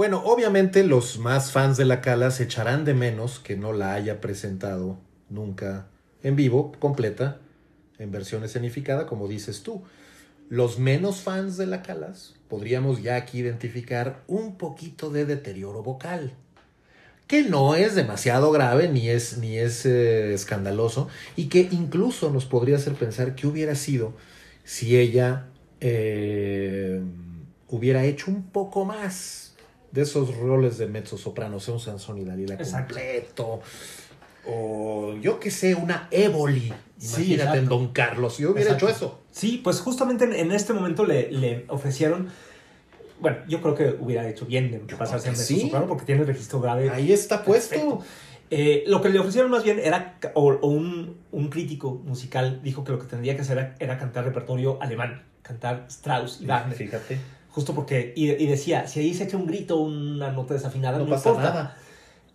Bueno, 0.01 0.23
obviamente 0.25 0.83
los 0.83 1.19
más 1.19 1.51
fans 1.51 1.77
de 1.77 1.85
la 1.85 2.01
Cala 2.01 2.31
se 2.31 2.45
echarán 2.45 2.85
de 2.85 2.95
menos 2.95 3.37
que 3.37 3.55
no 3.55 3.71
la 3.71 3.93
haya 3.93 4.19
presentado 4.19 4.97
nunca 5.29 5.85
en 6.23 6.35
vivo, 6.35 6.71
completa, 6.79 7.37
en 7.99 8.09
versión 8.09 8.43
escenificada, 8.43 9.05
como 9.05 9.27
dices 9.27 9.61
tú. 9.61 9.83
Los 10.49 10.79
menos 10.79 11.21
fans 11.21 11.55
de 11.55 11.67
la 11.67 11.83
Calas 11.83 12.33
podríamos 12.49 13.03
ya 13.03 13.15
aquí 13.15 13.37
identificar 13.37 14.23
un 14.25 14.57
poquito 14.57 15.11
de 15.11 15.25
deterioro 15.25 15.83
vocal, 15.83 16.33
que 17.27 17.43
no 17.43 17.75
es 17.75 17.93
demasiado 17.93 18.51
grave 18.51 18.89
ni 18.89 19.07
es, 19.07 19.37
ni 19.37 19.59
es 19.59 19.85
eh, 19.85 20.33
escandaloso 20.33 21.09
y 21.35 21.47
que 21.47 21.69
incluso 21.69 22.31
nos 22.31 22.47
podría 22.47 22.77
hacer 22.77 22.93
pensar 22.95 23.35
que 23.35 23.45
hubiera 23.45 23.75
sido 23.75 24.15
si 24.63 24.97
ella 24.97 25.45
eh, 25.79 27.03
hubiera 27.67 28.03
hecho 28.03 28.31
un 28.31 28.41
poco 28.49 28.83
más 28.83 29.50
de 29.91 30.01
esos 30.01 30.35
roles 30.37 30.77
de 30.77 30.87
mezzo 30.87 31.17
soprano, 31.17 31.59
sea 31.59 31.73
un 31.73 31.79
Sansón 31.79 32.17
y 32.17 32.25
Dalila 32.25 32.57
completo. 32.57 33.61
O 34.47 35.15
yo 35.21 35.39
que 35.39 35.51
sé, 35.51 35.75
una 35.75 36.07
Éboli. 36.09 36.73
Sí, 36.97 37.33
Imagínate 37.33 37.59
en. 37.59 37.67
Don 37.67 37.87
Carlos. 37.89 38.37
Yo 38.37 38.51
hubiera 38.51 38.71
Exacto. 38.71 38.87
hecho 38.87 38.95
eso. 38.95 39.19
Sí, 39.31 39.61
pues 39.63 39.79
justamente 39.81 40.25
en, 40.25 40.51
este 40.51 40.73
momento 40.73 41.05
le, 41.05 41.31
le 41.31 41.65
ofrecieron. 41.67 42.29
Bueno, 43.19 43.37
yo 43.47 43.61
creo 43.61 43.75
que 43.75 43.95
hubiera 43.99 44.27
hecho 44.27 44.45
bien 44.47 44.71
de 44.71 44.95
pasarse 44.95 45.27
a 45.27 45.31
mezzo 45.31 45.43
sí. 45.43 45.61
soprano 45.61 45.87
porque 45.87 46.05
tiene 46.05 46.21
el 46.21 46.27
registro 46.27 46.59
grave. 46.59 46.89
Ahí 46.89 47.11
está 47.11 47.43
puesto. 47.43 47.75
Perfecto. 47.75 48.03
Eh, 48.53 48.83
lo 48.87 49.01
que 49.01 49.09
le 49.09 49.19
ofrecieron 49.19 49.49
más 49.49 49.63
bien 49.63 49.79
era, 49.79 50.17
o, 50.33 50.51
o 50.51 50.67
un, 50.67 51.17
un 51.31 51.49
crítico 51.49 52.01
musical 52.03 52.59
dijo 52.61 52.83
que 52.83 52.91
lo 52.91 52.99
que 52.99 53.05
tendría 53.05 53.35
que 53.35 53.43
hacer 53.43 53.57
era, 53.57 53.75
era 53.79 53.97
cantar 53.97 54.25
repertorio 54.25 54.81
alemán, 54.81 55.23
cantar 55.41 55.85
Strauss 55.87 56.41
y 56.41 56.47
Wagner. 56.47 56.75
Fíjate. 56.75 57.17
Justo 57.51 57.73
porque, 57.75 58.13
y, 58.15 58.31
y 58.31 58.47
decía, 58.47 58.87
si 58.87 59.01
ahí 59.01 59.13
se 59.13 59.25
echa 59.25 59.37
un 59.37 59.45
grito, 59.45 59.77
una 59.77 60.31
nota 60.31 60.53
desafinada, 60.53 60.97
No 60.97 61.03
no, 61.03 61.09
pasa 61.09 61.29
importa. 61.29 61.49
nada. 61.49 61.77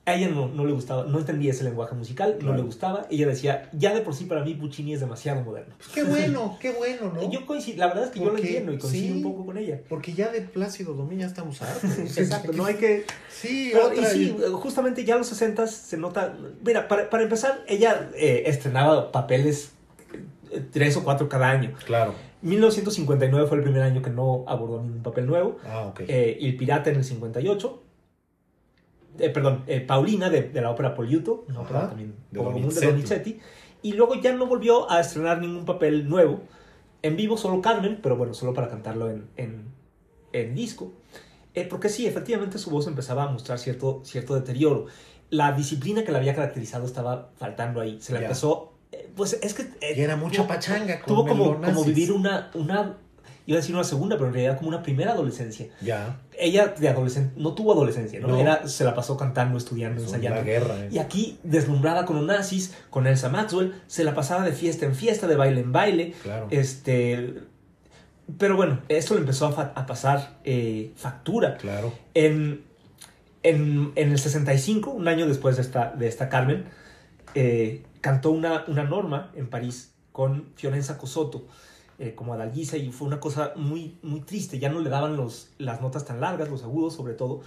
A 0.08 0.14
ella 0.14 0.28
no, 0.28 0.46
no 0.46 0.64
le 0.64 0.72
gustaba, 0.72 1.04
no 1.04 1.18
entendía 1.18 1.50
ese 1.50 1.64
lenguaje 1.64 1.96
musical, 1.96 2.38
no 2.40 2.54
le 2.54 2.62
gustaba. 2.62 3.08
Ella 3.10 3.26
decía, 3.26 3.68
ya 3.72 3.92
de 3.92 4.02
por 4.02 4.14
sí 4.14 4.26
para 4.26 4.44
mí 4.44 4.54
Puccini 4.54 4.94
es 4.94 5.00
demasiado 5.00 5.42
moderno. 5.42 5.74
Pues 5.78 5.88
qué 5.88 6.04
bueno, 6.04 6.56
qué 6.60 6.70
bueno, 6.70 7.12
¿no? 7.12 7.28
Yo 7.32 7.44
coincido, 7.44 7.78
la 7.78 7.88
verdad 7.88 8.04
es 8.04 8.10
que 8.10 8.20
yo 8.20 8.26
lo 8.26 8.38
entiendo 8.38 8.72
y 8.72 8.78
coincido 8.78 9.14
sí. 9.14 9.16
un 9.16 9.22
poco 9.24 9.46
con 9.46 9.58
ella. 9.58 9.80
Porque 9.88 10.12
ya 10.12 10.30
de 10.30 10.42
Plácido 10.42 10.94
Domingo 10.94 11.22
ya 11.22 11.26
estamos 11.26 11.60
hartos. 11.60 11.98
Exacto, 12.18 12.52
no 12.52 12.66
hay 12.66 12.76
que... 12.76 13.04
Sí, 13.28 13.72
Pero, 13.72 13.92
y 14.00 14.06
sí, 14.06 14.36
justamente 14.52 15.04
ya 15.04 15.14
en 15.14 15.18
los 15.20 15.28
60 15.28 15.66
se 15.66 15.96
nota... 15.96 16.36
Mira, 16.64 16.86
para, 16.86 17.10
para 17.10 17.24
empezar, 17.24 17.64
ella 17.66 18.08
eh, 18.14 18.44
estrenaba 18.46 19.10
papeles 19.10 19.72
eh, 20.52 20.62
tres 20.70 20.96
o 20.96 21.02
cuatro 21.02 21.28
cada 21.28 21.50
año. 21.50 21.72
Claro. 21.84 22.14
1959 22.46 23.46
fue 23.48 23.58
el 23.58 23.62
primer 23.62 23.82
año 23.82 24.02
que 24.02 24.10
no 24.10 24.44
abordó 24.46 24.82
ningún 24.82 25.02
papel 25.02 25.26
nuevo. 25.26 25.56
Ah, 25.64 25.86
ok. 25.88 26.00
Eh, 26.08 26.38
El 26.40 26.56
Pirata 26.56 26.90
en 26.90 26.96
el 26.96 27.04
58. 27.04 27.82
Eh, 29.18 29.30
perdón, 29.30 29.64
eh, 29.66 29.80
Paulina 29.80 30.28
de, 30.28 30.42
de 30.42 30.60
la 30.60 30.70
ópera 30.70 30.94
Poliuto, 30.94 31.44
una 31.48 31.60
Ajá, 31.60 31.64
ópera 31.68 31.88
también 31.88 32.14
de 32.30 32.86
Donizetti. 32.86 33.40
Y 33.82 33.92
luego 33.94 34.14
ya 34.16 34.32
no 34.34 34.46
volvió 34.46 34.90
a 34.90 35.00
estrenar 35.00 35.40
ningún 35.40 35.64
papel 35.64 36.08
nuevo. 36.08 36.40
En 37.02 37.16
vivo 37.16 37.36
solo 37.36 37.60
Carmen, 37.60 38.00
pero 38.02 38.16
bueno, 38.16 38.34
solo 38.34 38.52
para 38.52 38.68
cantarlo 38.68 39.10
en, 39.10 39.28
en, 39.36 39.64
en 40.32 40.54
disco. 40.54 40.92
Porque 41.70 41.88
sí, 41.88 42.06
efectivamente 42.06 42.58
su 42.58 42.70
voz 42.70 42.86
empezaba 42.86 43.22
a 43.24 43.28
mostrar 43.30 43.58
cierto, 43.58 44.02
cierto 44.04 44.34
deterioro. 44.34 44.86
La 45.30 45.52
disciplina 45.52 46.04
que 46.04 46.12
la 46.12 46.18
había 46.18 46.34
caracterizado 46.34 46.84
estaba 46.84 47.30
faltando 47.36 47.80
ahí. 47.80 47.98
Se 48.00 48.12
la 48.12 48.20
Ya. 48.20 48.26
empezó... 48.26 48.72
pues 49.16 49.38
es 49.42 49.54
que... 49.54 49.62
eh, 49.80 49.94
Y 49.96 50.00
era 50.00 50.16
mucha 50.16 50.46
pachanga. 50.46 51.00
Tuvo 51.04 51.26
como, 51.26 51.60
como 51.60 51.84
vivir 51.84 52.12
una, 52.12 52.50
una... 52.54 52.94
Iba 53.48 53.58
a 53.58 53.60
decir 53.60 53.74
una 53.76 53.84
segunda, 53.84 54.16
pero 54.16 54.26
en 54.28 54.34
realidad 54.34 54.56
como 54.58 54.70
una 54.70 54.82
primera 54.82 55.12
adolescencia 55.12 55.68
Ya. 55.80 56.18
ella 56.36 56.74
de 56.76 56.88
adolescente 56.88 57.32
no 57.36 57.54
tuvo 57.54 57.72
adolescencia, 57.74 58.18
¿no? 58.18 58.26
No. 58.26 58.38
Era, 58.40 58.66
se 58.66 58.82
la 58.82 58.92
pasó 58.92 59.16
cantando, 59.16 59.56
estudiando, 59.56 60.00
Es 60.00 60.08
ensayando. 60.08 60.42
guerra. 60.42 60.74
eh. 60.84 60.88
Y 60.90 60.98
aquí, 60.98 61.38
deslumbrada 61.44 62.06
con 62.06 62.16
los 62.16 62.24
nazis, 62.26 62.74
con 62.90 63.06
Elsa 63.06 63.28
Maxwell, 63.28 63.74
se 63.86 64.02
la 64.02 64.14
pasaba 64.14 64.44
de 64.44 64.50
fiesta 64.50 64.84
en 64.84 64.96
fiesta, 64.96 65.28
de 65.28 65.36
baile 65.36 65.60
en 65.60 65.70
baile. 65.72 66.14
Claro. 66.24 66.48
Este. 66.50 67.34
Pero 68.36 68.56
bueno, 68.56 68.80
esto 68.88 69.14
le 69.14 69.20
empezó 69.20 69.46
a 69.46 69.86
pasar 69.86 70.38
eh, 70.42 70.90
factura. 70.96 71.56
Claro. 71.58 71.92
En, 72.14 72.64
en, 73.44 73.92
en 73.94 74.10
el 74.10 74.18
65, 74.18 74.90
un 74.90 75.06
año 75.06 75.28
después 75.28 75.54
de 75.54 75.62
esta, 75.62 75.92
de 75.92 76.08
esta 76.08 76.28
Carmen, 76.28 76.64
eh, 77.36 77.84
cantó 78.06 78.30
una, 78.30 78.64
una 78.68 78.84
norma 78.84 79.32
en 79.34 79.48
París 79.48 79.92
con 80.12 80.44
Fiorenza 80.54 80.96
Cosotto 80.96 81.46
eh, 81.98 82.14
como 82.14 82.34
Adalgisa 82.34 82.76
y 82.76 82.92
fue 82.92 83.08
una 83.08 83.18
cosa 83.18 83.52
muy, 83.56 83.98
muy 84.02 84.20
triste. 84.20 84.60
Ya 84.60 84.68
no 84.68 84.78
le 84.78 84.90
daban 84.90 85.16
los, 85.16 85.50
las 85.58 85.80
notas 85.80 86.04
tan 86.04 86.20
largas, 86.20 86.48
los 86.48 86.62
agudos 86.62 86.94
sobre 86.94 87.14
todo. 87.14 87.40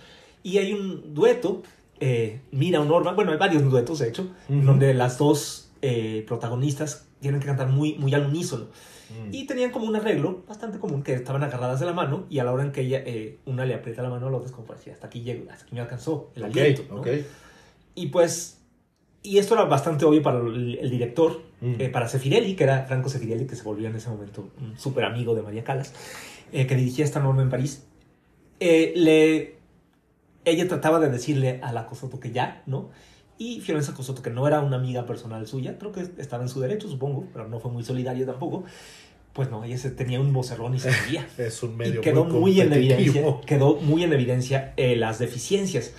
Y 0.43 0.57
hay 0.57 0.73
un 0.73 1.13
dueto, 1.13 1.63
eh, 2.01 2.41
Mira 2.51 2.81
o 2.81 2.85
Norma, 2.85 3.13
bueno, 3.13 3.31
hay 3.31 3.37
varios 3.37 3.63
duetos 3.71 3.99
de 3.99 4.09
hecho, 4.09 4.23
Ujú. 4.49 4.61
donde 4.65 4.93
las 4.93 5.17
dos 5.17 5.69
eh, 5.81 6.25
protagonistas 6.27 7.05
tienen 7.21 7.39
que 7.39 7.47
cantar 7.47 7.69
muy, 7.69 7.93
muy 7.95 8.13
al 8.13 8.25
unísono. 8.25 8.65
Mm. 8.65 9.33
Y 9.33 9.45
tenían 9.47 9.71
como 9.71 9.85
un 9.85 9.95
arreglo 9.95 10.43
bastante 10.45 10.77
común, 10.77 11.03
que 11.03 11.13
estaban 11.13 11.41
agarradas 11.41 11.79
de 11.79 11.85
la 11.85 11.93
mano 11.93 12.25
y 12.29 12.39
a 12.39 12.43
la 12.43 12.51
hora 12.51 12.63
en 12.63 12.73
que 12.73 12.81
ella, 12.81 13.01
eh, 13.05 13.39
una 13.45 13.65
le 13.65 13.75
aprieta 13.75 14.01
la 14.01 14.09
mano 14.09 14.27
a 14.27 14.29
la 14.29 14.37
otra 14.37 14.49
es 14.49 14.55
como 14.55 14.73
decir, 14.73 14.91
hasta 14.91 15.07
aquí 15.07 15.21
llego, 15.21 15.49
hasta 15.49 15.63
aquí 15.63 15.73
me 15.73 15.81
alcanzó 15.81 16.31
el 16.35 16.43
Ok, 16.43 16.49
aliento. 16.49 16.83
¿no? 16.89 16.99
ok. 17.01 17.07
Y 17.95 18.07
pues, 18.07 18.58
y 19.23 19.37
esto 19.37 19.55
era 19.55 19.65
bastante 19.65 20.05
obvio 20.05 20.21
para 20.21 20.39
el, 20.39 20.77
el 20.81 20.89
director, 20.89 21.49
Mm. 21.61 21.75
eh, 21.77 21.89
para 21.89 22.07
Sefirelli, 22.07 22.55
que 22.55 22.63
era 22.63 22.85
Franco 22.85 23.09
Sefirelli, 23.09 23.45
que 23.45 23.57
se 23.57 23.63
volvió 23.63 23.89
en 23.89 23.95
ese 23.97 24.09
momento 24.09 24.49
un 24.61 24.79
súper 24.79 25.03
amigo 25.03 25.35
de 25.35 25.41
María 25.41 25.65
Calas, 25.65 25.93
eh, 26.53 26.65
que 26.67 26.75
dirigía 26.75 27.03
esta 27.03 27.19
norma 27.19 27.41
en 27.41 27.49
París. 27.49 27.83
Eh, 28.61 28.93
le, 28.95 29.57
ella 30.45 30.67
trataba 30.69 30.99
de 31.01 31.09
decirle 31.09 31.59
a 31.61 31.73
la 31.73 31.85
Cosoto 31.85 32.19
que 32.19 32.31
ya, 32.31 32.63
¿no? 32.65 32.91
Y 33.37 33.59
Fiorenza 33.59 33.93
Cosoto, 33.93 34.21
que 34.21 34.29
no 34.29 34.47
era 34.47 34.61
una 34.61 34.77
amiga 34.77 35.05
personal 35.05 35.45
suya, 35.47 35.77
creo 35.77 35.91
que 35.91 36.07
estaba 36.17 36.43
en 36.43 36.49
su 36.49 36.61
derecho, 36.61 36.87
supongo, 36.87 37.27
pero 37.33 37.49
no 37.49 37.59
fue 37.59 37.71
muy 37.71 37.83
solidaria 37.83 38.25
tampoco. 38.25 38.63
Pues 39.33 39.51
no, 39.51 39.63
ella 39.65 39.77
se, 39.77 39.91
tenía 39.91 40.21
un 40.21 40.31
vocerrón 40.33 40.75
y 40.75 40.79
se 40.79 40.91
veía 40.91 41.27
Es 41.37 41.61
un 41.61 41.73
y 41.73 41.75
medio 41.75 41.99
quedó 42.01 42.23
muy, 42.23 42.59
en 42.61 42.69
competitivo. 42.69 42.95
evidencia, 43.19 43.45
quedó 43.45 43.75
muy 43.75 44.03
en 44.05 44.13
evidencia 44.13 44.73
eh, 44.77 44.95
las 44.95 45.19
deficiencias 45.19 45.93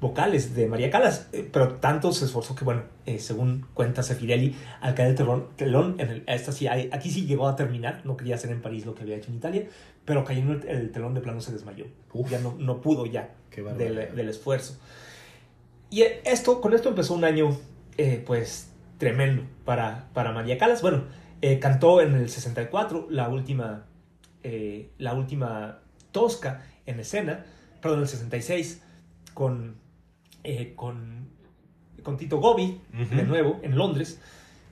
vocales 0.00 0.54
de 0.54 0.68
María 0.68 0.90
Calas, 0.90 1.28
eh, 1.32 1.48
pero 1.52 1.74
tanto 1.74 2.12
se 2.12 2.24
esforzó 2.26 2.54
que, 2.54 2.64
bueno, 2.64 2.82
eh, 3.06 3.18
según 3.18 3.66
cuenta 3.74 4.02
Sefirelli, 4.02 4.54
al 4.80 4.94
caer 4.94 5.10
el 5.10 5.14
telón, 5.16 5.48
telón 5.56 5.96
en 5.98 6.08
el- 6.10 6.24
esta 6.26 6.52
sí, 6.52 6.68
aquí 6.68 7.10
sí 7.10 7.26
llegó 7.26 7.48
a 7.48 7.56
terminar, 7.56 8.02
no 8.04 8.16
quería 8.16 8.36
hacer 8.36 8.50
en 8.50 8.62
París 8.62 8.86
lo 8.86 8.94
que 8.94 9.02
había 9.02 9.16
hecho 9.16 9.30
en 9.30 9.36
Italia, 9.38 9.66
pero 10.04 10.24
cayendo 10.24 10.52
el, 10.52 10.68
el 10.68 10.90
telón 10.92 11.14
de 11.14 11.20
plano 11.20 11.40
se 11.40 11.52
desmayó, 11.52 11.86
Uf. 12.12 12.30
ya 12.30 12.38
no, 12.38 12.54
no 12.58 12.80
pudo 12.80 13.06
ya 13.06 13.34
del, 13.76 14.14
del 14.14 14.28
esfuerzo. 14.28 14.78
Y 15.90 16.02
eh, 16.02 16.20
esto, 16.24 16.60
con 16.60 16.74
esto 16.74 16.88
empezó 16.90 17.14
un 17.14 17.24
año, 17.24 17.56
eh, 17.96 18.22
pues, 18.24 18.70
tremendo 18.98 19.42
para, 19.64 20.08
para 20.14 20.32
María 20.32 20.58
Calas. 20.58 20.80
Bueno, 20.82 21.04
cantó 21.60 22.00
en 22.00 22.14
el 22.14 22.28
64 22.28 23.06
la 23.10 23.28
última, 23.28 23.86
la 24.98 25.14
última 25.14 25.80
Tosca 26.12 26.64
en 26.86 27.00
escena, 27.00 27.44
perdón, 27.80 27.98
en 27.98 28.02
el 28.04 28.08
66, 28.08 28.82
con, 29.34 29.76
eh, 30.44 30.72
con, 30.76 31.28
con 32.02 32.16
Tito 32.16 32.38
Gobi, 32.38 32.80
de 32.92 33.22
nuevo, 33.24 33.60
en 33.62 33.76
Londres. 33.76 34.20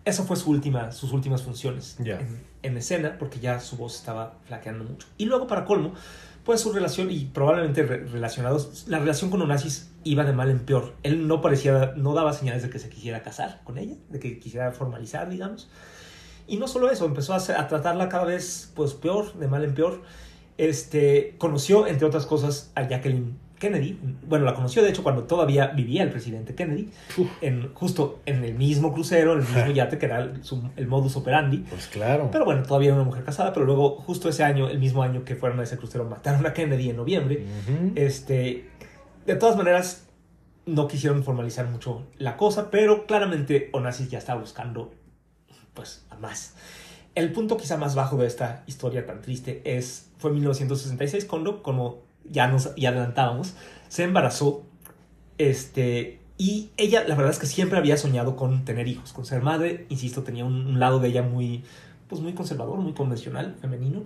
Esa 0.04 0.22
fue 0.22 0.36
su 0.36 0.50
última, 0.50 0.92
sus 0.92 1.12
últimas 1.12 1.42
funciones 1.42 1.96
en, 1.98 2.44
en 2.62 2.76
escena, 2.76 3.16
porque 3.18 3.40
ya 3.40 3.58
su 3.58 3.76
voz 3.76 3.96
estaba 3.96 4.38
flaqueando 4.46 4.84
mucho. 4.84 5.08
Y 5.18 5.24
luego, 5.24 5.46
para 5.48 5.64
colmo, 5.64 5.94
pues 6.44 6.60
su 6.60 6.72
relación, 6.72 7.10
y 7.10 7.24
probablemente 7.24 7.82
re- 7.82 8.04
relacionados, 8.04 8.84
la 8.86 9.00
relación 9.00 9.30
con 9.30 9.42
Onassis 9.42 9.90
iba 10.04 10.22
de 10.22 10.32
mal 10.32 10.48
en 10.48 10.60
peor. 10.60 10.94
Él 11.02 11.26
no 11.26 11.40
parecía, 11.40 11.94
no 11.96 12.14
daba 12.14 12.32
señales 12.32 12.62
de 12.62 12.70
que 12.70 12.78
se 12.78 12.88
quisiera 12.88 13.24
casar 13.24 13.62
con 13.64 13.78
ella, 13.78 13.96
de 14.08 14.20
que 14.20 14.38
quisiera 14.38 14.70
formalizar, 14.70 15.28
digamos. 15.28 15.68
Y 16.46 16.58
no 16.58 16.68
solo 16.68 16.88
eso, 16.88 17.04
empezó 17.04 17.34
a, 17.34 17.38
a 17.38 17.66
tratarla 17.66 18.08
cada 18.08 18.26
vez 18.26 18.70
pues 18.76 18.94
peor, 18.94 19.34
de 19.34 19.48
mal 19.48 19.64
en 19.64 19.74
peor. 19.74 20.02
Este, 20.56 21.34
conoció, 21.38 21.88
entre 21.88 22.06
otras 22.06 22.26
cosas, 22.26 22.70
a 22.76 22.86
Jacqueline 22.86 23.36
Kennedy. 23.58 23.98
Bueno, 24.28 24.44
la 24.44 24.54
conoció, 24.54 24.82
de 24.82 24.90
hecho, 24.90 25.02
cuando 25.02 25.24
todavía 25.24 25.68
vivía 25.68 26.02
el 26.02 26.10
presidente 26.10 26.54
Kennedy, 26.54 26.90
Uf. 27.16 27.28
en, 27.40 27.72
justo 27.74 28.20
en 28.26 28.44
el 28.44 28.54
mismo 28.54 28.92
crucero, 28.92 29.32
en 29.32 29.40
el 29.40 29.44
mismo 29.46 29.70
yate, 29.74 29.98
que 29.98 30.06
era 30.06 30.20
el, 30.20 30.44
su- 30.44 30.70
el 30.76 30.86
modus 30.86 31.16
operandi. 31.16 31.58
Pues 31.68 31.86
claro. 31.86 32.28
Pero 32.30 32.44
bueno, 32.44 32.62
todavía 32.62 32.88
era 32.88 32.96
una 32.96 33.04
mujer 33.04 33.24
casada, 33.24 33.52
pero 33.52 33.66
luego, 33.66 33.96
justo 33.96 34.28
ese 34.28 34.44
año, 34.44 34.68
el 34.68 34.78
mismo 34.78 35.02
año 35.02 35.24
que 35.24 35.36
fueron 35.36 35.58
a 35.60 35.62
ese 35.62 35.76
crucero, 35.78 36.04
mataron 36.04 36.44
a 36.46 36.52
Kennedy 36.52 36.90
en 36.90 36.96
noviembre. 36.96 37.44
Este, 37.94 38.68
de 39.26 39.34
todas 39.36 39.56
maneras, 39.56 40.06
no 40.66 40.88
quisieron 40.88 41.22
formalizar 41.24 41.66
mucho 41.68 42.06
la 42.18 42.36
cosa, 42.36 42.70
pero 42.70 43.06
claramente 43.06 43.70
Onassis 43.72 44.10
ya 44.10 44.18
estaba 44.18 44.40
buscando, 44.40 44.92
pues, 45.74 46.04
a 46.10 46.16
más. 46.16 46.54
El 47.14 47.32
punto 47.32 47.56
quizá 47.56 47.76
más 47.78 47.94
bajo 47.94 48.16
de 48.18 48.26
esta 48.26 48.62
historia 48.66 49.06
tan 49.06 49.22
triste 49.22 49.62
es, 49.64 50.10
fue 50.18 50.30
en 50.30 50.36
1966 50.36 51.24
cuando, 51.24 51.62
como 51.62 52.04
ya 52.30 52.48
nos 52.48 52.74
ya 52.76 52.90
adelantábamos, 52.90 53.54
se 53.88 54.04
embarazó, 54.04 54.64
este, 55.38 56.20
y 56.38 56.70
ella, 56.76 57.04
la 57.06 57.14
verdad 57.14 57.32
es 57.32 57.38
que 57.38 57.46
siempre 57.46 57.78
había 57.78 57.96
soñado 57.96 58.36
con 58.36 58.64
tener 58.64 58.88
hijos, 58.88 59.12
con 59.12 59.24
ser 59.24 59.42
madre, 59.42 59.86
insisto, 59.88 60.22
tenía 60.22 60.44
un, 60.44 60.66
un 60.66 60.80
lado 60.80 60.98
de 60.98 61.08
ella 61.08 61.22
muy, 61.22 61.64
pues, 62.08 62.20
muy 62.20 62.34
conservador, 62.34 62.78
muy 62.78 62.92
convencional, 62.92 63.56
femenino, 63.60 64.04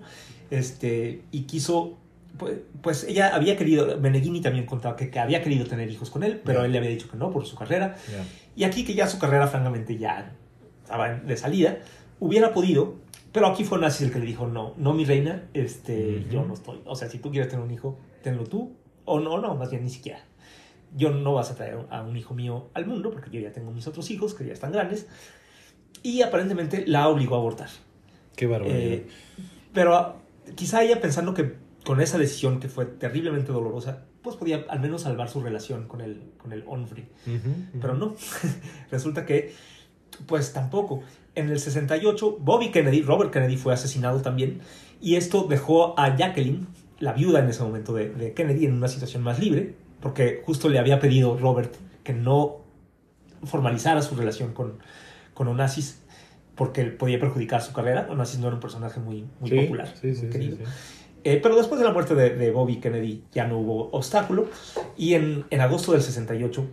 este, 0.51 1.23
y 1.31 1.43
quiso 1.43 1.97
pues, 2.39 2.59
pues 2.81 3.05
ella 3.05 3.35
había 3.35 3.57
querido, 3.57 3.99
Meneghini 3.99 4.41
también 4.41 4.67
contaba 4.67 4.97
que, 4.97 5.11
que 5.11 5.19
había 5.19 5.43
querido 5.43 5.67
tener 5.67 5.91
hijos 5.91 6.11
con 6.11 6.23
él, 6.23 6.41
pero 6.45 6.65
él 6.65 6.73
le 6.73 6.79
había 6.79 6.91
dicho 6.91 7.11
que 7.11 7.17
no 7.17 7.31
por 7.31 7.45
su 7.47 7.57
carrera. 7.57 7.97
Ya. 8.11 8.25
Y 8.57 8.65
aquí 8.65 8.85
que 8.85 8.95
ya 8.95 9.07
su 9.07 9.19
carrera 9.19 9.47
francamente 9.49 9.97
ya 9.97 10.33
estaba 10.83 11.11
de 11.11 11.37
salida, 11.37 11.79
hubiera 12.19 12.53
podido, 12.53 12.97
pero 13.33 13.47
aquí 13.47 13.65
fue 13.65 13.79
Onassis 13.79 14.07
el 14.07 14.13
que 14.13 14.19
le 14.19 14.27
dijo, 14.27 14.47
no, 14.47 14.75
no 14.77 14.93
mi 14.93 15.05
reina, 15.05 15.45
este, 15.55 16.25
yo 16.31 16.45
no 16.45 16.55
estoy. 16.55 16.81
O 16.85 16.95
sea, 16.95 17.09
si 17.09 17.19
tú 17.19 17.31
quieres 17.31 17.49
tener 17.51 17.65
un 17.65 17.71
hijo, 17.71 17.99
tenlo 18.23 18.45
tú, 18.45 18.77
o 19.05 19.21
no, 19.21 19.39
no, 19.39 19.55
más 19.55 19.71
bien 19.71 19.85
ni 19.85 19.91
siquiera. 19.91 20.25
Yo 20.97 21.11
no 21.11 21.35
vas 21.35 21.51
a 21.51 21.55
traer 21.55 21.79
a 21.91 22.03
un 22.03 22.17
hijo 22.17 22.35
mío 22.35 22.71
al 22.75 22.87
mundo, 22.87 23.11
porque 23.11 23.31
yo 23.31 23.41
ya 23.41 23.53
tengo 23.53 23.71
mis 23.71 23.87
otros 23.87 24.11
hijos, 24.11 24.35
que 24.35 24.45
ya 24.45 24.53
están 24.53 24.73
grandes. 24.73 25.07
Y 26.03 26.23
aparentemente 26.23 26.85
la 26.87 27.09
obligó 27.09 27.37
a 27.37 27.39
abortar. 27.39 27.69
Qué 28.37 28.47
barbaridad. 28.47 28.79
Eh, 28.79 29.07
pero 29.73 29.95
ah, 29.95 30.17
quizá 30.57 30.83
ella 30.83 31.01
pensando 31.01 31.35
que 31.35 31.57
con 31.85 32.01
esa 32.01 32.19
decisión 32.19 32.61
que 32.61 32.69
fue 32.69 32.87
terriblemente 32.87 33.53
dolorosa, 33.53 34.07
pues 34.23 34.37
podía 34.37 34.67
al 34.69 34.81
menos 34.81 35.03
salvar 35.03 35.29
su 35.29 35.41
relación 35.41 35.87
con 35.87 36.01
el, 36.01 36.33
con 36.39 36.53
el 36.53 36.65
Onfrey. 36.67 37.09
Ujú, 37.27 37.37
ujú. 37.37 37.81
Pero 37.81 37.95
no, 37.95 38.15
resulta 38.91 39.25
que 39.25 39.55
pues 40.27 40.53
tampoco. 40.53 41.03
En 41.35 41.49
el 41.49 41.61
68, 41.61 42.39
Bobby 42.41 42.71
Kennedy, 42.71 43.03
Robert 43.03 43.33
Kennedy 43.33 43.57
fue 43.57 43.73
asesinado 43.73 44.21
también 44.21 44.61
y 45.01 45.15
esto 45.15 45.47
dejó 45.49 45.99
a 45.99 46.17
Jacqueline, 46.17 46.67
la 47.01 47.13
viuda 47.13 47.41
en 47.41 47.49
ese 47.49 47.63
momento 47.63 47.93
de, 47.95 48.11
de 48.11 48.33
Kennedy, 48.35 48.67
en 48.67 48.75
una 48.75 48.89
situación 48.89 49.23
más 49.23 49.39
libre, 49.41 49.75
porque 50.01 50.43
justo 50.45 50.69
le 50.69 50.79
había 50.79 51.01
pedido 51.01 51.37
Robert 51.37 51.75
que 52.05 52.13
no 52.13 52.59
formalizara 53.45 54.03
su 54.03 54.15
relación 54.15 54.53
con, 54.53 54.79
con 55.35 55.49
Onassis 55.49 56.01
porque 56.55 56.85
podía 56.85 57.19
perjudicar 57.19 57.63
su 57.63 57.73
carrera. 57.73 58.07
Onassis 58.11 58.39
no 58.39 58.47
era 58.49 58.55
un 58.57 58.61
personaje 58.61 59.01
muy, 59.01 59.27
muy 59.41 59.51
Sí, 59.51 59.61
popular, 59.61 59.95
sí, 60.01 60.15
sí, 60.15 60.29
querido. 60.29 60.59
Eh, 61.25 61.39
pero 61.43 61.57
después 61.57 61.79
de 61.81 61.87
la 61.87 61.93
muerte 61.93 62.15
de, 62.15 62.31
de 62.37 62.51
Bobby 62.51 62.77
Kennedy 62.81 63.25
ya 63.33 63.47
no 63.47 63.59
hubo 63.59 63.91
obstáculo 63.93 64.49
y 64.97 65.15
en, 65.15 65.45
en 65.51 65.61
agosto 65.61 65.93
del 65.93 66.01
68 66.03 66.67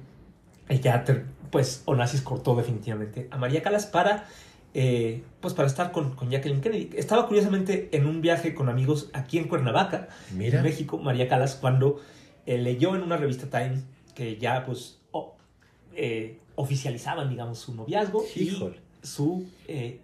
eh, 0.69 0.79
ya 0.79 1.03
ter- 1.03 1.25
pues 1.51 1.81
Onassis 1.85 2.21
cortó 2.21 2.55
definitivamente 2.55 3.27
a 3.31 3.37
María 3.37 3.61
Calas 3.61 3.85
para 3.85 4.25
eh, 4.73 5.23
pues 5.41 5.53
para 5.53 5.67
estar 5.67 5.91
con, 5.91 6.15
con 6.15 6.29
Jacqueline 6.29 6.61
Kennedy. 6.61 6.89
Estaba 6.95 7.27
curiosamente 7.27 7.89
en 7.91 8.05
un 8.05 8.21
viaje 8.21 8.53
con 8.53 8.69
amigos 8.69 9.09
aquí 9.13 9.37
en 9.37 9.47
Cuernavaca, 9.47 10.09
Mira. 10.31 10.59
en 10.59 10.63
México, 10.63 10.97
María 10.97 11.27
Calas, 11.27 11.55
cuando 11.55 11.99
eh, 12.45 12.57
leyó 12.57 12.95
en 12.95 13.01
una 13.03 13.17
revista 13.17 13.47
Time 13.49 13.81
que 14.15 14.37
ya 14.37 14.65
pues 14.65 14.99
eh, 15.95 16.39
oficializaban 16.55 17.29
digamos 17.29 17.59
su 17.59 17.73
noviazgo 17.75 18.25
Híjole. 18.35 18.77
y 19.03 19.07
su 19.07 19.47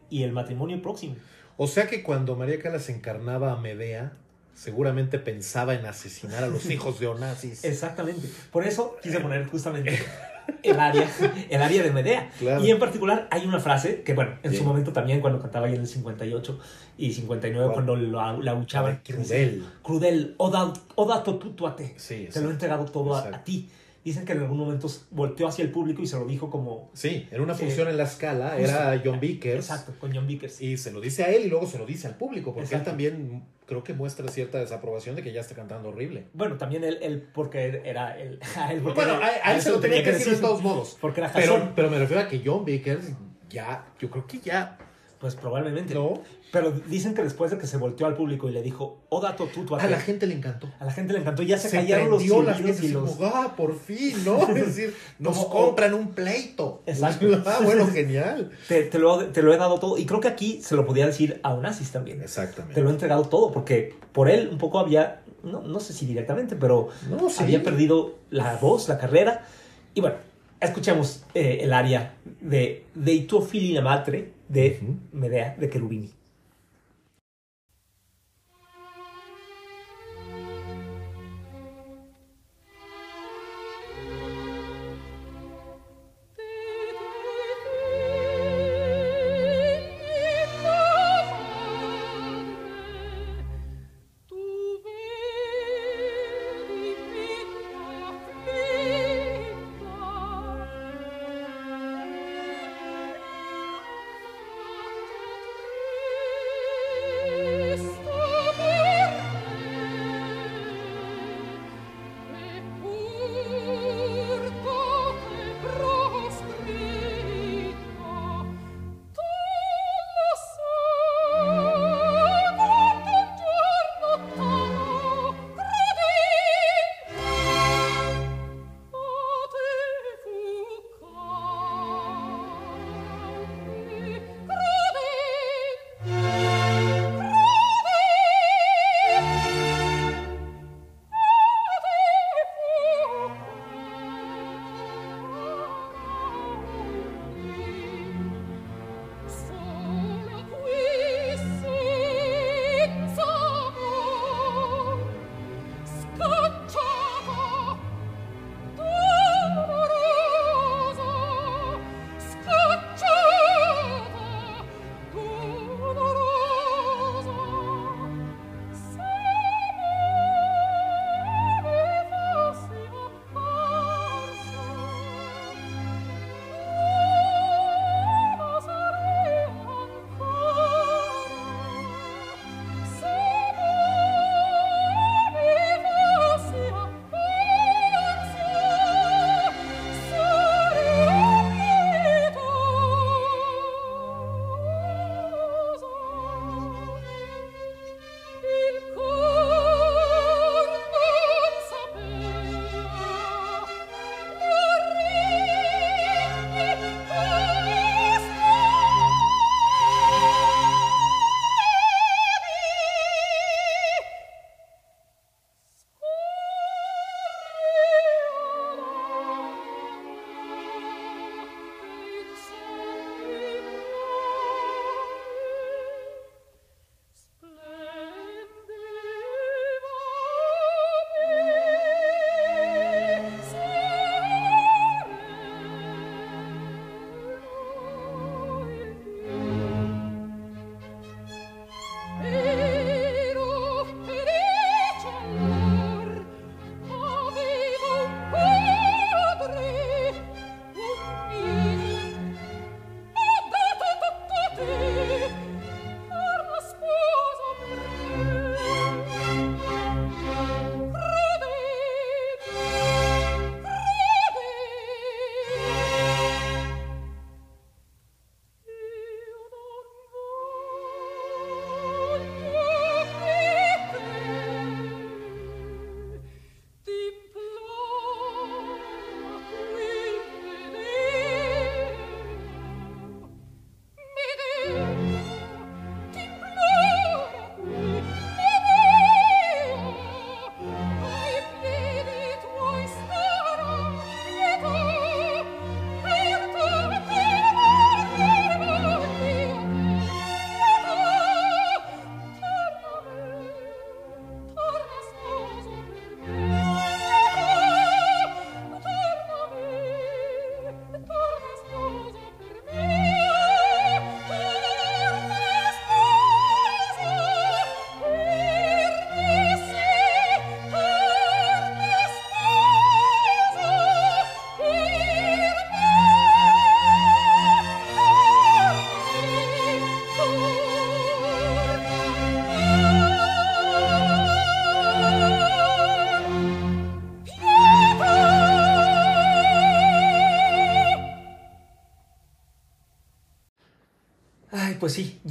y 0.09 0.23
el 0.23 0.31
matrimonio 0.31 0.81
próximo. 0.81 1.15
O 1.57 1.67
sea 1.67 1.87
que 1.87 2.03
cuando 2.03 2.35
María 2.35 2.59
Calas 2.59 2.89
encarnaba 2.89 3.51
a 3.51 3.57
Medea, 3.57 4.13
seguramente 4.55 5.19
pensaba 5.19 5.73
en 5.75 5.85
asesinar 5.85 6.43
a 6.43 6.47
los 6.47 6.65
hijos 6.69 6.99
de 6.99 7.07
Onassis. 7.07 7.63
Exactamente. 7.63 8.27
Por 8.51 8.65
eso 8.65 8.97
quise 9.01 9.19
poner 9.19 9.45
justamente 9.47 9.99
el 10.63 10.79
área, 10.79 11.09
el 11.49 11.61
área 11.61 11.83
de 11.83 11.91
Medea. 11.91 12.29
Claro. 12.39 12.63
Y 12.63 12.71
en 12.71 12.79
particular 12.79 13.27
hay 13.31 13.45
una 13.45 13.59
frase 13.59 14.01
que, 14.03 14.13
bueno, 14.13 14.31
en 14.43 14.51
Sí. 14.51 14.57
su 14.57 14.63
momento 14.63 14.91
también 14.93 15.21
cuando 15.21 15.39
cantaba 15.41 15.67
ahí 15.67 15.75
en 15.75 15.81
el 15.81 15.87
58 15.87 16.59
y 16.97 17.13
59 17.13 17.65
¿Cuál? 17.65 17.73
cuando 17.73 17.95
lo, 17.95 18.41
la 18.41 18.51
abuchaban. 18.51 18.91
A 18.91 18.93
ver, 18.95 19.03
crudel. 19.03 19.65
Crudel. 19.81 20.35
Oda, 20.37 20.73
oda 20.95 21.23
totutuate. 21.23 21.93
Sí, 21.97 22.29
Te 22.31 22.41
lo 22.41 22.49
he 22.49 22.51
entregado 22.51 22.85
todo 22.85 23.15
a 23.15 23.43
ti. 23.43 23.69
Dicen 24.03 24.25
que 24.25 24.33
en 24.33 24.39
algún 24.39 24.57
momento 24.57 24.87
volteó 25.11 25.47
hacia 25.47 25.63
el 25.63 25.71
público 25.71 26.01
y 26.01 26.07
se 26.07 26.17
lo 26.17 26.25
dijo 26.25 26.49
como... 26.49 26.91
Sí, 26.93 27.27
en 27.31 27.39
una 27.41 27.53
función 27.53 27.87
Eh, 27.87 27.91
en 27.91 27.97
la 27.97 28.03
escala, 28.03 28.57
era 28.59 29.01
John 29.03 29.19
Vickers. 29.21 29.69
Exacto, 29.69 29.93
con 29.99 30.13
John 30.13 30.27
Vickers. 30.27 30.59
Y 30.61 30.75
se 30.77 30.91
lo 30.91 30.99
dice 30.99 31.23
a 31.23 31.29
él 31.31 31.45
y 31.45 31.49
luego 31.49 31.65
se 31.67 31.77
lo 31.77 31.85
dice 31.85 32.07
al 32.07 32.15
público, 32.17 32.53
porque 32.53 32.65
Exacto. 32.65 32.89
él 32.89 32.91
también 32.91 33.43
creo 33.65 33.81
que 33.83 33.93
muestra 33.93 34.27
cierta 34.27 34.59
desaprobación 34.59 35.15
de 35.15 35.23
que 35.23 35.31
ya 35.31 35.39
está 35.39 35.55
cantando 35.55 35.87
horrible. 35.89 36.25
Bueno, 36.33 36.57
también 36.57 36.83
él, 36.83 36.97
él 37.01 37.21
porque 37.33 37.81
era 37.85 38.19
él. 38.19 38.39
él 38.71 38.81
porque 38.81 38.95
Bueno, 38.99 39.15
era- 39.15 39.27
a, 39.49 39.55
él 39.55 39.61
se 39.61 39.69
lo 39.71 39.79
tenía 39.79 40.03
que 40.03 40.11
decir 40.11 40.35
de 40.35 40.41
todos 40.41 40.61
modos. 40.61 40.97
Porque 40.99 41.21
era 41.21 41.31
Pero, 41.31 41.71
pero 41.73 41.89
me 41.89 41.97
refiero 41.97 42.23
a 42.23 42.27
que 42.27 42.41
John 42.45 42.65
Vickers 42.65 43.05
ya, 43.49 43.85
yo 43.99 44.09
creo 44.09 44.27
que 44.27 44.39
ya, 44.39 44.77
Pues 45.23 45.35
probablemente. 45.35 45.93
¿no? 45.93 46.19
Pero 46.51 46.71
dicen 46.71 47.13
que 47.13 47.23
después 47.23 47.49
de 47.49 47.57
que 47.57 47.65
se 47.65 47.77
volteó 47.77 48.07
al 48.07 48.13
público 48.13 48.49
y 48.49 48.51
le 48.51 48.61
dijo, 48.61 48.97
Oda 49.07 49.37
totutuate. 49.37 49.85
A 49.85 49.89
la 49.89 50.01
gente 50.01 50.27
le 50.27 50.35
encantó. 50.35 50.69
A 50.81 50.83
la 50.83 50.91
gente 50.91 51.13
le 51.13 51.19
encantó, 51.19 51.43
ya 51.43 51.57
se, 51.57 51.69
Se 51.69 51.77
callaron 51.77 52.09
los 52.09 52.17
prendió 52.17 52.43
la 52.43 52.53
silbidos 52.57 52.77
gente 52.81 52.91
y 52.91 52.93
los... 52.93 53.11
como, 53.11 53.25
ah, 53.33 53.53
por 53.55 53.79
fin, 53.79 54.17
¿no? 54.25 54.41
Es 54.57 54.65
decir, 54.75 54.93
nos 55.19 55.37
Como- 55.37 55.49
compran 55.49 55.93
un 55.93 56.09
pleito. 56.11 56.83
Exacto. 56.85 57.25
Ah, 57.45 57.59
bueno, 57.63 57.87
genial. 57.87 58.51
Te, 58.67 58.83
te 58.83 58.99
lo, 58.99 59.27
te 59.27 59.41
lo 59.41 59.53
he 59.53 59.57
dado 59.57 59.79
todo. 59.79 59.97
Y 59.97 60.05
creo 60.05 60.19
que 60.19 60.27
aquí 60.27 60.61
se 60.61 60.75
lo 60.75 60.85
podía 60.85 61.05
decir 61.05 61.39
a 61.41 61.53
Onassis 61.53 61.91
también. 61.91 62.21
Exactamente. 62.21 62.75
Te 62.75 62.81
lo 62.81 62.89
he 62.89 62.91
entregado 62.91 63.23
todo, 63.23 63.53
porque 63.53 63.95
por 64.11 64.29
él 64.29 64.49
un 64.51 64.57
poco 64.57 64.77
había, 64.79 65.21
no, 65.41 65.61
no 65.61 65.79
sé 65.79 65.93
si 65.93 66.05
directamente, 66.05 66.57
pero 66.57 66.89
No, 67.09 67.29
sí. 67.29 67.41
había 67.43 67.63
perdido 67.63 68.15
la 68.29 68.57
voz, 68.57 68.89
la 68.89 68.97
carrera. 68.97 69.45
Y 69.93 70.01
bueno, 70.01 70.17
escuchemos 70.63 71.23
eh, 71.33 71.59
el 71.61 71.73
aria 71.73 72.15
de 72.41 72.85
De 72.95 73.19
tuo 73.21 73.41
fili 73.41 73.73
la 73.73 73.81
matre 73.81 74.33
de. 74.47 74.79
Medea 75.11 75.55
de 75.57 75.69
Cherubini. 75.69 76.22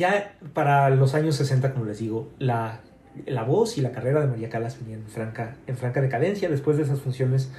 Ya 0.02 0.34
para 0.52 0.90
los 0.90 1.14
años 1.14 1.36
60, 1.36 1.72
como 1.74 1.84
les 1.84 2.00
digo, 2.00 2.28
la, 2.40 2.80
la 3.24 3.44
voz 3.44 3.78
y 3.78 3.82
la 3.82 3.92
carrera 3.92 4.20
de 4.20 4.26
María 4.26 4.48
Calas 4.48 4.76
venían 4.80 5.02
en 5.02 5.06
franca, 5.06 5.56
en 5.68 5.76
franca 5.76 6.00
decadencia 6.00 6.48
después 6.48 6.76
de 6.76 6.82
esas 6.82 7.00
funciones 7.00 7.52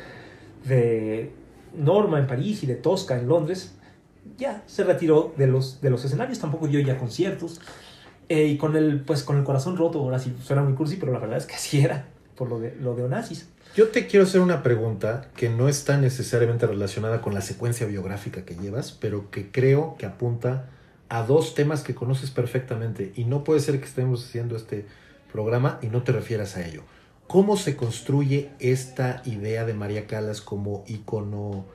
de 0.66 1.32
Norma 1.74 2.20
en 2.20 2.28
París 2.28 2.62
y 2.64 2.68
de 2.68 2.76
Tosca 2.76 3.18
en 3.18 3.30
Londres. 3.30 3.76
Ya 4.38 4.62
se 4.66 4.84
retiró 4.84 5.34
de 5.38 5.48
los, 5.48 5.80
de 5.80 5.90
los 5.90 6.04
escenarios, 6.04 6.38
tampoco 6.40 6.68
dio 6.68 6.82
ya 6.82 6.98
conciertos. 6.98 7.62
Eh, 8.28 8.48
y 8.48 8.58
con 8.58 8.76
el, 8.76 9.00
pues, 9.00 9.24
con 9.24 9.38
el 9.38 9.46
corazón 9.46 9.78
roto, 9.78 10.00
ahora 10.00 10.20
sí 10.20 10.36
suena 10.42 10.64
muy 10.64 10.74
cursi, 10.74 10.98
pero 10.98 11.14
la 11.14 11.20
verdad 11.20 11.38
es 11.38 11.46
que 11.46 11.56
así 11.56 11.80
era, 11.80 12.08
por 12.36 12.50
lo 12.50 12.60
de, 12.60 12.76
lo 12.76 12.94
de 12.94 13.04
Onassis. 13.04 13.48
Yo 13.74 13.88
te 13.88 14.06
quiero 14.06 14.26
hacer 14.26 14.42
una 14.42 14.64
pregunta 14.64 15.30
que 15.38 15.48
no 15.48 15.70
está 15.70 15.98
necesariamente 15.98 16.68
relacionada 16.68 17.22
con 17.22 17.34
la 17.34 17.40
secuencia 17.40 17.88
biográfica 17.88 18.44
que 18.44 18.56
llevas, 18.56 18.92
pero 18.92 19.32
que 19.32 19.50
creo 19.50 19.96
que 19.98 20.06
apunta 20.06 20.70
a 21.14 21.22
dos 21.22 21.54
temas 21.54 21.84
que 21.84 21.94
conoces 21.94 22.32
perfectamente 22.32 23.14
y 23.16 23.26
no 23.26 23.44
puede 23.44 23.60
ser 23.60 23.78
que 23.80 23.86
estemos 23.86 24.26
haciendo 24.26 24.56
este 24.56 24.88
programa 25.32 25.78
y 25.84 25.88
no 25.88 26.02
te 26.02 26.12
refieras 26.12 26.58
a 26.58 26.66
ello. 26.66 26.82
¿Cómo 27.28 27.56
se 27.56 27.76
construye 27.76 28.50
esta 28.58 29.22
idea 29.24 29.64
de 29.64 29.76
María 29.76 30.08
Calas 30.08 30.42
como 30.42 30.84
icono 30.88 31.66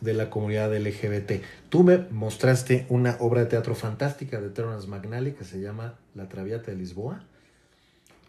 de 0.00 0.14
la 0.14 0.30
comunidad 0.30 0.72
LGBT? 0.72 1.42
Tú 1.70 1.82
me 1.82 2.06
mostraste 2.12 2.86
una 2.88 3.16
obra 3.18 3.40
de 3.40 3.46
teatro 3.46 3.74
fantástica 3.74 4.40
de 4.40 4.48
Terence 4.48 4.86
McNally 4.86 5.32
que 5.32 5.42
se 5.42 5.60
llama 5.60 5.98
La 6.14 6.28
Traviata 6.28 6.70
de 6.70 6.76
Lisboa 6.76 7.24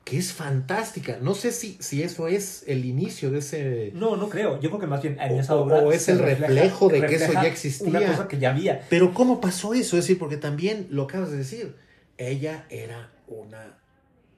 que 0.10 0.18
es 0.18 0.34
fantástica. 0.34 1.20
No 1.22 1.36
sé 1.36 1.51
si, 1.51 1.78
si 1.80 2.01
eso 2.01 2.28
es 2.28 2.64
el 2.68 2.84
inicio 2.86 3.30
de 3.30 3.39
ese... 3.39 3.91
No, 3.93 4.16
no 4.18 4.28
creo. 4.30 4.60
Yo 4.60 4.70
creo 4.70 4.80
que 4.82 4.88
más 4.88 5.01
bien 5.03 5.18
en 5.20 5.34
O- 5.34 5.39
esa 5.39 5.55
obra... 5.55 5.78
o 5.78 5.91
es 5.91 6.10
el 6.10 6.18
reflejo 6.20 6.89
de 6.89 7.05
que 7.05 7.16
eso 7.16 7.34
ya 7.34 7.45
existía. 7.45 7.88
Una 7.89 8.03
cosa 8.05 8.28
que 8.28 8.39
ya 8.39 8.49
había. 8.51 8.82
Pero 8.89 9.14
¿cómo 9.14 9.39
pasó 9.39 9.74
eso? 9.76 9.97
Es 9.97 10.05
decir, 10.05 10.18
porque 10.18 10.38
también 10.38 10.88
lo 10.89 11.03
acabas 11.03 11.30
de 11.30 11.38
decir, 11.38 11.76
ella 12.18 12.66
era 12.70 13.12
una 13.28 13.78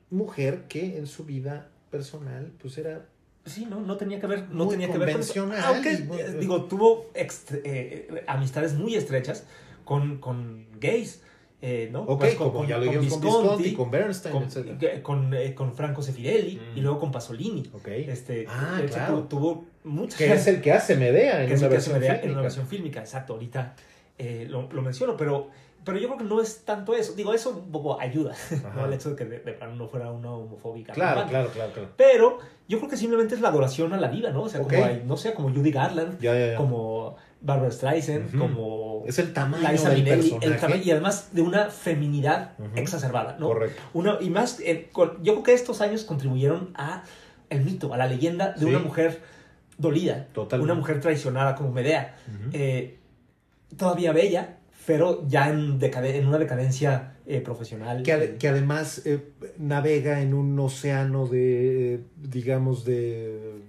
mujer 0.10 0.64
que 0.68 0.98
en 0.98 1.08
su 1.08 1.24
vida 1.26 1.70
personal, 1.90 2.52
pues 2.62 2.78
era... 2.78 3.06
Sí, 3.46 3.66
no, 3.66 3.80
no 3.80 3.98
tenía 3.98 4.20
que 4.20 4.28
ver, 4.28 4.50
no 4.50 4.66
Muy 4.66 4.74
tenía 4.74 4.92
que 4.92 4.98
ver 5.00 5.14
con 5.14 5.22
eso. 5.22 5.34
convencional 5.34 5.74
Aunque, 5.74 5.98
muy- 6.04 6.20
eh, 6.20 6.36
digo, 6.40 6.66
tuvo 6.66 7.12
ext- 7.14 7.62
eh, 7.64 8.24
amistades 8.28 8.74
muy 8.74 8.96
estrechas 8.96 9.46
con, 9.86 10.20
con 10.20 10.68
gays, 10.80 11.22
eh, 11.62 11.90
¿no? 11.92 12.02
Ok, 12.02 12.20
Pues 12.22 12.36
como 12.36 12.66
ya 12.66 12.78
lo 12.78 12.86
dijimos 12.86 13.14
con 13.14 13.22
Visconti, 13.22 13.74
con 13.74 13.92
Bernstein, 13.92 14.34
con, 14.34 14.44
etc. 14.44 15.02
con, 15.04 15.34
eh, 15.34 15.54
con 15.54 15.74
Franco 15.74 16.02
Sefirelli 16.02 16.56
Mm. 16.56 16.78
y 16.78 16.82
luego 16.82 17.00
con 17.00 17.12
Pasolini. 17.12 17.64
Ok. 17.74 17.88
Este, 17.88 18.46
Ah, 18.50 18.80
hecho, 18.84 18.94
claro. 18.96 19.20
tu- 19.24 19.38
tuvo 19.38 19.66
muchas 19.84 20.18
Que 20.18 20.34
es 20.34 20.48
el 20.48 20.62
que 20.62 20.72
hace 20.72 20.96
Medea 20.96 21.44
en 21.44 21.50
que 21.50 21.56
una 21.56 21.68
versión 21.68 21.96
Medea 22.00 22.14
en 22.14 22.20
fílmica. 22.20 22.34
una 22.34 22.42
versión 22.42 22.68
fílmica, 22.68 23.00
exacto, 23.00 23.34
ahorita 23.34 23.76
eh, 24.18 24.46
lo, 24.50 24.70
lo 24.72 24.82
menciono, 24.84 25.16
pero, 25.18 25.50
pero 25.84 25.98
yo 25.98 26.08
creo 26.08 26.18
que 26.20 26.24
no 26.26 26.42
es 26.42 26.64
tanto 26.64 26.96
eso, 26.96 27.14
digo, 27.14 27.34
eso 27.34 27.50
un 27.52 27.72
poco 27.72 28.00
ayuda. 28.00 28.34
¿no? 28.76 28.86
el 28.86 28.94
hecho 28.94 29.12
de 29.12 29.16
que 29.16 29.26
de, 29.26 29.40
de 29.40 29.54
plano 29.54 29.76
no 29.76 29.88
fuera 29.88 30.12
una 30.12 30.32
homofóbica. 30.32 30.94
Claro, 30.94 31.28
claro, 31.28 31.50
claro, 31.50 31.72
claro. 31.74 31.90
Pero 31.98 32.38
yo 32.68 32.78
creo 32.80 32.90
que 32.90 32.98
simplemente 32.98 33.34
es 33.36 33.42
la 33.42 33.50
adoración 33.50 33.94
a 33.94 33.98
la 34.00 34.08
vida, 34.10 34.32
¿no? 34.32 34.44
O 34.44 34.50
sea, 34.50 34.62
Ok. 34.62 34.72
como 34.74 34.86
hay, 34.86 35.04
no 35.06 35.18
sé, 35.18 35.34
como 35.34 35.50
Judy 35.50 35.72
Garland, 35.72 36.20
Ya, 36.20 36.34
ya, 36.38 36.52
ya. 36.52 36.56
como 36.58 37.16
Barbara 37.42 37.72
Streisand, 37.72 38.38
como 38.38 39.04
Es 39.08 39.18
el 39.20 39.34
tamaño 39.34 39.68
Liza 39.72 39.90
del 39.90 40.08
el 40.44 40.58
tama- 40.60 40.76
y 40.78 40.92
además 40.92 41.30
de 41.34 41.42
una 41.42 41.70
feminidad 41.70 42.54
exacerbada, 42.76 43.38
¿no? 43.40 43.48
Correcto. 43.48 43.82
Una, 43.94 44.18
y 44.22 44.30
más, 44.30 44.60
eh, 44.60 44.90
con- 44.92 45.24
yo 45.24 45.34
creo 45.34 45.44
que 45.44 45.54
estos 45.54 45.82
años 45.82 46.04
contribuyeron 46.04 46.70
a 46.76 47.04
el 47.50 47.62
mito, 47.66 47.94
a 47.94 47.98
la 47.98 48.08
leyenda 48.08 48.52
de 48.54 48.60
Sí. 48.60 48.66
una 48.66 48.80
mujer 48.80 49.22
dolida, 49.78 50.28
Totalmente. 50.34 50.72
una 50.72 50.80
mujer 50.80 51.00
traicionada 51.02 51.56
como 51.56 51.72
Medea, 51.72 52.16
eh, 52.54 52.98
todavía 53.76 54.12
bella, 54.14 54.58
pero 54.86 55.28
ya 55.28 55.50
en, 55.50 55.80
en 55.82 56.28
una 56.28 56.38
decadencia 56.38 57.14
eh, 57.26 57.40
profesional. 57.42 58.04
que, 58.04 58.14
ade- 58.14 58.38
que 58.38 58.48
además 58.50 59.04
navega 59.58 60.22
en 60.22 60.34
un 60.34 60.60
océano 60.60 61.28
de, 61.28 62.04
digamos, 62.18 62.84
de 62.86 63.62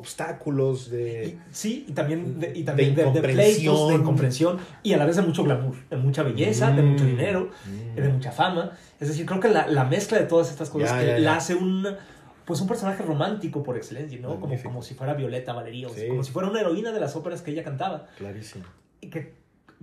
obstáculos, 0.00 0.90
de... 0.90 1.38
Sí, 1.52 1.84
y 1.88 1.92
también 1.92 2.40
de, 2.40 2.48
y 2.50 2.60
De 2.60 2.64
también 2.64 2.94
de, 2.94 3.02
de 3.02 3.08
incomprensión. 3.08 3.34
pleitos, 3.54 3.88
de 3.88 3.94
incomprensión 3.94 4.58
y 4.82 4.92
a 4.92 4.96
la 4.96 5.04
vez 5.06 5.16
de 5.16 5.22
mucho 5.22 5.44
glamour, 5.44 5.74
de 5.88 5.96
mucha 5.96 6.22
belleza, 6.22 6.70
de 6.72 6.82
Mm. 6.82 6.86
mucho 6.90 7.04
dinero, 7.04 7.50
Mm. 7.66 7.94
de 8.00 8.08
mucha 8.08 8.32
fama. 8.32 8.72
Es 8.98 9.08
decir, 9.08 9.24
creo 9.26 9.40
que 9.40 9.48
la, 9.48 9.66
la 9.66 9.84
mezcla 9.84 10.18
de 10.18 10.24
todas 10.26 10.50
estas 10.50 10.68
cosas 10.70 10.90
Ya, 10.90 11.00
que 11.00 11.06
ya, 11.06 11.12
ya. 11.14 11.18
la 11.20 11.36
hace 11.36 11.54
un, 11.54 11.86
pues 12.44 12.60
un 12.60 12.66
personaje 12.68 13.02
romántico 13.02 13.62
por 13.62 13.76
excelencia, 13.76 14.18
¿no? 14.20 14.40
Como, 14.40 14.60
como 14.62 14.82
si 14.82 14.94
fuera 14.94 15.14
Violeta 15.14 15.52
Valerio, 15.52 15.88
Sí. 15.90 16.08
como 16.08 16.24
si 16.24 16.32
fuera 16.32 16.48
una 16.48 16.60
heroína 16.60 16.92
de 16.92 17.00
las 17.00 17.14
óperas 17.16 17.42
que 17.42 17.52
ella 17.52 17.62
cantaba. 17.62 18.06
Clarísimo. 18.18 18.64
Y 19.00 19.08
que, 19.08 19.34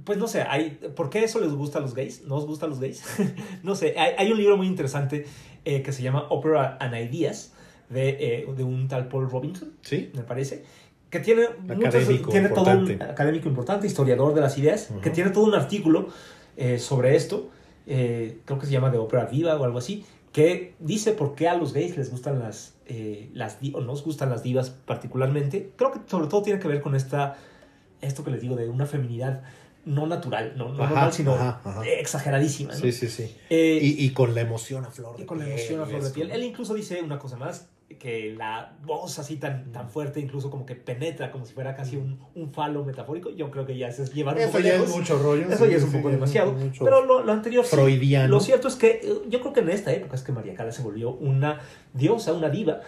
pues 0.04 0.18
no 0.18 0.28
sé, 0.28 0.42
hay, 0.42 0.72
¿por 0.96 1.10
qué 1.10 1.24
eso 1.24 1.40
les 1.40 1.52
gusta 1.54 1.80
a 1.80 1.82
los 1.82 1.94
gays? 1.96 2.24
¿No 2.24 2.36
os 2.36 2.46
gusta 2.46 2.66
a 2.66 2.70
los 2.70 2.80
gays? 2.80 3.04
no 3.64 3.76
sé, 3.76 3.96
hay, 3.98 4.14
hay 4.18 4.32
un 4.32 4.38
libro 4.38 4.58
muy 4.58 4.68
interesante 4.68 5.26
eh, 5.66 5.82
que 5.82 5.92
se 5.92 6.02
llama 6.04 6.26
Opera 6.30 6.78
and 6.80 6.96
Ideas 6.96 7.54
de, 7.90 8.10
eh, 8.10 8.48
de 8.56 8.64
un 8.64 8.88
tal 8.88 9.08
Paul 9.08 9.30
Robinson 9.30 9.74
¿Sí? 9.82 10.12
me 10.14 10.24
parece, 10.24 10.64
que 11.10 11.20
tiene, 11.20 11.44
Académico 11.70 12.30
tiene 12.32 12.50
todo 12.50 12.70
un 12.72 13.02
académico 13.02 13.48
importante, 13.48 13.88
historiador 13.88 14.34
de 14.34 14.42
las 14.42 14.58
ideas, 14.58 14.90
Ujú. 14.92 15.02
que 15.02 15.10
tiene 15.10 15.30
todo 15.30 15.46
un 15.46 15.54
artículo 15.56 16.10
eh, 16.58 16.80
sobre 16.80 17.16
esto, 17.16 17.50
eh, 17.86 18.40
creo 18.46 18.60
que 18.60 18.66
se 18.66 18.72
llama 18.74 18.90
de 18.90 18.98
ópera 18.98 19.26
viva 19.26 19.56
o 19.56 19.64
algo 19.64 19.78
así, 19.78 20.06
que 20.34 20.74
dice 20.80 21.14
por 21.14 21.34
qué 21.36 21.48
a 21.48 21.56
los 21.56 21.74
gays 21.74 21.96
les 21.98 22.12
gustan 22.12 22.40
las, 22.40 22.76
eh, 22.86 23.30
las 23.34 23.58
o 23.74 23.82
nos 23.82 24.04
gustan 24.04 24.30
las 24.30 24.44
divas 24.44 24.70
particularmente. 24.70 25.72
Creo 25.78 25.92
que 25.92 26.00
sobre 26.06 26.28
todo 26.28 26.42
tiene 26.44 26.60
que 26.60 26.68
ver 26.68 26.82
con 26.82 26.94
esta, 26.96 27.38
esto 28.02 28.24
que 28.24 28.32
les 28.32 28.42
digo, 28.42 28.56
de 28.56 28.70
una 28.70 28.86
feminidad 28.86 29.44
no 29.86 30.06
natural, 30.06 30.54
no, 30.58 30.68
no 30.74 30.84
Ajá, 30.84 30.94
normal, 30.94 31.14
sino 31.14 31.34
ajá, 31.34 31.62
ajá. 31.64 31.86
exageradísima. 31.88 32.74
¿no? 32.74 32.80
Sí, 32.80 32.92
sí, 32.92 33.08
sí. 33.08 33.34
Eh, 33.50 33.80
Y, 33.82 34.06
y 34.06 34.10
con 34.12 34.36
la 34.36 34.42
emoción 34.42 34.84
a 34.84 34.92
flor 34.92 35.16
de 35.16 35.24
y 35.24 35.26
con 35.26 35.40
la 35.40 35.46
piel 35.46 35.58
emoción 35.58 35.82
a 35.82 35.86
flor 35.86 36.04
de 36.04 36.10
piel. 36.10 36.32
Él 36.32 36.44
incluso 36.44 36.74
dice 36.74 37.02
una 37.02 37.18
cosa 37.18 37.38
más, 37.38 37.70
que 38.00 38.34
la 38.38 38.74
voz 38.86 39.18
así 39.18 39.38
tan, 39.38 39.72
tan 39.72 39.90
fuerte, 39.90 40.20
incluso 40.20 40.50
como 40.52 40.66
que 40.66 40.76
penetra, 40.76 41.32
como 41.32 41.46
si 41.46 41.54
fuera 41.54 41.76
casi 41.76 41.96
un, 41.96 42.20
un 42.36 42.52
falo 42.54 42.84
metafórico. 42.84 43.30
Yo 43.32 43.50
creo 43.50 43.66
que 43.66 43.78
ya 43.78 43.88
es 43.88 44.14
llevar 44.14 44.36
un 44.36 44.42
Eso 44.42 44.52
poco 44.52 44.64
ya 44.64 44.74
es 44.76 44.82
lejos. 44.82 44.96
mucho 44.98 45.18
rollo. 45.20 45.48
Eso 45.50 45.66
sí, 45.66 45.72
ya 45.72 45.78
es 45.78 45.84
un 45.84 45.92
sí, 45.92 45.98
poco 45.98 46.10
sí, 46.10 46.16
demasiado. 46.16 46.52
mucho 46.54 46.84
Pero 46.84 47.06
lo, 47.06 47.24
lo 47.24 47.32
anterior 47.32 47.66
sí. 47.66 47.76
freudiano. 47.76 48.28
Lo 48.28 48.40
cierto 48.42 48.68
es 48.68 48.76
que 48.76 49.00
eh, 49.04 49.14
yo 49.30 49.40
creo 49.40 49.54
que 49.54 49.62
en 49.62 49.70
esta 49.70 49.94
época 49.94 50.16
es 50.16 50.22
que 50.22 50.32
María 50.32 50.54
Cala 50.54 50.72
se 50.72 50.84
volvió 50.84 51.12
una 51.12 51.60
diosa, 51.94 52.34
una 52.34 52.50
diva, 52.50 52.82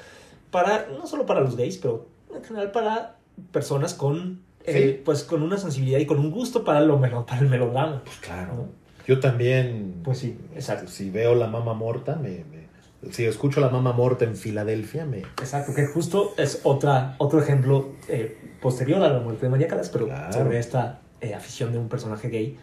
para, 0.52 0.88
no 0.98 1.08
solo 1.08 1.26
para 1.26 1.40
los 1.42 1.56
gays, 1.56 1.78
pero 1.78 2.08
en 2.36 2.44
general 2.44 2.72
para 2.72 3.16
personas 3.52 3.94
con, 3.94 4.42
eh, 4.66 4.74
Sí. 4.98 5.02
pues, 5.06 5.24
con 5.24 5.42
una 5.44 5.58
sensibilidad 5.58 6.00
y 6.00 6.06
con 6.06 6.20
un 6.20 6.30
gusto 6.30 6.64
para, 6.66 6.82
lo, 6.82 7.00
melo- 7.00 7.26
para 7.26 7.42
el 7.42 7.48
melodrama. 7.50 8.04
Pues 8.04 8.18
claro. 8.18 8.54
¿no? 8.54 8.66
Yo 9.08 9.20
también. 9.20 10.02
Pues 10.04 10.20
sí, 10.20 10.38
exacto. 10.54 10.88
Si 10.92 11.10
veo 11.10 11.34
la 11.36 11.48
mama 11.48 11.74
morta, 11.74 12.16
me, 12.16 12.44
me- 12.52 12.69
si 13.12 13.26
escucho 13.26 13.62
la 13.62 13.70
mama 13.70 13.94
morta 13.94 14.26
en 14.26 14.36
Filadelfia, 14.36 15.06
me. 15.06 15.20
Exacto, 15.20 15.74
que 15.74 15.86
justo 15.88 16.34
es 16.38 16.62
otra, 16.64 17.16
otro 17.18 17.42
ejemplo 17.42 17.94
eh, 18.08 18.38
posterior 18.62 19.02
a 19.04 19.10
la 19.10 19.20
muerte 19.20 19.46
de 19.46 19.50
María 19.50 19.68
Calas, 19.68 19.90
pero 19.90 20.06
Claro. 20.08 20.34
sobre 20.34 20.60
esta 20.60 21.00
eh, 21.22 21.34
afición 21.34 21.72
de 21.72 21.78
un 21.80 21.88
personaje 21.90 22.30
gay. 22.30 22.58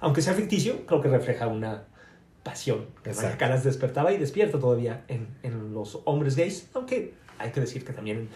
Aunque 0.00 0.22
sea 0.22 0.34
ficticio, 0.34 0.84
creo 0.86 1.00
que 1.00 1.08
refleja 1.08 1.46
una 1.46 1.84
pasión 2.42 2.86
que 3.02 3.10
María 3.10 3.22
Exacto. 3.22 3.38
Calas 3.38 3.64
despertaba 3.64 4.12
y 4.12 4.18
despierta 4.18 4.58
todavía 4.58 5.02
en, 5.08 5.26
en 5.42 5.72
los 5.74 6.00
hombres 6.04 6.36
gays, 6.36 6.68
aunque 6.74 7.14
hay 7.38 7.50
que 7.50 7.60
decir 7.60 7.84
que 7.84 7.92
también, 7.92 8.28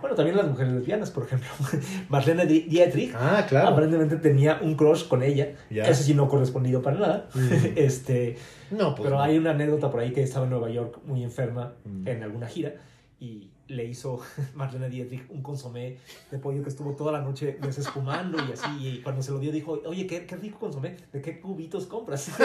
bueno, 0.00 0.16
también 0.16 0.36
las 0.36 0.48
mujeres 0.48 0.72
lesbianas, 0.72 1.10
por 1.10 1.24
ejemplo. 1.24 1.48
Marlene 2.08 2.44
Di- 2.46 2.62
Dietrich 2.62 3.14
Ah, 3.14 3.44
claro. 3.48 3.68
aparentemente 3.68 4.16
tenía 4.16 4.58
un 4.62 4.74
crush 4.74 5.06
con 5.06 5.22
ella, 5.22 5.52
Ya. 5.70 5.86
ese 5.88 6.02
sí 6.02 6.14
no 6.14 6.28
correspondido 6.28 6.82
para 6.82 6.98
nada. 6.98 7.28
Mm. 7.34 7.48
este, 7.76 8.36
No, 8.70 8.94
pues. 8.94 9.06
pero 9.06 9.16
no. 9.16 9.22
hay 9.22 9.38
una 9.38 9.50
anécdota 9.50 9.90
por 9.90 10.00
ahí 10.00 10.12
que 10.12 10.22
estaba 10.22 10.44
en 10.44 10.50
Nueva 10.50 10.70
York 10.70 10.98
muy 11.04 11.22
enferma 11.22 11.72
Mm. 11.84 12.08
en 12.08 12.22
alguna 12.22 12.46
gira 12.46 12.74
y 13.20 13.50
le 13.68 13.84
hizo 13.84 14.20
Marlene 14.54 14.88
Dietrich 14.88 15.24
un 15.28 15.42
consomé 15.42 15.96
de 16.30 16.38
pollo 16.38 16.62
que 16.62 16.68
estuvo 16.70 16.92
toda 16.94 17.12
la 17.12 17.20
noche 17.20 17.58
desespumando 17.60 18.38
y 18.48 18.52
así. 18.52 18.68
Y 18.80 19.00
cuando 19.02 19.20
se 19.22 19.30
lo 19.32 19.38
dio 19.38 19.52
dijo, 19.52 19.80
oye, 19.86 20.06
qué, 20.06 20.24
qué 20.24 20.36
rico 20.36 20.58
consomé, 20.58 20.96
¿de 21.12 21.20
qué 21.20 21.38
cubitos 21.40 21.86
compras? 21.86 22.30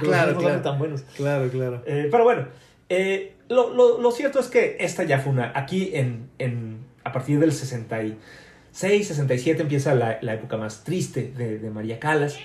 Claro, 0.00 0.36
claro. 0.38 0.62
tan 0.62 0.78
buenos. 0.78 1.02
Claro, 1.16 1.48
claro. 1.50 1.82
Eh, 1.86 2.08
pero 2.10 2.24
bueno, 2.24 2.46
eh, 2.88 3.34
lo, 3.48 3.72
lo- 3.74 4.00
lo 4.00 4.10
cierto 4.10 4.40
es 4.40 4.48
que 4.48 4.76
esta 4.80 5.04
ya 5.04 5.18
fue 5.20 5.32
una... 5.32 5.52
Aquí 5.54 5.90
en, 5.94 6.28
en, 6.38 6.78
a 7.04 7.12
partir 7.12 7.38
del 7.38 7.52
66, 7.52 9.06
67 9.08 9.62
empieza 9.62 9.94
la, 9.94 10.18
la 10.22 10.34
época 10.34 10.56
más 10.56 10.84
triste 10.84 11.32
de, 11.36 11.58
de 11.58 11.70
María 11.70 11.98
Calas. 12.00 12.36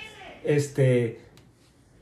Este, 0.44 1.20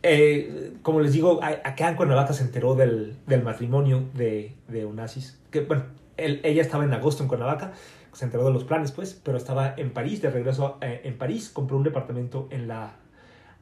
eh, 0.04 0.74
como 0.82 1.02
les 1.02 1.14
digo, 1.14 1.42
a- 1.44 1.60
acá 1.68 1.90
en 1.90 1.96
Cuernavaca 1.96 2.34
se 2.34 2.44
enteró 2.44 2.76
del, 2.76 3.16
del 3.28 3.44
matrimonio 3.44 4.06
de, 4.14 4.54
de 4.68 4.86
Onassis. 4.86 5.40
Que, 5.52 5.62
bueno, 5.62 5.84
él- 6.18 6.40
ella 6.44 6.62
estaba 6.62 6.84
en 6.84 6.94
agosto 6.94 7.24
en 7.24 7.30
Cuernavaca, 7.30 7.74
se 8.14 8.26
enteró 8.26 8.46
de 8.46 8.52
los 8.54 8.64
planes, 8.64 8.92
pues, 8.92 9.14
pero 9.24 9.38
estaba 9.38 9.74
en 9.78 9.92
París, 9.92 10.22
de 10.22 10.30
regreso 10.30 10.78
eh, 10.82 11.02
en 11.04 11.18
París, 11.18 11.50
compró 11.50 11.78
un 11.78 11.84
departamento 11.84 12.48
en 12.52 12.68
la 12.68 12.94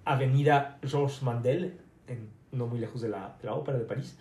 avenida 0.05 0.77
Georges 0.83 1.21
Mandel, 1.23 1.77
en- 2.07 2.29
no 2.51 2.67
muy 2.67 2.79
lejos 2.79 3.01
de 3.01 3.09
la, 3.09 3.35
de 3.41 3.45
la 3.47 3.53
ópera 3.55 3.77
de 3.77 3.83
París. 3.85 4.17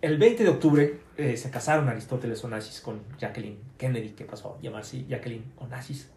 El 0.00 0.18
20 0.18 0.42
de 0.42 0.48
octubre 0.50 0.98
eh, 1.16 1.36
se 1.36 1.50
casaron 1.50 1.88
Aristóteles 1.88 2.42
Onassis 2.42 2.80
con 2.80 3.00
Jacqueline 3.20 3.58
Kennedy, 3.78 4.10
que 4.10 4.24
pasó 4.24 4.56
a 4.58 4.60
llamarse 4.62 5.04
Jacqueline 5.06 5.44
Onassis. 5.58 6.10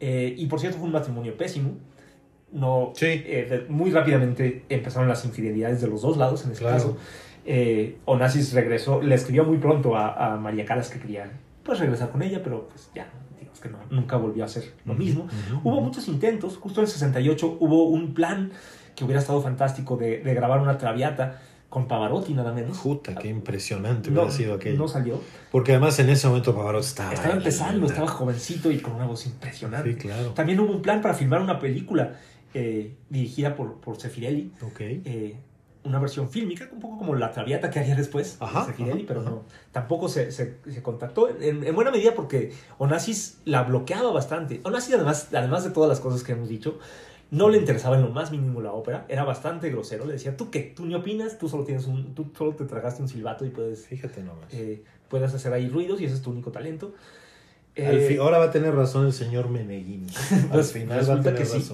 Eh, 0.00 0.34
y 0.36 0.46
por 0.46 0.60
cierto, 0.60 0.76
fue 0.78 0.86
un 0.86 0.92
matrimonio 0.92 1.36
pésimo. 1.36 1.70
No 2.52 2.92
Sí. 2.94 3.06
eh, 3.06 3.46
de- 3.48 3.72
muy 3.72 3.90
rápidamente 3.90 4.64
empezaron 4.68 5.08
las 5.08 5.24
infidelidades 5.24 5.80
de 5.80 5.86
los 5.88 6.02
dos 6.02 6.16
lados 6.16 6.44
en 6.44 6.52
ese 6.52 6.60
Claro. 6.60 6.76
caso. 6.76 6.96
Eh, 7.46 7.96
Onassis 8.04 8.52
regresó, 8.52 9.00
le 9.02 9.14
escribió 9.14 9.44
muy 9.44 9.58
pronto 9.58 9.96
a, 9.96 10.34
a 10.34 10.36
María 10.36 10.64
Calas 10.64 10.90
que 10.90 10.98
quería 10.98 11.30
pues 11.62 11.78
regresar 11.78 12.10
con 12.10 12.22
ella, 12.22 12.40
pero 12.42 12.68
pues 12.68 12.90
ya, 12.94 13.08
digamos 13.38 13.60
que 13.60 13.68
no, 13.68 13.78
nunca 13.90 14.16
volvió 14.16 14.42
a 14.42 14.46
hacer 14.46 14.72
lo 14.84 14.94
mismo. 14.94 15.24
Ujú, 15.24 15.60
Hubo 15.68 15.76
ujú. 15.76 15.84
muchos 15.86 16.08
intentos, 16.08 16.56
justo 16.56 16.80
en 16.80 16.86
el 16.86 16.90
68 16.90 17.56
hubo 17.60 17.84
un 17.88 18.14
plan 18.14 18.50
que 18.94 19.04
hubiera 19.04 19.20
estado 19.20 19.40
fantástico 19.40 19.96
de, 19.96 20.18
de 20.18 20.34
grabar 20.34 20.60
una 20.60 20.76
traviata 20.78 21.40
con 21.68 21.86
Pavarotti 21.86 22.32
nada 22.32 22.52
menos. 22.52 22.78
Puta, 22.78 23.14
qué 23.14 23.28
impresionante 23.28 24.10
no, 24.10 24.22
hubiera 24.22 24.34
sido 24.36 24.54
aquello. 24.54 24.78
no 24.78 24.88
salió. 24.88 25.20
Porque 25.52 25.72
además 25.72 25.98
en 25.98 26.08
ese 26.08 26.26
momento 26.26 26.54
Pavarotti 26.54 26.86
estaba... 26.86 27.12
Estaba 27.12 27.34
empezando, 27.34 27.86
estaba 27.86 28.08
jovencito 28.08 28.70
y 28.70 28.78
con 28.78 28.94
una 28.94 29.04
voz 29.06 29.26
impresionante. 29.26 29.90
Sí, 29.92 29.96
claro. 29.98 30.30
También 30.30 30.58
hubo 30.60 30.72
un 30.72 30.80
plan 30.82 31.02
para 31.02 31.12
filmar 31.14 31.42
una 31.42 31.58
película 31.58 32.14
eh, 32.54 32.94
dirigida 33.10 33.54
por, 33.56 33.74
por 33.80 34.00
Sefirelli, 34.00 34.52
eh, 35.04 35.36
una 35.84 35.98
versión 35.98 36.28
fílmica, 36.28 36.68
un 36.72 36.80
poco 36.80 36.98
como 36.98 37.14
la 37.14 37.30
Traviata 37.30 37.70
que 37.70 37.78
haría 37.78 37.94
después 37.94 38.36
Ajá, 38.40 38.60
de 38.60 38.66
Sefirelli, 38.66 39.00
ajá, 39.00 39.08
pero 39.08 39.20
ajá. 39.20 39.30
no, 39.30 39.42
tampoco 39.72 40.08
se, 40.08 40.32
se- 40.32 40.56
se 40.68 40.82
contactó, 40.82 41.28
en, 41.28 41.64
en 41.64 41.74
buena 41.74 41.90
medida 41.90 42.14
porque 42.14 42.52
Onassis 42.78 43.38
la 43.44 43.62
bloqueaba 43.62 44.10
bastante. 44.12 44.60
Onassis, 44.64 44.94
además, 44.94 45.28
además 45.32 45.64
de 45.64 45.70
todas 45.70 45.88
las 45.88 46.00
cosas 46.00 46.22
que 46.24 46.32
hemos 46.32 46.48
dicho, 46.48 46.78
no 47.30 47.48
le 47.50 47.58
interesaba 47.58 47.96
en 47.96 48.02
lo 48.02 48.10
más 48.10 48.30
mínimo 48.32 48.60
la 48.62 48.72
ópera, 48.72 49.04
era 49.08 49.22
bastante 49.24 49.70
grosero, 49.70 50.06
le 50.06 50.14
decía, 50.14 50.36
¿tú 50.36 50.50
qué? 50.50 50.72
¿Tú 50.74 50.86
ni 50.86 50.94
opinas? 50.94 51.38
Tú 51.38 51.48
solo, 51.48 51.64
tienes 51.64 51.86
un, 51.86 52.14
tú 52.14 52.30
solo 52.36 52.54
te 52.54 52.64
tragaste 52.64 53.02
un 53.02 53.08
silbato 53.08 53.44
y 53.44 53.50
puedes, 53.50 53.86
Fíjate 53.86 54.22
nomás. 54.22 54.52
eh, 54.52 54.82
puedes 55.08 55.32
hacer 55.34 55.52
ahí 55.52 55.68
ruidos 55.68 56.00
y 56.00 56.06
ese 56.06 56.14
es 56.14 56.22
tu 56.22 56.30
único 56.30 56.50
talento. 56.52 56.94
Al 57.76 57.84
Eh, 57.96 58.06
fi- 58.08 58.16
ahora 58.16 58.38
va 58.38 58.46
a 58.46 58.50
tener 58.50 58.74
razón 58.74 59.06
el 59.06 59.12
señor 59.12 59.48
Meneghini. 59.50 60.06
Al 60.44 60.48
Pues, 60.50 60.72
final 60.72 61.08
va 61.08 61.14
a 61.14 61.20
tener 61.20 61.38
que 61.38 61.44
sí. 61.44 61.68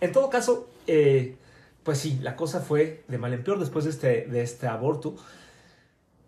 En 0.00 0.12
todo 0.12 0.28
caso, 0.30 0.68
eh, 0.86 1.36
pues 1.82 1.98
sí, 1.98 2.18
la 2.22 2.36
cosa 2.36 2.60
fue 2.60 3.04
de 3.08 3.18
mal 3.18 3.32
en 3.32 3.42
peor 3.44 3.58
después 3.58 3.84
de 3.84 3.90
este, 3.90 4.26
de 4.26 4.42
este 4.42 4.66
aborto. 4.66 5.16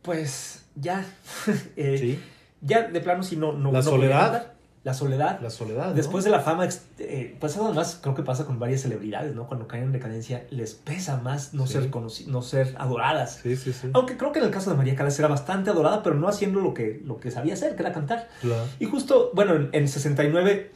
Pues 0.02 0.64
ya, 0.74 1.04
eh, 1.76 1.98
Sí. 1.98 2.20
ya 2.60 2.88
de 2.88 3.00
plano 3.00 3.22
sí 3.22 3.36
no... 3.36 3.52
no 3.52 3.72
La 3.72 3.78
no 3.80 3.82
soledad. 3.84 4.52
La 4.84 4.94
soledad. 4.94 5.40
La 5.42 5.50
soledad. 5.50 5.88
¿no? 5.88 5.94
Después 5.94 6.24
de 6.24 6.30
la 6.30 6.40
fama, 6.40 6.66
eh, 6.98 7.36
pues 7.40 7.56
además 7.58 7.98
creo 8.00 8.14
que 8.14 8.22
pasa 8.22 8.46
con 8.46 8.58
varias 8.58 8.82
celebridades, 8.82 9.34
¿no? 9.34 9.46
Cuando 9.46 9.66
caen 9.66 9.84
en 9.84 9.92
decadencia 9.92 10.46
les 10.50 10.74
pesa 10.74 11.18
más 11.18 11.52
no 11.52 11.66
Sí. 11.66 11.74
ser 11.74 11.90
no 12.28 12.42
ser 12.42 12.74
adoradas. 12.78 13.40
Sí, 13.42 13.56
sí, 13.56 13.72
sí. 13.72 13.90
Aunque 13.92 14.16
creo 14.16 14.32
que 14.32 14.38
en 14.38 14.46
el 14.46 14.50
caso 14.50 14.70
de 14.70 14.76
María 14.76 14.94
Callas 14.94 15.18
era 15.18 15.28
bastante 15.28 15.68
adorada, 15.70 16.02
pero 16.02 16.14
no 16.14 16.26
haciendo 16.28 16.60
lo 16.60 16.72
que, 16.72 17.02
lo 17.04 17.18
que 17.18 17.30
sabía 17.30 17.54
hacer, 17.54 17.74
que 17.74 17.82
era 17.82 17.92
cantar. 17.92 18.28
Claro. 18.40 18.64
Y 18.78 18.86
justo, 18.86 19.30
bueno, 19.34 19.56
en, 19.56 19.68
en 19.72 19.88
69, 19.88 20.70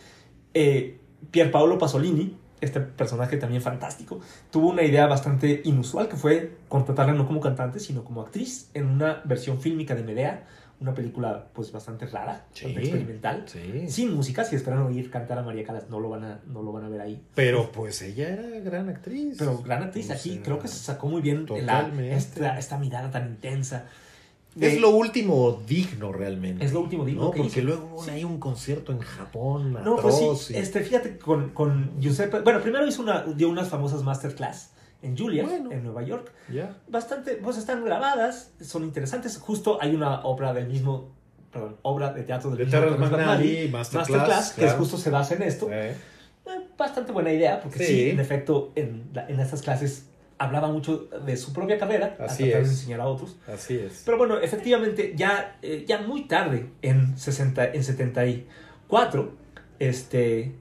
eh, 0.53 0.99
Pierpaolo 1.31 1.79
Pasolini, 1.79 2.37
este 2.63 2.81
personaje 2.81 3.37
también 3.37 3.61
fantástico, 3.61 4.21
tuvo 4.51 4.71
una 4.71 4.83
idea 4.83 5.07
bastante 5.07 5.61
inusual 5.65 6.09
que 6.09 6.17
fue 6.17 6.57
contratarla 6.69 7.13
no 7.13 7.27
como 7.27 7.41
cantante, 7.41 7.79
sino 7.81 8.05
como 8.05 8.23
actriz 8.23 8.71
en 8.75 8.87
una 8.87 9.21
versión 9.25 9.61
fílmica 9.61 9.95
de 9.95 10.03
Medea, 10.03 10.45
una 10.81 10.95
película 10.95 11.47
pues 11.53 11.71
bastante 11.71 12.07
rara, 12.07 12.45
Sí. 12.53 12.65
bastante 12.65 12.81
experimental. 12.89 13.45
Sí. 13.47 13.89
Sin 13.89 14.15
música, 14.15 14.45
si 14.45 14.57
esperan 14.57 14.81
oír 14.81 15.11
cantar 15.11 15.39
a 15.39 15.43
María 15.43 15.63
Calas, 15.65 15.89
no 15.91 16.01
lo 16.01 16.09
van 16.09 16.25
a, 16.25 16.41
no 16.47 16.63
lo 16.63 16.73
van 16.73 16.85
a 16.85 16.89
ver 16.89 17.01
ahí. 17.01 17.23
Pero 17.37 17.71
pues 17.71 18.03
ella 18.03 18.29
era 18.31 18.43
gran 18.61 18.89
actriz. 18.89 19.37
Pero 19.39 19.59
gran 19.59 19.83
actriz 19.85 20.11
aquí, 20.11 20.41
creo 20.43 20.59
que 20.59 20.67
se 20.69 20.79
sacó 20.79 21.07
muy 21.09 21.23
bien 21.23 21.43
la- 21.43 21.47
totalmente. 21.47 22.15
esta, 22.17 22.59
esta 22.59 22.79
mirada 22.79 23.11
tan 23.13 23.29
intensa. 23.29 23.87
Es 24.61 24.81
lo 24.81 24.91
último 24.91 25.63
digno 25.67 26.13
realmente. 26.13 26.65
Es 26.65 26.73
lo 26.73 26.81
último 26.81 27.05
digno 27.05 27.23
No, 27.25 27.31
que 27.31 27.39
porque 27.43 27.61
hizo. 27.61 27.69
luego 27.69 28.03
hay 28.11 28.25
un 28.25 28.39
concierto 28.39 28.93
en 28.93 28.99
Japón. 29.01 29.73
No, 29.85 29.97
pues 29.97 30.17
sí, 30.17 30.53
y- 30.53 30.57
este, 30.57 30.81
fíjate, 30.81 31.17
con, 31.19 31.51
con 31.51 31.93
Giuseppe, 32.01 32.41
bueno, 32.41 32.61
primero 32.61 32.87
hizo 32.87 33.01
una, 33.03 33.23
dio 33.23 33.49
unas 33.49 33.69
famosas 33.69 34.03
masterclass 34.03 34.71
en 35.03 35.17
Bueno. 35.17 35.73
en 35.73 35.83
Nueva 35.83 36.03
York, 36.03 36.31
Ya. 36.53 36.77
bastante, 36.87 37.35
pues 37.37 37.57
están 37.57 37.85
grabadas, 37.85 38.53
son 38.61 38.85
interesantes, 38.85 39.37
justo 39.39 39.79
hay 39.81 39.95
una 39.95 40.21
obra 40.25 40.53
del 40.53 40.69
mismo, 40.69 41.11
perdón, 41.51 41.77
obra 41.83 42.13
de 42.13 42.23
teatro 42.23 42.51
del 42.51 42.71
De 42.71 42.81
mismo 42.81 42.99
McNally, 42.99 43.69
Masterclass, 43.69 44.09
Masterclass, 44.11 44.53
que 44.53 44.61
es 44.61 44.67
claro. 44.67 44.79
justo 44.79 44.99
se 44.99 45.11
basa 45.11 45.35
en 45.35 45.43
esto, 45.43 45.69
Eh, 45.73 45.97
Eh, 46.45 46.59
bastante 46.77 47.11
buena 47.13 47.33
idea, 47.33 47.61
porque 47.61 47.79
sí, 47.79 47.87
Sí. 47.87 48.11
en 48.11 48.21
efecto, 48.21 48.73
en, 48.75 49.11
en 49.29 49.41
estas 49.41 49.63
clases 49.63 50.07
hablaba 50.43 50.69
mucho 50.69 51.09
de 51.25 51.37
su 51.37 51.53
propia 51.53 51.79
carrera, 51.79 52.17
a 52.19 52.25
Así 52.25 52.45
tratar 52.45 52.63
de 52.63 52.67
es. 52.67 52.71
enseñar 52.71 53.01
a 53.01 53.07
otros, 53.07 53.37
así 53.47 53.77
es. 53.79 54.03
pero 54.05 54.19
bueno, 54.19 54.39
efectivamente, 54.41 55.13
ya, 55.17 55.59
eh, 55.63 55.85
ya 55.87 55.99
muy 56.03 56.25
tarde, 56.27 56.71
en, 56.83 57.17
60, 57.19 57.65
en 57.73 57.85
74, 57.85 59.33
este, 59.79 60.55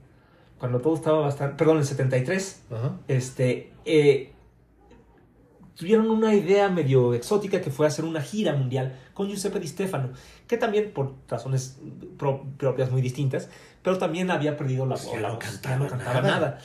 cuando 0.58 0.80
todo 0.80 0.94
estaba 0.94 1.20
bastante, 1.20 1.56
perdón, 1.56 1.78
en 1.78 1.84
73, 1.84 2.62
Ajá. 2.70 2.98
este, 3.08 3.72
eh, 3.84 4.32
tuvieron 5.76 6.10
una 6.10 6.34
idea 6.34 6.68
medio 6.68 7.14
exótica 7.14 7.60
que 7.60 7.70
fue 7.70 7.86
hacer 7.86 8.04
una 8.04 8.20
gira 8.20 8.54
mundial 8.54 8.98
con 9.14 9.28
Giuseppe 9.28 9.58
Di 9.58 9.68
Stefano, 9.68 10.10
que 10.46 10.56
también 10.56 10.92
por 10.92 11.14
razones 11.28 11.78
pro- 12.18 12.44
propias 12.58 12.90
muy 12.90 13.00
distintas, 13.00 13.48
pero 13.82 13.98
también 13.98 14.30
había 14.30 14.56
perdido 14.56 14.86
la, 14.86 14.94
Pues 14.94 15.10
ya 15.12 15.20
la 15.20 15.28
no 15.28 15.34
voz, 15.34 15.44
cantaba 15.44 15.76
no 15.76 15.88
cantaba 15.88 16.14
nada. 16.20 16.30
nada. 16.30 16.58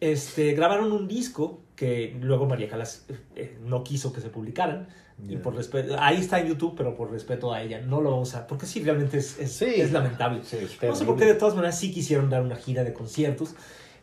Este, 0.00 0.52
grabaron 0.52 0.92
un 0.92 1.06
disco 1.08 1.60
que 1.76 2.16
luego 2.20 2.46
María 2.46 2.68
Calas 2.68 3.04
eh, 3.08 3.18
eh, 3.36 3.58
no 3.62 3.84
quiso 3.84 4.12
que 4.12 4.20
se 4.20 4.28
publicaran. 4.28 4.88
Y 5.28 5.36
por 5.36 5.54
respeto, 5.56 5.96
ahí 5.98 6.18
está 6.18 6.40
en 6.40 6.48
YouTube, 6.48 6.74
pero 6.76 6.94
por 6.94 7.10
respeto 7.10 7.50
a 7.50 7.62
ella, 7.62 7.80
no 7.80 8.02
lo 8.02 8.10
vamos 8.10 8.34
a. 8.34 8.46
Porque 8.46 8.66
sí, 8.66 8.82
realmente 8.82 9.16
es, 9.16 9.38
es, 9.38 9.50
Sí. 9.52 9.64
es 9.64 9.90
lamentable. 9.90 10.42
Sí, 10.44 10.58
es 10.58 10.82
No 10.82 10.94
sé 10.94 11.06
por 11.06 11.16
qué, 11.16 11.24
de 11.24 11.34
todas 11.34 11.54
maneras, 11.54 11.78
sí 11.78 11.90
quisieron 11.90 12.28
dar 12.28 12.42
una 12.42 12.56
gira 12.56 12.84
de 12.84 12.92
conciertos. 12.92 13.54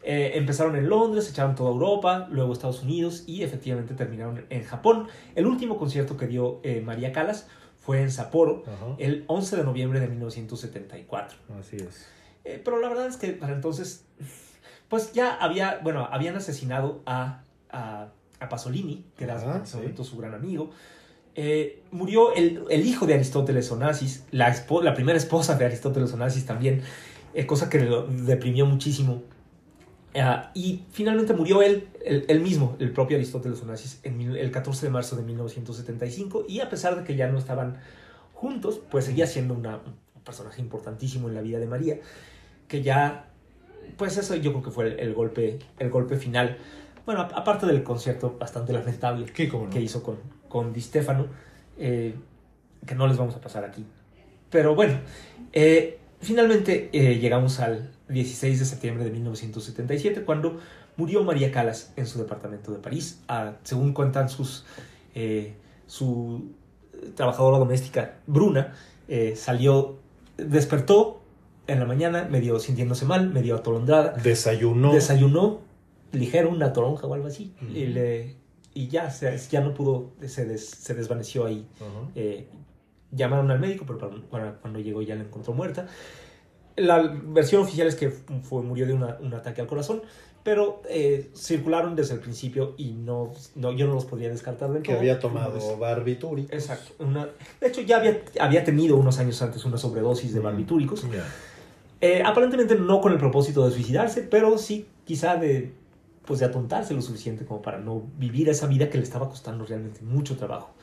Eh, 0.01 0.31
empezaron 0.35 0.75
en 0.75 0.89
Londres, 0.89 1.29
echaron 1.29 1.53
toda 1.55 1.69
Europa, 1.69 2.27
luego 2.31 2.51
Estados 2.51 2.81
Unidos 2.81 3.23
y 3.27 3.43
efectivamente 3.43 3.93
terminaron 3.93 4.45
en 4.49 4.63
Japón. 4.63 5.07
El 5.35 5.45
último 5.45 5.77
concierto 5.77 6.17
que 6.17 6.25
dio 6.27 6.59
eh, 6.63 6.81
María 6.81 7.11
Calas 7.11 7.47
fue 7.77 8.01
en 8.01 8.09
Sapporo 8.11 8.63
Ajá. 8.65 8.95
el 8.97 9.23
11 9.27 9.55
de 9.57 9.63
noviembre 9.63 9.99
de 9.99 10.07
1974. 10.07 11.37
Así 11.59 11.77
es. 11.77 12.07
Eh, 12.43 12.61
pero 12.63 12.79
la 12.79 12.89
verdad 12.89 13.07
es 13.07 13.17
que 13.17 13.29
para 13.33 13.53
entonces, 13.53 14.05
pues 14.89 15.13
ya 15.13 15.35
había, 15.35 15.79
bueno, 15.83 16.07
habían 16.11 16.35
asesinado 16.35 17.01
a, 17.05 17.43
a, 17.73 18.09
a 18.39 18.49
Pasolini, 18.49 19.03
que 19.17 19.25
era 19.25 19.35
Ajá, 19.35 19.57
en 19.57 19.63
ese 19.63 19.71
sí. 19.73 19.77
momento 19.77 20.03
su 20.05 20.17
gran 20.17 20.33
amigo. 20.33 20.69
Eh, 21.35 21.81
murió 21.91 22.33
el, 22.35 22.63
el 22.69 22.85
hijo 22.85 23.05
de 23.07 23.15
Aristóteles 23.15 23.71
Onassis, 23.71 24.23
la, 24.31 24.55
la 24.83 24.93
primera 24.93 25.17
esposa 25.17 25.55
de 25.55 25.65
Aristóteles 25.65 26.13
Onassis 26.13 26.45
también, 26.45 26.81
eh, 27.33 27.45
cosa 27.45 27.69
que 27.69 27.79
lo 27.79 28.05
deprimió 28.07 28.65
muchísimo. 28.65 29.23
Ah, 30.15 30.51
y 30.53 30.83
finalmente 30.91 31.33
murió 31.33 31.63
él, 31.63 31.87
él, 32.05 32.25
él 32.27 32.39
mismo, 32.41 32.75
el 32.79 32.91
propio 32.91 33.17
Aristóteles 33.17 33.61
Onassis, 33.63 33.99
en 34.03 34.21
el 34.21 34.51
14 34.51 34.85
de 34.85 34.91
marzo 34.91 35.15
de 35.15 35.23
1975. 35.23 36.45
Y 36.47 36.59
a 36.59 36.69
pesar 36.69 36.95
de 36.95 37.03
que 37.03 37.15
ya 37.15 37.27
no 37.29 37.39
estaban 37.39 37.77
juntos, 38.33 38.79
pues 38.91 39.05
seguía 39.05 39.25
siendo 39.25 39.55
una- 39.55 39.77
un 39.77 40.21
personaje 40.23 40.61
importantísimo 40.61 41.29
en 41.29 41.35
la 41.35 41.41
vida 41.41 41.57
de 41.59 41.65
María, 41.65 41.97
que 42.67 42.83
ya, 42.83 43.25
pues 43.97 44.17
eso 44.17 44.35
yo 44.35 44.51
creo 44.51 44.63
que 44.63 44.69
fue 44.71 44.85
el, 44.85 44.99
el 44.99 45.13
golpe, 45.15 45.57
el 45.79 45.89
golpe 45.89 46.15
final. 46.17 46.57
Bueno, 47.05 47.21
a- 47.21 47.25
aparte 47.35 47.65
del 47.65 47.83
concierto 47.83 48.35
bastante 48.39 48.71
lamentable 48.73 49.25
que 49.25 49.81
hizo 49.81 50.01
con, 50.03 50.17
con 50.47 50.71
Di 50.73 50.81
Stefano, 50.81 51.27
eh, 51.77 52.15
que 52.85 52.95
no 52.95 53.07
les 53.07 53.17
vamos 53.17 53.35
a 53.35 53.41
pasar 53.41 53.63
aquí. 53.65 53.85
Pero 54.49 54.75
bueno, 54.75 54.99
eh, 55.51 55.99
finalmente 56.21 56.89
eh, 56.93 57.17
llegamos 57.19 57.59
al 57.59 57.91
16 58.09 58.59
de 58.59 58.65
septiembre 58.65 59.03
de 59.03 59.11
1977, 59.11 60.23
cuando 60.23 60.59
murió 60.95 61.23
María 61.23 61.51
Calas 61.51 61.91
en 61.95 62.05
su 62.05 62.19
departamento 62.19 62.71
de 62.71 62.77
París. 62.79 63.21
Ah, 63.27 63.53
según 63.63 63.93
cuentan 63.93 64.29
sus, 64.29 64.63
su 65.87 66.51
trabajadora 67.15 67.57
doméstica, 67.57 68.15
Bruna, 68.27 68.73
salió, 69.35 69.97
despertó 70.37 71.21
en 71.67 71.79
la 71.79 71.85
mañana, 71.85 72.27
medio 72.29 72.59
sintiéndose 72.59 73.05
mal, 73.05 73.29
medio 73.31 73.55
atolondrada, 73.55 74.11
Desayunó. 74.21 74.93
desayunó 74.93 75.61
ligero, 76.13 76.49
una 76.49 76.71
toronja 76.73 77.05
o 77.07 77.13
algo 77.13 77.27
así, 77.27 77.53
y, 77.73 77.85
le- 77.87 78.35
y 78.73 78.87
ya, 78.87 79.09
se- 79.11 79.37
ya 79.51 79.61
no 79.61 79.73
pudo, 79.73 80.11
se, 80.25 80.45
des- 80.45 80.69
se 80.69 80.93
desvaneció 80.93 81.45
ahí. 81.45 81.67
Eh, 82.15 82.47
llamaron 83.11 83.51
al 83.51 83.59
médico, 83.59 83.83
pero 83.85 83.99
para- 83.99 84.15
para- 84.29 84.53
cuando 84.59 84.79
llegó 84.79 85.01
ya 85.01 85.15
la 85.15 85.23
encontró 85.23 85.53
muerta. 85.53 85.87
La 86.75 87.01
versión 87.25 87.61
oficial 87.61 87.87
es 87.87 87.95
que 87.95 88.09
fue, 88.09 88.63
murió 88.63 88.87
de 88.87 88.93
una- 88.93 89.17
un 89.21 89.33
ataque 89.33 89.61
al 89.61 89.67
corazón, 89.67 90.01
pero 90.43 90.81
eh, 90.89 91.29
circularon 91.35 91.95
desde 91.95 92.15
el 92.15 92.19
principio 92.19 92.73
y 92.77 92.91
no, 92.93 93.31
no, 93.55 93.71
yo 93.71 93.85
no 93.87 93.93
los 93.93 94.05
podía 94.05 94.29
descartar 94.29 94.71
del 94.71 94.81
Que 94.81 94.91
todo. 94.91 94.99
había 94.99 95.19
tomado 95.19 95.77
barbitúricos. 95.77 96.51
Exacto. 96.51 96.93
Una- 97.03 97.29
de 97.61 97.67
hecho, 97.67 97.81
ya 97.81 97.97
había, 97.97 98.21
había 98.39 98.63
tenido 98.63 98.97
unos 98.97 99.19
años 99.19 99.41
antes 99.41 99.63
una 99.65 99.77
sobredosis 99.77 100.33
de 100.33 100.39
Mm. 100.39 100.43
barbitúricos. 100.43 101.05
Eh, 102.01 102.21
aparentemente 102.25 102.75
no 102.75 102.99
con 102.99 103.13
el 103.13 103.17
propósito 103.19 103.65
de 103.65 103.71
suicidarse, 103.73 104.23
pero 104.23 104.57
sí 104.57 104.87
quizá 105.05 105.37
de, 105.37 105.71
pues 106.25 106.39
de 106.39 106.45
atontarse 106.45 106.93
lo 106.93 107.01
suficiente 107.01 107.45
como 107.45 107.61
para 107.61 107.79
no 107.79 108.03
vivir 108.17 108.49
esa 108.49 108.67
vida 108.67 108.89
que 108.89 108.97
le 108.97 109.03
estaba 109.03 109.29
costando 109.29 109.65
realmente 109.65 110.01
mucho 110.01 110.37
trabajo. 110.37 110.73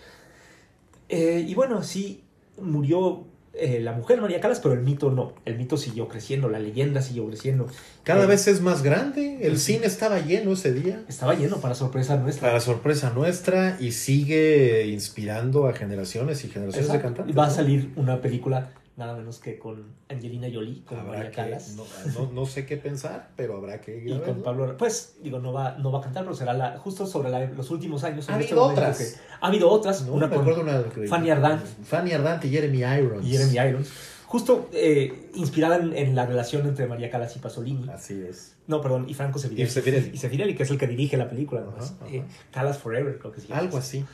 Eh, 1.09 1.45
y 1.47 1.55
bueno, 1.55 1.83
sí, 1.83 2.23
murió 2.61 3.25
eh, 3.53 3.81
la 3.81 3.93
mujer 3.93 4.21
María 4.21 4.41
Calas, 4.41 4.61
pero 4.61 4.75
el 4.75 4.81
mito 4.81 5.11
no. 5.11 5.33
El 5.45 5.57
mito 5.57 5.77
siguió 5.77 6.07
creciendo, 6.09 6.49
la 6.49 6.61
leyenda 6.61 7.03
siguió 7.03 7.27
creciendo. 7.27 7.67
Cada 8.05 8.25
Eh, 8.25 8.27
vez 8.27 8.47
es 8.47 8.61
más 8.61 8.83
grande. 8.83 9.39
El 9.41 9.59
cine 9.59 9.87
estaba 9.87 10.21
lleno 10.21 10.53
ese 10.53 10.73
día. 10.73 11.03
Estaba 11.09 11.35
lleno 11.35 11.57
para 11.57 11.75
sorpresa 11.75 12.17
nuestra. 12.17 12.49
Para 12.49 12.61
sorpresa 12.61 13.11
nuestra 13.11 13.77
y 13.81 13.93
sigue 13.93 14.87
inspirando 14.87 15.67
a 15.67 15.73
generaciones 15.73 16.45
y 16.45 16.49
generaciones 16.49 16.93
de 16.93 17.01
cantantes. 17.01 17.37
Va 17.37 17.47
a 17.47 17.51
salir 17.51 17.93
una 17.97 18.21
película 18.21 18.71
nada 19.01 19.15
menos 19.17 19.41
que 19.41 19.59
con 19.59 19.85
Angelina 20.09 20.47
Jolie, 20.53 20.85
con 20.85 20.99
Habrá 21.01 21.13
María 21.15 21.31
que- 21.31 21.37
Calas. 21.37 21.75
no, 21.77 21.85
no- 22.15 22.33
no 22.33 22.47
sé 22.47 22.65
qué 22.67 22.77
pensar, 22.77 23.31
pero 23.35 23.57
habrá 23.57 23.81
que 23.81 24.05
Y 24.07 24.19
con. 24.21 24.43
Pablo, 24.43 24.77
pues 24.77 25.17
digo, 25.23 25.41
no 25.41 25.53
va, 25.53 25.77
no 25.79 25.91
va 25.91 25.99
a 25.99 26.03
cantar, 26.03 26.23
pero 26.23 26.37
será 26.37 26.53
la, 26.53 26.79
justo 26.79 27.07
sobre 27.07 27.31
la- 27.31 27.47
los 27.47 27.71
últimos 27.71 28.05
años. 28.05 28.29
Ha 28.31 28.39
este 28.39 28.53
habido 28.55 28.63
otras. 28.65 28.99
que- 28.99 29.21
ha 29.41 29.47
habido 29.49 29.69
otras, 29.69 30.03
No, 30.07 30.13
una 30.13 30.29
me 30.29 30.37
acuerdo 30.37 30.61
una 30.63 30.85
que- 30.85 31.09
Fanny 31.09 31.31
Ardant. 31.31 31.63
Fanny 31.85 32.13
Ardant 32.13 32.45
y 32.45 32.51
Jeremy 32.51 32.79
Irons. 32.79 33.27
y 33.27 33.31
Jeremy 33.33 33.69
Irons. 33.71 33.91
Justo 34.27 34.69
eh, 34.73 35.29
inspirada 35.35 35.75
en, 35.77 35.93
en 35.97 36.15
la 36.15 36.25
relación 36.25 36.65
entre 36.65 36.87
María 36.87 37.11
Calas 37.11 37.35
y 37.35 37.41
Pasolini. 37.41 37.89
Así 37.91 38.23
es. 38.23 38.55
No, 38.69 38.81
perdón, 38.81 39.07
y 39.09 39.15
Franco 39.15 39.41
Sefirelli. 39.41 39.67
Y 39.67 39.71
Sefirelli. 39.73 40.11
Y 40.15 40.17
Sefirelli, 40.19 40.55
que 40.55 40.63
es 40.63 40.71
el 40.71 40.79
que 40.79 40.87
dirige 40.87 41.17
la 41.17 41.29
película, 41.29 41.63
además. 41.63 41.95
Ajá, 41.97 42.05
ajá. 42.07 42.15
Eh, 42.15 42.23
Calas 42.53 42.79
Forever, 42.79 43.19
creo 43.19 43.33
que 43.33 43.41
sí. 43.41 43.49
Algo 43.53 43.79
así. 43.79 44.05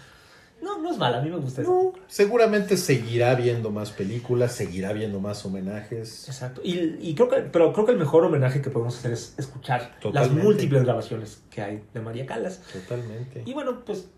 No, 0.62 0.78
no 0.78 0.90
es 0.90 0.96
mala, 0.96 1.18
a 1.18 1.22
mí 1.22 1.30
me 1.30 1.36
gusta 1.36 1.62
eso. 1.62 1.70
No, 1.70 1.92
seguramente 2.08 2.76
seguirá 2.76 3.34
viendo 3.34 3.70
más 3.70 3.90
películas, 3.90 4.52
seguirá 4.52 4.92
viendo 4.92 5.20
más 5.20 5.44
homenajes. 5.44 6.28
Exacto. 6.28 6.60
Y, 6.64 6.96
y 7.00 7.14
creo 7.14 7.28
que, 7.28 7.36
pero 7.42 7.72
creo 7.72 7.84
que 7.84 7.92
el 7.92 7.98
mejor 7.98 8.24
homenaje 8.24 8.62
que 8.62 8.70
podemos 8.70 8.96
hacer 8.96 9.12
es 9.12 9.34
escuchar 9.38 9.96
las 10.12 10.30
múltiples 10.30 10.84
grabaciones 10.84 11.42
que 11.50 11.62
hay 11.62 11.84
de 11.92 12.00
María 12.00 12.24
Calas. 12.24 12.62
Totalmente. 12.72 13.42
Y 13.44 13.52
bueno, 13.52 13.84
pues 13.84 14.08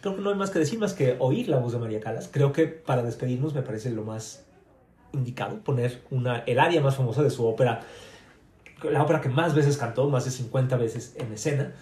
creo 0.00 0.16
que 0.16 0.22
no 0.22 0.30
hay 0.30 0.36
más 0.36 0.50
que 0.50 0.58
decir 0.58 0.78
más 0.78 0.92
que 0.92 1.16
oír 1.18 1.48
la 1.48 1.58
voz 1.58 1.72
de 1.72 1.78
María 1.78 2.00
Calas. 2.00 2.28
Creo 2.30 2.52
que 2.52 2.66
para 2.66 3.02
despedirnos 3.02 3.54
me 3.54 3.62
parece 3.62 3.90
lo 3.90 4.02
más 4.02 4.44
indicado 5.12 5.60
poner 5.60 6.02
una, 6.10 6.38
el 6.40 6.58
área 6.58 6.80
más 6.80 6.96
famosa 6.96 7.22
de 7.22 7.30
su 7.30 7.46
ópera, 7.46 7.82
la 8.82 9.02
ópera 9.02 9.20
que 9.20 9.28
más 9.28 9.54
veces 9.54 9.76
cantó, 9.76 10.08
más 10.10 10.24
de 10.24 10.30
50 10.30 10.76
veces 10.76 11.14
en 11.16 11.32
escena, 11.32 11.72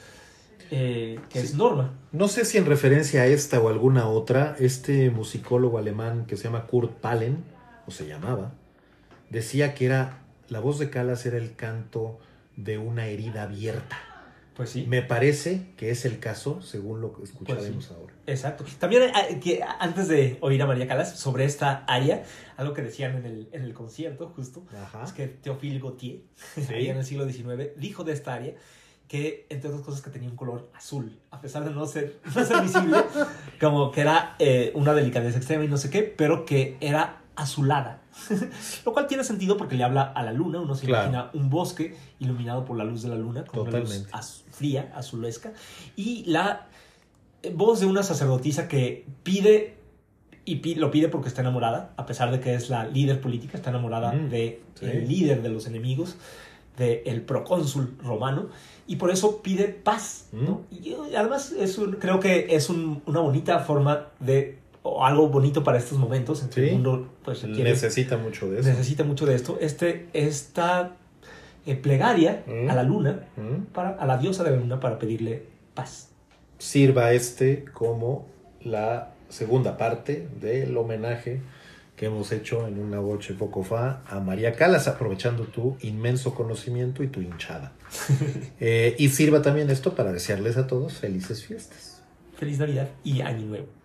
eh, 0.74 1.20
que 1.28 1.38
es 1.40 1.54
Norma. 1.54 1.92
No 2.12 2.28
sé 2.28 2.44
si 2.46 2.56
en 2.56 2.64
referencia 2.64 3.22
a 3.22 3.26
esta 3.26 3.60
o 3.60 3.68
alguna 3.68 4.08
otra, 4.08 4.56
este 4.58 5.10
musicólogo 5.10 5.76
alemán 5.76 6.24
que 6.26 6.36
se 6.38 6.44
llama 6.44 6.66
Kurt 6.66 6.92
Palen, 6.92 7.44
o 7.86 7.90
se 7.90 8.06
llamaba, 8.08 8.54
decía 9.28 9.74
que 9.74 9.84
era 9.86 10.18
la 10.48 10.60
voz 10.60 10.78
de 10.78 10.88
Calas 10.90 11.26
era 11.26 11.36
el 11.36 11.56
canto 11.56 12.18
de 12.56 12.78
una 12.78 13.06
herida 13.06 13.42
abierta. 13.42 13.98
Pues 14.54 14.70
sí. 14.70 14.86
Me 14.86 15.00
parece 15.02 15.72
que 15.78 15.90
es 15.90 16.04
el 16.04 16.18
caso, 16.18 16.60
según 16.60 17.00
lo 17.00 17.14
que 17.14 17.22
escucharemos 17.24 17.86
Pues 17.86 17.90
ahora. 17.98 18.12
Exacto. 18.26 18.64
También 18.78 19.04
eh, 19.04 19.40
que 19.42 19.62
antes 19.80 20.08
de 20.08 20.36
oír 20.40 20.60
a 20.62 20.66
María 20.66 20.86
Calas 20.86 21.18
sobre 21.18 21.44
esta 21.44 21.84
área, 21.86 22.22
algo 22.56 22.74
que 22.74 22.82
decían 22.82 23.16
en 23.16 23.24
el, 23.26 23.48
en 23.52 23.62
el 23.62 23.72
concierto 23.74 24.28
justo, 24.36 24.64
Ajá. 24.74 25.04
es 25.04 25.12
que 25.12 25.26
Théophile 25.26 25.80
Gautier, 25.80 26.20
Sí. 26.54 26.86
en 26.86 26.98
el 26.98 27.04
siglo 27.04 27.26
XIX, 27.28 27.70
dijo 27.78 28.04
de 28.04 28.12
esta 28.12 28.34
área 28.34 28.54
que, 29.08 29.46
entre 29.50 29.68
otras 29.70 29.84
cosas, 29.84 30.00
que 30.02 30.10
tenía 30.10 30.28
un 30.30 30.36
color 30.36 30.70
azul, 30.74 31.18
a 31.30 31.40
pesar 31.40 31.64
de 31.64 31.70
no 31.70 31.84
ser, 31.86 32.18
no 32.34 32.44
ser 32.44 32.62
visible, 32.62 32.96
como 33.60 33.90
que 33.90 34.00
era 34.00 34.36
eh, 34.38 34.72
una 34.74 34.94
delicadeza 34.94 35.36
extrema 35.38 35.64
y 35.64 35.68
no 35.68 35.76
sé 35.76 35.90
qué, 35.90 36.02
pero 36.02 36.44
que 36.46 36.76
era 36.80 37.18
azulada. 37.36 38.00
Lo 38.84 38.92
cual 38.92 39.06
tiene 39.06 39.24
sentido 39.24 39.56
porque 39.56 39.74
le 39.76 39.84
habla 39.84 40.02
a 40.02 40.22
la 40.22 40.32
luna, 40.32 40.60
uno 40.60 40.74
se 40.74 40.86
Claro. 40.86 41.08
imagina 41.10 41.30
un 41.34 41.48
bosque 41.50 41.96
iluminado 42.20 42.64
por 42.64 42.76
la 42.76 42.84
luz 42.84 43.02
de 43.02 43.08
la 43.08 43.16
luna, 43.16 43.44
con 43.44 43.68
una 43.68 43.78
luz 43.80 44.06
az- 44.12 44.44
fría, 44.50 44.92
azulesca, 44.94 45.52
y 45.96 46.24
la 46.26 46.66
eh, 47.42 47.52
voz 47.54 47.80
de 47.80 47.86
una 47.86 48.02
sacerdotisa 48.02 48.68
que 48.68 49.06
pide 49.22 49.76
y 50.44 50.74
lo 50.74 50.90
pide 50.90 51.08
porque 51.08 51.28
está 51.28 51.40
enamorada, 51.40 51.92
a 51.96 52.04
pesar 52.04 52.30
de 52.32 52.40
que 52.40 52.54
es 52.54 52.68
la 52.68 52.84
líder 52.86 53.20
política, 53.20 53.56
está 53.56 53.70
enamorada 53.70 54.12
Mm, 54.12 54.28
de 54.28 54.60
sí. 54.74 54.86
el 54.86 55.08
líder 55.08 55.40
de 55.42 55.48
los 55.50 55.66
enemigos, 55.66 56.16
del 56.78 57.22
procónsul 57.22 57.96
romano, 58.02 58.48
y 58.86 58.96
por 58.96 59.10
eso 59.10 59.42
pide 59.42 59.64
paz. 59.68 60.26
¿no? 60.32 60.62
Mm. 60.70 60.74
Y 60.74 60.90
yo, 60.90 61.04
además 61.16 61.52
es 61.52 61.78
un- 61.78 61.92
creo 61.92 62.18
que 62.20 62.54
es 62.56 62.70
un- 62.70 63.02
una 63.06 63.20
bonita 63.20 63.58
forma 63.60 64.08
de, 64.20 64.58
o 64.82 65.04
algo 65.04 65.28
bonito 65.28 65.62
para 65.62 65.78
estos 65.78 65.98
momentos 65.98 66.42
en 66.42 66.48
que 66.48 66.54
Sí. 66.62 66.66
el 66.68 66.72
mundo 66.74 67.08
pues, 67.24 67.42
requiere- 67.42 67.70
Necesita 67.70 68.16
mucho 68.16 68.50
de 68.50 68.60
eso. 68.60 68.68
necesita 68.68 69.04
mucho 69.04 69.26
de 69.26 69.34
esto. 69.36 69.58
Este, 69.60 70.08
esta 70.12 70.96
eh, 71.64 71.76
plegaria 71.76 72.42
Mm. 72.46 72.68
a 72.70 72.74
la 72.74 72.82
luna, 72.82 73.26
¿Mm? 73.36 73.66
para, 73.72 73.90
a 73.90 74.04
la 74.06 74.18
diosa 74.18 74.42
de 74.42 74.50
la 74.50 74.56
luna, 74.56 74.80
para 74.80 74.98
pedirle 74.98 75.44
paz. 75.74 76.08
Sirva 76.58 77.12
este 77.12 77.64
como 77.72 78.26
la 78.64 79.12
segunda 79.28 79.76
parte 79.76 80.26
del 80.40 80.76
homenaje 80.76 81.40
que 81.96 82.06
hemos 82.06 82.32
hecho 82.32 82.66
en 82.66 82.78
una 82.78 82.98
voce 82.98 83.34
poco 83.34 83.62
fa 83.62 84.02
a 84.06 84.20
María 84.20 84.54
Calas, 84.54 84.88
aprovechando 84.88 85.44
tu 85.44 85.76
inmenso 85.82 86.34
conocimiento 86.34 87.02
y 87.02 87.08
tu 87.08 87.20
hinchada. 87.20 87.72
Eh, 88.60 88.94
y 88.98 89.08
sirva 89.08 89.42
también 89.42 89.70
esto 89.70 89.94
para 89.94 90.12
desearles 90.12 90.56
a 90.56 90.66
todos 90.66 90.94
felices 90.94 91.44
fiestas. 91.44 92.00
Feliz 92.36 92.58
Navidad 92.58 92.88
y 93.02 93.20
Año 93.20 93.46
Nuevo. 93.46 93.81